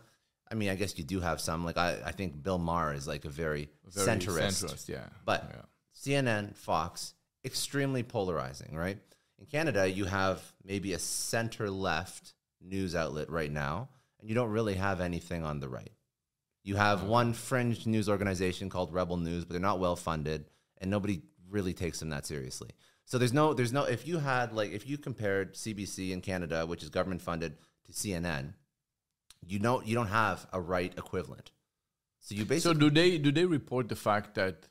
[0.51, 1.65] I mean, I guess you do have some.
[1.65, 4.65] Like I, I think Bill Maher is like a very, very centrist.
[4.65, 5.07] centrist, yeah.
[5.25, 5.63] But yeah.
[5.95, 7.15] CNN, Fox,
[7.45, 8.99] extremely polarizing, right?
[9.39, 13.89] In Canada, you have maybe a center left news outlet right now,
[14.21, 15.93] and you don't really have anything on the right.
[16.65, 20.47] You have one fringe news organization called Rebel News, but they're not well funded,
[20.79, 22.71] and nobody really takes them that seriously.
[23.05, 23.85] So there's no, there's no.
[23.85, 27.57] If you had like, if you compared CBC in Canada, which is government funded,
[27.87, 28.53] to CNN,
[29.47, 31.51] you know, you don't have a right equivalent.
[32.21, 32.75] So you basically.
[32.75, 34.69] So do they do they report the fact that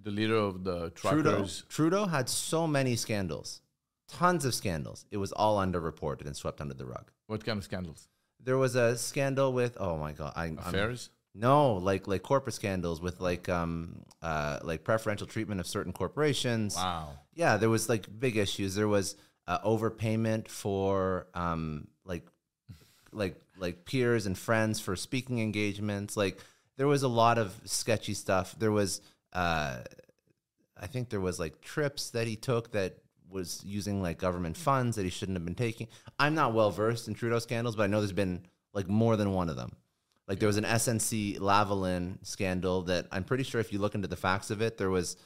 [0.00, 1.64] the leader of the Trudeau truckers?
[1.68, 3.60] Trudeau had so many scandals,
[4.08, 5.06] tons of scandals.
[5.10, 7.10] It was all underreported and swept under the rug.
[7.26, 8.08] What kind of scandals?
[8.44, 11.10] There was a scandal with oh my god, I, I'm Affairs?
[11.34, 16.76] No, like like corporate scandals with like um uh like preferential treatment of certain corporations.
[16.76, 17.10] Wow.
[17.34, 18.74] Yeah, there was like big issues.
[18.74, 19.16] There was
[19.46, 22.26] uh, overpayment for um like
[23.12, 26.16] like like peers and friends for speaking engagements.
[26.16, 26.38] Like
[26.76, 28.54] there was a lot of sketchy stuff.
[28.58, 29.00] There was
[29.32, 29.78] uh
[30.80, 32.98] I think there was like trips that he took that
[33.30, 35.88] was using like government funds that he shouldn't have been taking.
[36.18, 39.32] I'm not well versed in Trudeau scandals, but I know there's been like more than
[39.32, 39.72] one of them.
[40.28, 44.08] Like there was an SNC Lavalin scandal that I'm pretty sure if you look into
[44.08, 45.16] the facts of it, there was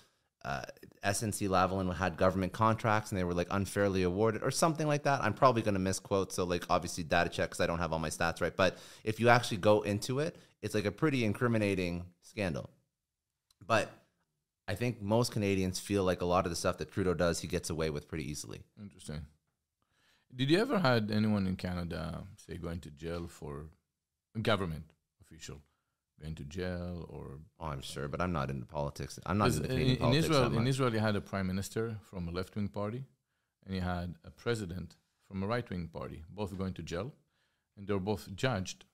[0.44, 0.62] uh,
[1.06, 5.22] SNC Lavalin had government contracts and they were like unfairly awarded or something like that.
[5.22, 7.98] I'm probably going to misquote, so like obviously data check because I don't have all
[7.98, 8.54] my stats right.
[8.54, 12.70] But if you actually go into it, it's like a pretty incriminating scandal.
[13.64, 13.90] But
[14.66, 17.46] I think most Canadians feel like a lot of the stuff that Trudeau does, he
[17.46, 18.64] gets away with pretty easily.
[18.80, 19.26] Interesting.
[20.34, 23.66] Did you ever had anyone in Canada say going to jail for
[24.34, 25.62] a government official
[26.20, 29.18] going to jail or Oh, I'm sure, but I'm not into politics.
[29.26, 30.14] I'm not into in, in.
[30.14, 30.66] Israel, in.
[30.66, 33.04] Israel, you had a prime minister from a left wing party,
[33.64, 34.96] and you had a president
[35.28, 37.12] from a right wing party, both going to jail,
[37.76, 38.84] and they were both judged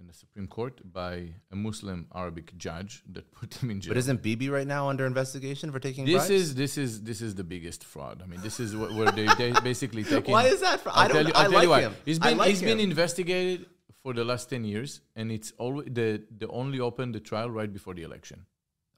[0.00, 3.90] in the Supreme Court by a Muslim Arabic judge that put them in jail.
[3.90, 6.30] But isn't Bibi right now under investigation for taking this bribes?
[6.30, 8.22] is this is this is the biggest fraud.
[8.22, 10.32] I mean, this is what, where they, they basically taking.
[10.32, 10.80] Why is that?
[10.80, 11.16] For, I I'll don't.
[11.16, 11.80] tell you, I I'll tell like you why.
[11.82, 11.96] him.
[12.04, 13.66] He's I been like he's been investigated
[14.02, 17.72] for the last ten years, and it's always the the only opened the trial right
[17.72, 18.46] before the election.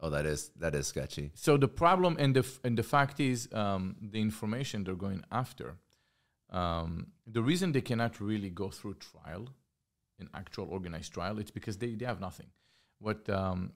[0.00, 1.30] Oh, that is that is sketchy.
[1.34, 5.22] So the problem and the f- and the fact is um, the information they're going
[5.30, 5.76] after.
[6.50, 9.48] Um, the reason they cannot really go through trial,
[10.18, 12.46] an actual organized trial, it's because they, they have nothing.
[12.98, 13.72] What um,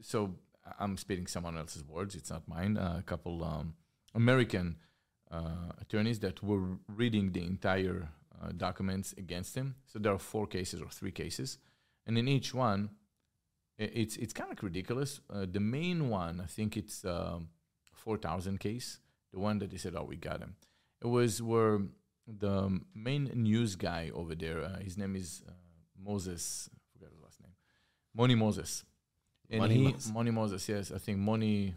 [0.00, 0.34] so
[0.78, 2.14] I'm spitting someone else's words.
[2.14, 2.76] It's not mine.
[2.76, 3.74] Uh, a couple um,
[4.14, 4.76] American
[5.30, 8.08] uh, attorneys that were reading the entire
[8.42, 9.74] uh, documents against him.
[9.86, 11.58] So there are four cases or three cases,
[12.06, 12.90] and in each one,
[13.78, 15.20] it's it's kind of ridiculous.
[15.32, 17.48] Uh, the main one, I think it's um,
[17.92, 18.98] four thousand case.
[19.32, 20.56] The one that they said, "Oh, we got him."
[21.02, 21.80] It was where
[22.26, 24.62] the main news guy over there.
[24.62, 25.52] Uh, his name is uh,
[25.98, 26.68] Moses.
[26.74, 27.52] I forgot his last name.
[28.14, 28.84] Moni Moses.
[29.48, 30.12] And Moni he, Moses.
[30.12, 30.68] Moni Moses.
[30.68, 31.74] Yes, I think Moni.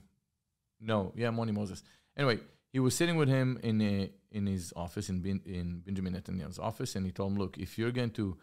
[0.79, 1.83] No, yeah, Moni Moses.
[2.17, 2.39] Anyway,
[2.71, 6.95] he was sitting with him in a, in his office in in Benjamin Netanyahu's office,
[6.95, 8.37] and he told him, "Look, if you're going to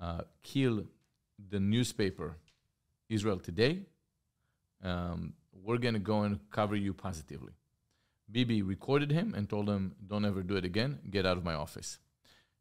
[0.00, 0.84] uh, kill
[1.48, 2.36] the newspaper
[3.08, 3.86] Israel Today,
[4.82, 7.52] um, we're going to go and cover you positively."
[8.30, 10.98] Bibi recorded him and told him, "Don't ever do it again.
[11.10, 11.98] Get out of my office."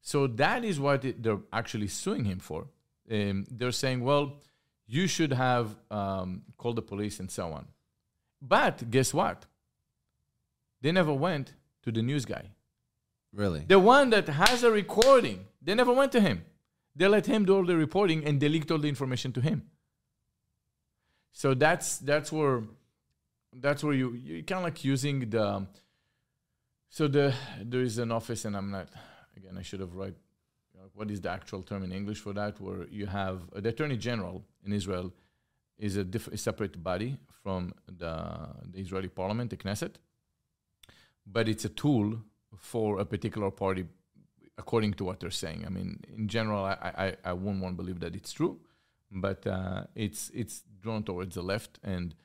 [0.01, 2.67] So that is what it, they're actually suing him for.
[3.11, 4.41] Um, they're saying, "Well,
[4.85, 7.65] you should have um, called the police and so on."
[8.41, 9.47] But guess what?
[10.81, 12.51] They never went to the news guy.
[13.35, 13.65] Really?
[13.67, 16.45] The one that has a recording, they never went to him.
[16.95, 19.63] They let him do all the reporting and they leaked all the information to him.
[21.33, 22.63] So that's that's where
[23.53, 25.67] that's where you you kind of like using the
[26.89, 28.87] so the there is an office and I'm not
[29.35, 30.15] again I should have write
[30.77, 33.69] uh, what is the actual term in English for that where you have uh, the
[33.69, 35.11] attorney general in Israel
[35.77, 38.13] is a, diff- a separate body from the,
[38.71, 39.95] the Israeli parliament the Knesset
[41.27, 42.21] but it's a tool
[42.57, 43.85] for a particular party
[44.57, 45.63] according to what they're saying.
[45.65, 48.59] I mean, in general, I, I, I wouldn't want to believe that it's true,
[49.11, 52.15] but uh, it's it's drawn towards the left, and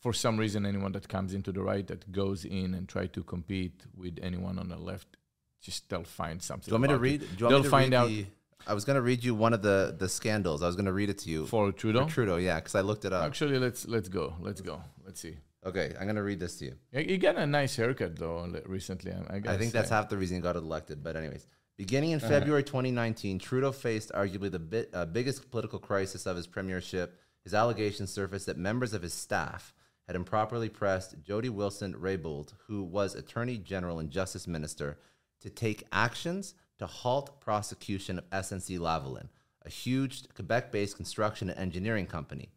[0.00, 3.22] for some reason, anyone that comes into the right that goes in and try to
[3.22, 5.16] compete with anyone on the left,
[5.62, 6.70] just they'll find something.
[6.70, 6.98] Do you want me to it.
[6.98, 7.20] read?
[7.20, 8.26] Do you They'll me to find read out The,
[8.66, 10.62] I was going to read you one of the the scandals.
[10.62, 11.46] I was going to read it to you.
[11.46, 12.06] for Trudeau.
[12.06, 13.24] For Trudeau, yeah, because I looked it up.
[13.24, 14.34] Actually, let's let's go.
[14.40, 14.82] Let's go.
[15.04, 15.36] Let's see.
[15.66, 16.74] Okay, I'm going to read this to you.
[16.92, 19.12] You got a nice haircut though recently.
[19.12, 21.02] I, I, think that's half the reason he got elected.
[21.02, 26.36] But anyways, beginning in February 2019, Trudeau faced arguably the uh, biggest political crisis of
[26.36, 27.18] his premiership.
[27.42, 29.74] His allegations surfaced that members of his staff
[30.06, 35.00] had improperly pressed Jody Wilson Raybould, who was Attorney General and Justice Minister,
[35.40, 39.28] to take actions to halt prosecution of SNC Lavalin,
[39.64, 42.50] a huge Quebec-based construction and engineering company.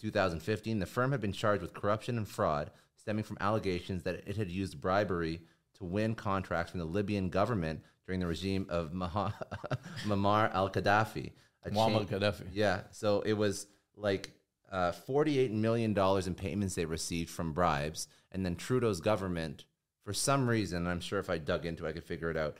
[0.00, 4.22] In 2015, the firm had been charged with corruption and fraud stemming from allegations that
[4.26, 5.40] it had used bribery
[5.78, 9.34] to win contracts from the Libyan government during the regime of Maha-
[10.06, 11.32] Muammar al Gaddafi.
[11.70, 12.46] Muammar Gaddafi.
[12.52, 13.66] Yeah, so it was
[13.96, 14.30] like
[14.70, 18.08] uh, $48 million in payments they received from bribes.
[18.30, 19.64] And then Trudeau's government,
[20.04, 22.58] for some reason, I'm sure if I dug into it, I could figure it out,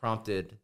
[0.00, 0.58] prompted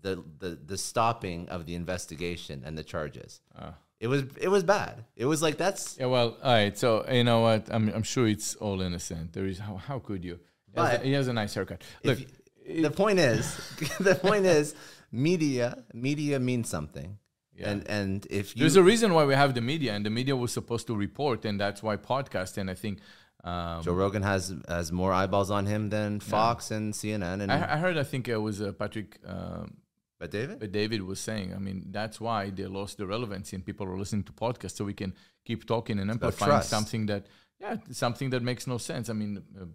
[0.00, 3.40] the, the, the stopping of the investigation and the charges.
[3.58, 3.74] Ah.
[3.98, 5.04] It was it was bad.
[5.16, 6.76] It was like that's Yeah, well, all right.
[6.76, 7.68] So you know what?
[7.70, 9.32] I'm I'm sure it's all innocent.
[9.32, 10.38] There is how how could you?
[10.72, 11.82] He has, a, But he has a nice haircut.
[12.04, 13.56] Look, you- the point is
[14.00, 14.74] the point is
[15.10, 17.18] media media means something.
[17.54, 17.70] Yeah.
[17.70, 20.36] And and if you there's a reason why we have the media, and the media
[20.36, 22.58] was supposed to report, and that's why podcast.
[22.58, 22.98] And I think
[23.44, 27.74] um, Joe Rogan has has more eyeballs on him than Fox and CNN and I,
[27.74, 27.96] I heard.
[27.96, 29.18] I think it was uh, Patrick.
[29.26, 29.78] Um,
[30.18, 33.86] but David Bet-David was saying, I mean, that's why they lost the relevancy and people
[33.86, 35.14] are listening to podcasts so we can
[35.44, 37.26] keep talking and amplifying something that,
[37.60, 39.08] yeah, something that makes no sense.
[39.10, 39.66] I mean, uh,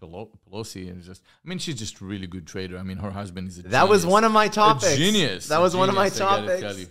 [0.00, 2.78] Pelosi is just, I mean, she's just a really good trader.
[2.78, 4.96] I mean, her husband is a That was one of my A topics.
[4.96, 5.48] genius.
[5.48, 6.86] That a was one of my I topics.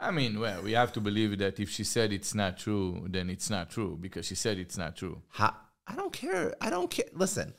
[0.00, 3.28] I mean, well, we have to believe that if she said it's not true, then
[3.28, 5.22] it's not true because she said it's not true.
[5.28, 5.54] How,
[5.86, 6.54] I don't care.
[6.60, 7.06] I don't care.
[7.12, 7.52] Listen,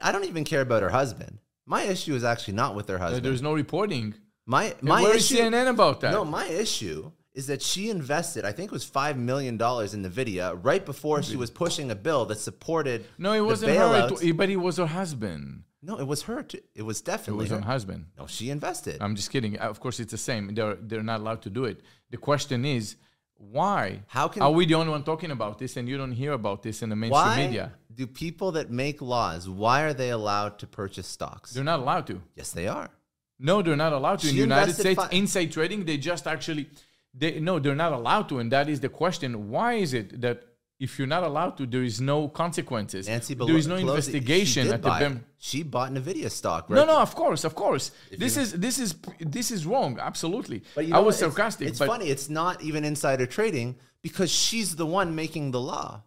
[0.00, 1.38] I don't even care about her husband.
[1.66, 3.24] My issue is actually not with her husband.
[3.24, 4.14] There's no reporting.
[4.46, 5.42] my my Where is issue.
[5.42, 6.12] CNN about that?
[6.12, 8.44] No, my issue is that she invested.
[8.44, 11.94] I think it was five million dollars in Nvidia right before she was pushing a
[11.94, 13.06] bill that supported.
[13.18, 15.64] No, it wasn't her, it, but it was her husband.
[15.84, 16.42] No, it was her.
[16.42, 16.60] Too.
[16.74, 17.62] It was It definitely was her her.
[17.74, 18.06] husband.
[18.18, 18.98] No, she invested.
[19.00, 19.56] I'm just kidding.
[19.58, 20.54] Of course, it's the same.
[20.54, 21.80] They're they're not allowed to do it.
[22.10, 22.96] The question is,
[23.36, 24.02] why?
[24.06, 26.62] How can- are we the only one talking about this, and you don't hear about
[26.62, 27.72] this in the mainstream why media?
[27.94, 29.48] Do people that make laws?
[29.48, 31.52] Why are they allowed to purchase stocks?
[31.52, 32.20] They're not allowed to.
[32.36, 32.90] yes, they are.
[33.38, 34.28] No, they're not allowed to.
[34.28, 36.68] In the United States, fi- inside trading, they just actually,
[37.12, 39.50] they no, they're not allowed to, and that is the question.
[39.50, 40.44] Why is it that
[40.78, 43.08] if you're not allowed to, there is no consequences?
[43.08, 45.24] Nancy there is no Pelosi- investigation she at the BEM.
[45.38, 46.70] She bought Nvidia stock.
[46.70, 46.76] Right?
[46.76, 47.90] No, no, of course, of course.
[48.16, 49.98] This is this is this is wrong.
[50.00, 50.62] Absolutely.
[50.76, 51.26] But you I was what?
[51.26, 51.68] It's- sarcastic.
[51.68, 52.06] It's, but funny.
[52.14, 56.02] It's not even insider trading because she's the one making the law.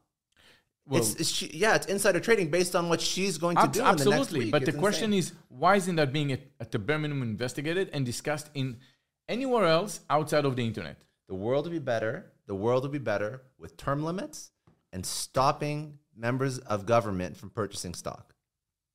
[0.88, 3.72] Well, it's, it's she, yeah, it's insider trading based on what she's going to Ab-
[3.72, 3.80] do.
[3.80, 4.40] In the next absolutely.
[4.40, 4.52] week.
[4.52, 7.90] But the It's question is, why isn't that being at, at the bare minimum investigated
[7.94, 8.78] and discussed in
[9.28, 11.02] anywhere else outside of the internet?
[11.28, 12.32] the world would be better.
[12.46, 14.52] The world would be better with term limits
[14.94, 18.36] and stopping members of government from purchasing stock.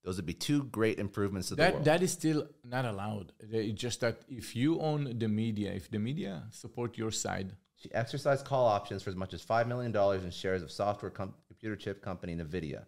[0.05, 1.85] Those would be two great improvements to the That world.
[1.87, 3.33] that is still not allowed.
[3.41, 7.93] It's just that if you own the media, if the media support your side, she
[7.93, 11.35] exercised call options for as much as five million dollars in shares of software com-
[11.61, 12.85] computer chip company Nvidia.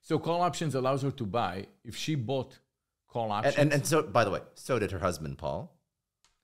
[0.00, 1.66] so call options allows her to buy.
[1.84, 2.58] If she bought
[3.08, 5.72] call options, and and so, by the way, so did her husband Paul.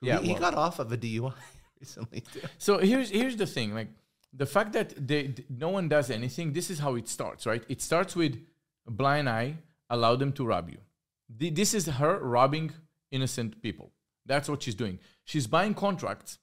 [0.01, 1.33] Yeah, he, he got off of a DUI
[1.81, 2.41] recently too.
[2.59, 3.89] So here's here's the thing, like
[4.33, 6.53] the fact that they no one does anything.
[6.53, 7.65] This is how it starts, right?
[7.69, 8.35] It starts with
[8.87, 9.59] blind eye,
[9.89, 10.79] allow them to rob you.
[11.29, 12.73] This is her robbing
[13.11, 13.93] innocent people.
[14.27, 14.99] That's what she's doing.
[15.25, 16.39] She's buying contracts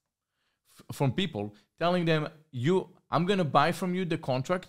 [0.94, 4.68] from people, telling them, "You, I'm gonna buy from you the contract,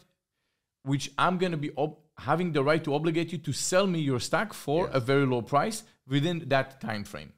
[0.82, 4.20] which I'm gonna be ob- having the right to obligate you to sell me your
[4.20, 7.32] stock for a very low price within that time frame."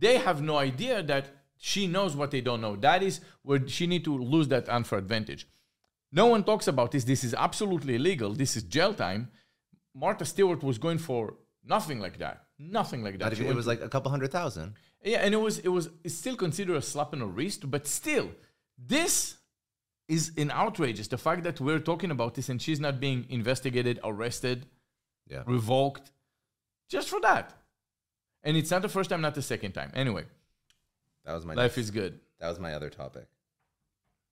[0.00, 2.76] they have no idea that she knows what they don't know.
[2.76, 5.48] That is where she need to lose that unfair advantage.
[6.12, 7.04] No one talks about this.
[7.04, 8.32] This is absolutely illegal.
[8.32, 9.30] This is jail time.
[9.94, 11.34] Martha Stewart was going for
[11.64, 12.44] nothing like that.
[12.58, 13.32] Nothing like that.
[13.32, 14.74] Not it was like a couple hundred thousand.
[15.02, 17.86] yeah, and it was it was it's still considered a slap on the wrist, but
[17.86, 18.30] still,
[18.78, 19.37] this
[20.08, 21.08] is an outrageous.
[21.08, 24.66] The fact that we're talking about this and she's not being investigated, arrested,
[25.26, 25.42] Yeah.
[25.46, 26.10] revoked,
[26.88, 27.54] just for that.
[28.42, 29.90] And it's not the first time, not the second time.
[29.94, 30.24] Anyway,
[31.24, 32.20] That was my life is good.
[32.40, 33.26] That was my other topic.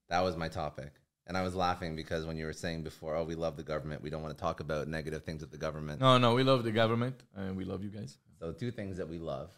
[0.08, 0.92] That was my topic.
[1.26, 4.00] And I was laughing because when you were saying before, oh, we love the government.
[4.00, 6.00] We don't want to talk about negative things with the government.
[6.00, 8.16] No, no, we love the government and we love you guys.
[8.38, 9.50] So, two things that we love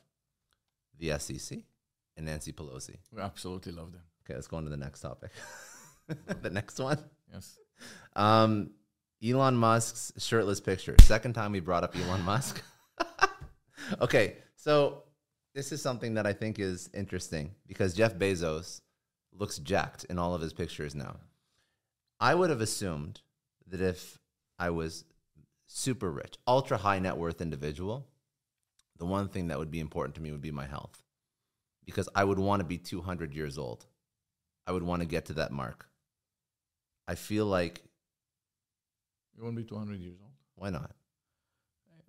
[0.99, 1.59] the SEC
[2.17, 2.97] and Nancy Pelosi.
[3.13, 4.03] We absolutely love them.
[4.25, 5.31] Okay, let's go on to the next topic.
[6.43, 6.99] the next one.
[7.33, 7.59] Yes.
[8.17, 8.71] Um,
[9.25, 10.95] Elon Musk's shirtless picture.
[11.03, 12.63] Second time we brought up Elon Musk.
[14.01, 15.03] okay, so
[15.55, 18.81] this is something that I think is interesting because Jeff Bezos
[19.33, 21.17] looks jacked in all of his pictures now.
[22.21, 23.21] I would have assumed
[23.69, 24.19] that if
[24.59, 25.05] I was
[25.67, 28.07] super rich, ultra high net worth individual,
[28.99, 31.03] the one thing that would be important to me would be my health
[31.85, 33.87] because I would want to be 200 years old.
[34.67, 35.88] I would want to get to that mark.
[37.09, 37.83] I feel like
[39.37, 40.33] You won't be 200 years old.
[40.57, 40.91] why not?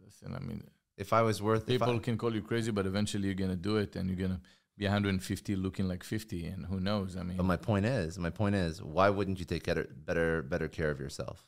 [0.03, 0.63] Listen, I mean,
[0.97, 3.63] If I was worth, people I, can call you crazy, but eventually you're going to
[3.71, 4.41] do it and you're going to
[4.77, 6.45] be 150 looking like 50.
[6.47, 7.15] And who knows?
[7.15, 10.41] I mean, but my point is, my point is, why wouldn't you take better, better,
[10.41, 11.45] better care of yourself?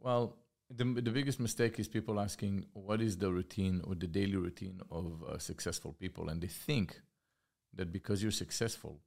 [0.00, 0.36] Well,
[0.70, 4.80] the, the biggest mistake is people asking what is the routine or the daily routine
[4.90, 7.00] of uh, successful people, and they think
[7.74, 9.00] that because you're successful,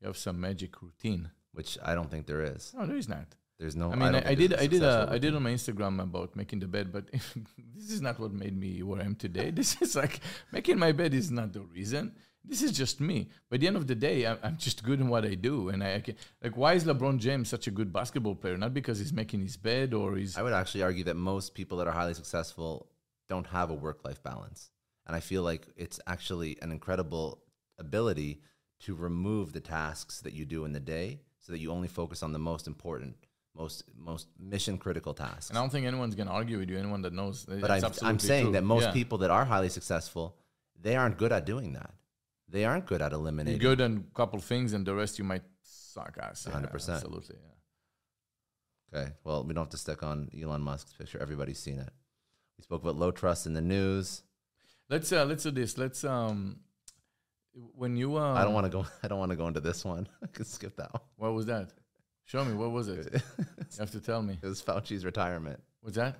[0.00, 1.30] you have some magic routine.
[1.58, 2.72] Which I don't think there is.
[2.72, 3.34] No, there is not.
[3.58, 3.90] There's no.
[3.90, 6.00] I mean, don't I, I did, a I did, successful I did on my Instagram
[6.00, 7.10] about making the bed, but
[7.74, 9.50] this is not what made me where I am today.
[9.60, 10.20] This is like
[10.52, 12.12] making my bed is not the reason.
[12.44, 13.30] this is just me.
[13.50, 15.82] By the end of the day, I'm, I'm just good in what I do, and
[15.82, 16.14] I, I can,
[16.44, 16.56] like.
[16.56, 18.56] Why is LeBron James such a good basketball player?
[18.56, 20.38] Not because he's making his bed or he's.
[20.38, 22.86] I would actually argue that most people that are highly successful
[23.28, 24.70] don't have a work life balance.
[25.08, 27.42] And I feel like it's actually an incredible
[27.78, 28.42] ability
[28.84, 31.18] to remove the tasks that you do in the day
[31.48, 33.16] so that you only focus on the most important,
[33.56, 35.48] most most mission critical tasks.
[35.48, 36.76] and I don't think anyone's gonna argue with you.
[36.78, 40.36] Anyone that knows, But I'm, I'm saying that most people that are highly successful,
[40.78, 41.92] they aren't good at doing that.
[42.50, 43.60] They aren't good at you're eliminating.
[43.60, 46.46] good on a couple things, and the rest you might suck ass.
[46.46, 46.96] Yeah, 100%.
[46.96, 47.36] Absolutely.
[48.92, 49.00] Yeah.
[49.00, 49.12] Okay.
[49.24, 51.18] Well, we don't have to stick on Elon Musk's picture.
[51.20, 51.92] Everybody's seen it.
[52.58, 54.22] We spoke about low trust in the news.
[54.90, 55.78] Let's uh, let's do this.
[55.78, 56.60] Let's um,
[57.74, 58.86] when you uh, I don't want to go.
[59.02, 60.08] I don't want to go into this one.
[60.22, 61.02] I can skip that one.
[61.16, 61.70] What was that?
[62.24, 62.54] Show me.
[62.54, 63.22] What was it?
[63.70, 64.38] You have to tell me.
[64.42, 65.60] It was Fauci's retirement.
[65.82, 66.16] What's that?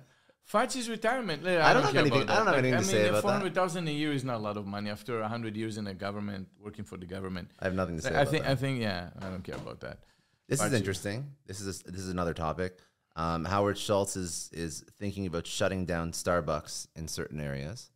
[0.51, 1.45] Fauci's retirement.
[1.47, 3.15] I, I don't don't have anything- I don't have anything I to mean, say about
[3.15, 3.21] that.
[3.23, 5.87] Four hundred thousand a year is not a lot of money after hundred years in
[5.87, 7.49] a government working for the government.
[7.59, 8.09] I have nothing to say.
[8.09, 8.43] I about think.
[8.43, 8.51] that.
[8.51, 8.81] I think.
[8.81, 9.99] Yeah, I don't care about that.
[10.47, 11.25] This is interesting.
[11.45, 12.77] This is a, this is another topic.
[13.15, 17.89] Um, Howard Schultz is is thinking about shutting down Starbucks in certain areas.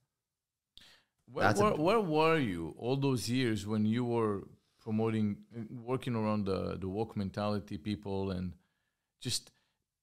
[1.34, 4.44] Where, where, where were you all those years when you were
[4.82, 5.38] promoting,
[5.72, 8.54] working around the the woke mentality people and
[9.22, 9.52] just.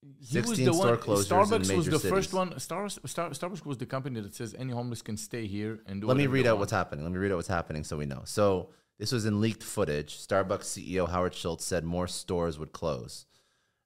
[0.03, 2.59] he was 16 the store one- closures in Starbucks was the first one.
[2.59, 6.07] Star, Star, Starbucks was the company that says any homeless can stay here and do.
[6.07, 7.05] Let me read out what's happening.
[7.05, 8.23] Let me read out what's happening so we know.
[8.25, 10.19] So this was in leaked footage.
[10.27, 13.27] Starbucks CEO Howard Schultz said more stores would close.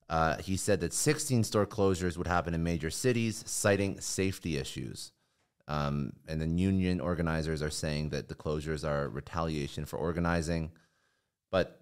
[0.09, 5.13] Uh, he said that 16 store closures would happen in major cities, citing safety issues.
[5.67, 10.73] Um, and then union organizers are saying that the closures are retaliation for organizing.
[11.51, 11.79] But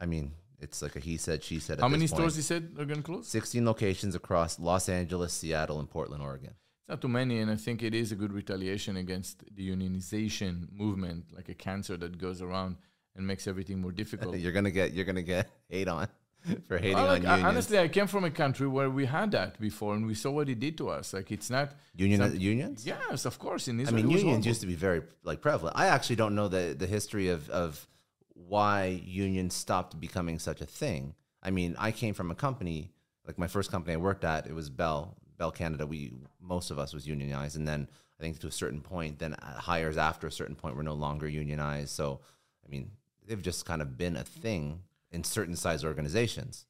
[0.00, 1.74] I mean, it's like a he said, she said.
[1.74, 1.82] At Mm.
[1.82, 3.28] How many stores he said are going to close?
[3.28, 6.54] 16 locations across Los Angeles, Seattle, and Portland, Oregon.
[6.80, 10.72] It's not too many, and I think it is a good retaliation against the unionization
[10.72, 12.76] movement, like a cancer that goes around
[13.14, 14.36] and makes everything more difficult.
[14.36, 16.08] You're gonna get you're gonna get hate on
[16.68, 17.44] for hating Well, like, I- unions.
[17.48, 20.48] honestly, I came from a country where we had that before, and we saw what
[20.48, 21.12] it did to us.
[21.12, 22.86] Like it's not Union unions.
[22.86, 23.68] Yes, of course.
[23.68, 25.76] In I Israel, mean, unions used to be very like prevalent.
[25.78, 27.86] I actually don't know the the history of of
[28.34, 31.14] why unions stopped becoming such a thing.
[31.42, 32.90] I mean, I came from a company
[33.26, 34.46] like my first company I worked at.
[34.46, 35.86] It was Bell Bell Canada.
[35.86, 37.88] We most of us was unionized, and then
[38.18, 41.28] I think to a certain point, then hires after a certain point were no longer
[41.28, 41.90] unionized.
[41.90, 42.20] So,
[42.64, 42.90] I mean,
[43.26, 44.80] they've just kind of been a thing
[45.12, 46.66] in certain size organizations.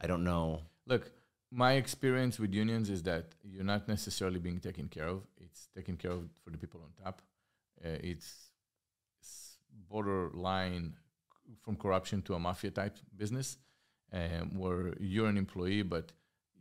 [0.00, 0.62] I don't know.
[0.86, 1.10] Look,
[1.50, 5.22] my experience with unions is that you're not necessarily being taken care of.
[5.36, 7.22] It's taken care of for the people on top.
[7.84, 8.50] Uh, it's
[9.22, 9.56] s-
[9.88, 10.94] borderline
[11.62, 13.58] from corruption to a mafia type business,
[14.12, 16.12] um, where you're an employee, but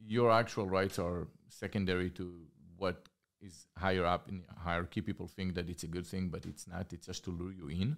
[0.05, 2.41] your actual rights are secondary to
[2.77, 3.07] what
[3.41, 5.01] is higher up in hierarchy.
[5.01, 6.91] People think that it's a good thing, but it's not.
[6.93, 7.97] It's just to lure you in,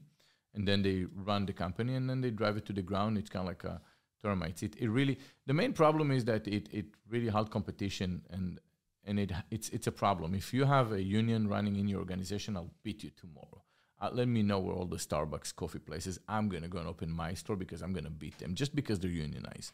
[0.56, 3.18] and then they run the company and then they drive it to the ground.
[3.18, 3.82] It's kind of like a
[4.24, 4.64] termites.
[4.64, 8.60] It, it really the main problem is that it, it really held competition and
[9.04, 10.34] and it it's it's a problem.
[10.34, 13.62] If you have a union running in your organization, I'll beat you tomorrow.
[14.02, 16.20] Uh, let me know where all the Starbucks coffee places.
[16.28, 19.12] I'm gonna go and open my store because I'm gonna beat them just because they're
[19.12, 19.72] unionized.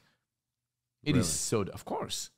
[1.03, 1.23] It is Really?
[1.23, 1.73] so.
[1.73, 2.29] Of course,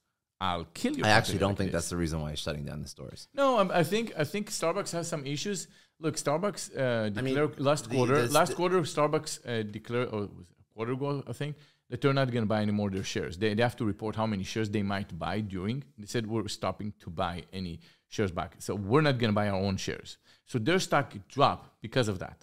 [0.43, 1.03] I'll kill you.
[1.05, 3.19] I actually don't think that's the reason why he's shutting down the stores.
[3.41, 5.59] No, um, I think I think Starbucks has some issues.
[6.03, 7.35] Look, Starbucks uh, I mean,
[7.69, 8.17] last the- quarter.
[8.39, 10.29] last the- quarter, Starbucks uh, declared, or a
[10.75, 11.55] quarter ago, I think,
[11.89, 13.37] that they're not going to buy any more of their shares.
[13.37, 15.77] They, they have to report how many shares they might buy during.
[15.97, 17.79] They said we're stopping to buy any
[18.15, 20.17] shares back, so we're not going to buy our own shares.
[20.51, 22.39] So their stock dropped because of that.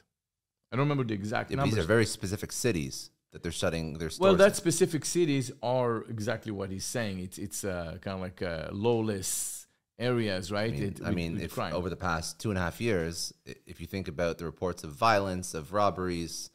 [0.71, 1.75] I don't remember the exact Yeah, numbers.
[1.75, 4.21] these are very specific cities that they're shutting their stores.
[4.21, 4.39] Well, in.
[4.39, 7.21] that specific cities are exactly what he's saying.
[7.21, 9.67] It's it's uh, kind of like uh, lawless
[9.99, 10.73] areas, right?
[10.73, 11.75] I mean, It- I with- mean with if crime.
[11.75, 13.33] over the past two and a half years,
[13.67, 16.51] if you think about the reports of violence, of robberies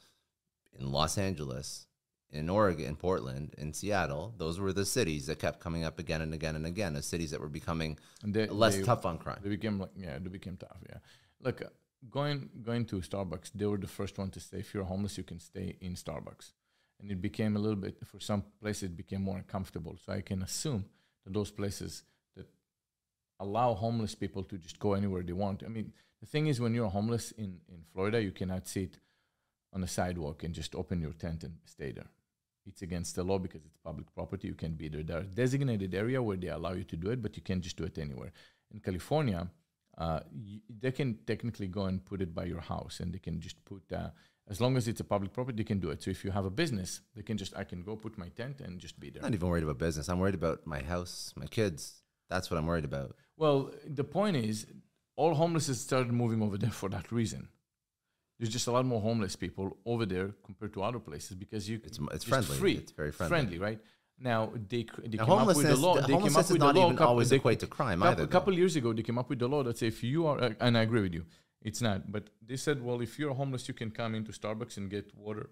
[0.79, 1.87] in Los Angeles,
[2.31, 6.21] in Oregon, in Portland, in Seattle, those were the cities that kept coming up again
[6.21, 9.39] and again and again as cities that were becoming they- less they- tough on crime.
[9.43, 10.79] They became like yeah, they became tough.
[10.89, 10.97] Yeah,
[11.39, 11.69] look, uh,
[12.09, 15.23] going going to Starbucks, they were the first one to say if you're homeless, you
[15.23, 16.51] can stay in Starbucks,
[16.99, 19.97] and it became a little bit for some places it became more comfortable.
[20.05, 20.85] So I can assume
[21.23, 22.03] that those places
[22.35, 22.47] that
[23.39, 25.63] allow homeless people to just go anywhere they want.
[25.63, 28.97] I mean, the thing is, when you're homeless in in Florida, you cannot sit
[29.73, 32.09] on the sidewalk and just open your tent and stay there.
[32.65, 34.47] It's against the law because it's public property.
[34.47, 35.03] You can't be there.
[35.03, 37.83] There's designated area where they allow you to do it, but you can't just do
[37.83, 38.31] it anywhere.
[38.71, 39.47] In California,
[39.97, 43.39] uh, y- they can technically go and put it by your house, and they can
[43.39, 44.09] just put uh,
[44.47, 46.01] as long as it's a public property, they can do it.
[46.03, 48.61] So if you have a business, they can just I can go put my tent
[48.61, 49.21] and just be there.
[49.23, 50.07] I'm not even worried about business.
[50.09, 52.01] I'm worried about my house, my kids.
[52.29, 53.15] That's what I'm worried about.
[53.37, 54.67] Well, the point is,
[55.15, 57.47] all homeless started moving over there for that reason.
[58.37, 61.77] there's just a lot more homeless people over there compared to other places because you
[61.77, 62.57] It's- it's friendly.
[62.57, 63.57] free, It's very friendly.
[63.67, 63.79] right?
[64.19, 65.95] Now they they Now, came up with the law.
[65.95, 66.85] the They came up is with not law.
[66.85, 69.17] even couple- always they- equate to crime couple- either, A couple years ago, they came
[69.21, 71.23] up with the law that if you are, uh, and I agree with you,
[71.65, 72.11] it's not.
[72.11, 75.49] But they said, well, if you're homeless, you can come into Starbucks and get water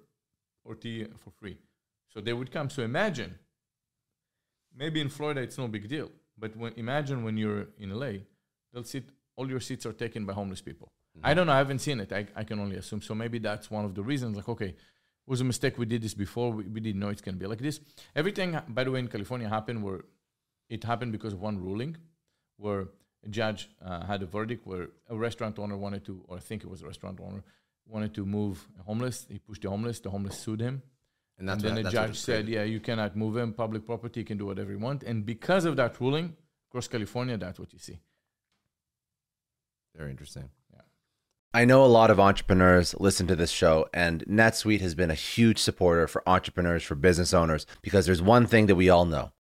[0.63, 1.57] or tea for free.
[2.13, 2.69] So they would come.
[2.69, 3.39] So imagine,
[4.77, 8.11] maybe in Florida it's no big deal, but when, imagine when you're in LA,
[8.71, 9.05] they'll sit.
[9.35, 10.87] All your seats are taken by homeless people.
[11.17, 11.25] Mm-hmm.
[11.25, 11.53] I don't know.
[11.53, 12.13] I haven't seen it.
[12.13, 13.01] I, I can only assume.
[13.01, 14.37] So maybe that's one of the reasons.
[14.37, 14.75] Like, okay, it
[15.25, 15.79] was a mistake.
[15.79, 16.51] We did this before.
[16.51, 17.79] We, we didn't know it's gonna be like this.
[18.15, 20.01] Everything, by the way, in California happened where
[20.69, 21.97] it happened because of one ruling,
[22.57, 22.89] where
[23.29, 26.69] judge uh, had a verdict where a restaurant owner wanted to, or I think it
[26.69, 27.43] was a restaurant owner,
[27.87, 29.25] wanted to move a homeless.
[29.29, 29.99] He pushed the homeless.
[29.99, 30.81] The homeless sued him.
[31.37, 33.53] And that's and then what, the judge said, "Yeah, you cannot move him.
[33.53, 36.35] Public property, you can do whatever you want." And because of that ruling,
[36.69, 37.99] across California, that's what you see.
[39.95, 40.49] Very interesting.
[40.73, 40.81] Yeah.
[41.53, 45.15] I know a lot of entrepreneurs listen to this show, and NetSuite has been a
[45.15, 49.31] huge supporter for entrepreneurs, for business owners, because there's one thing that we all know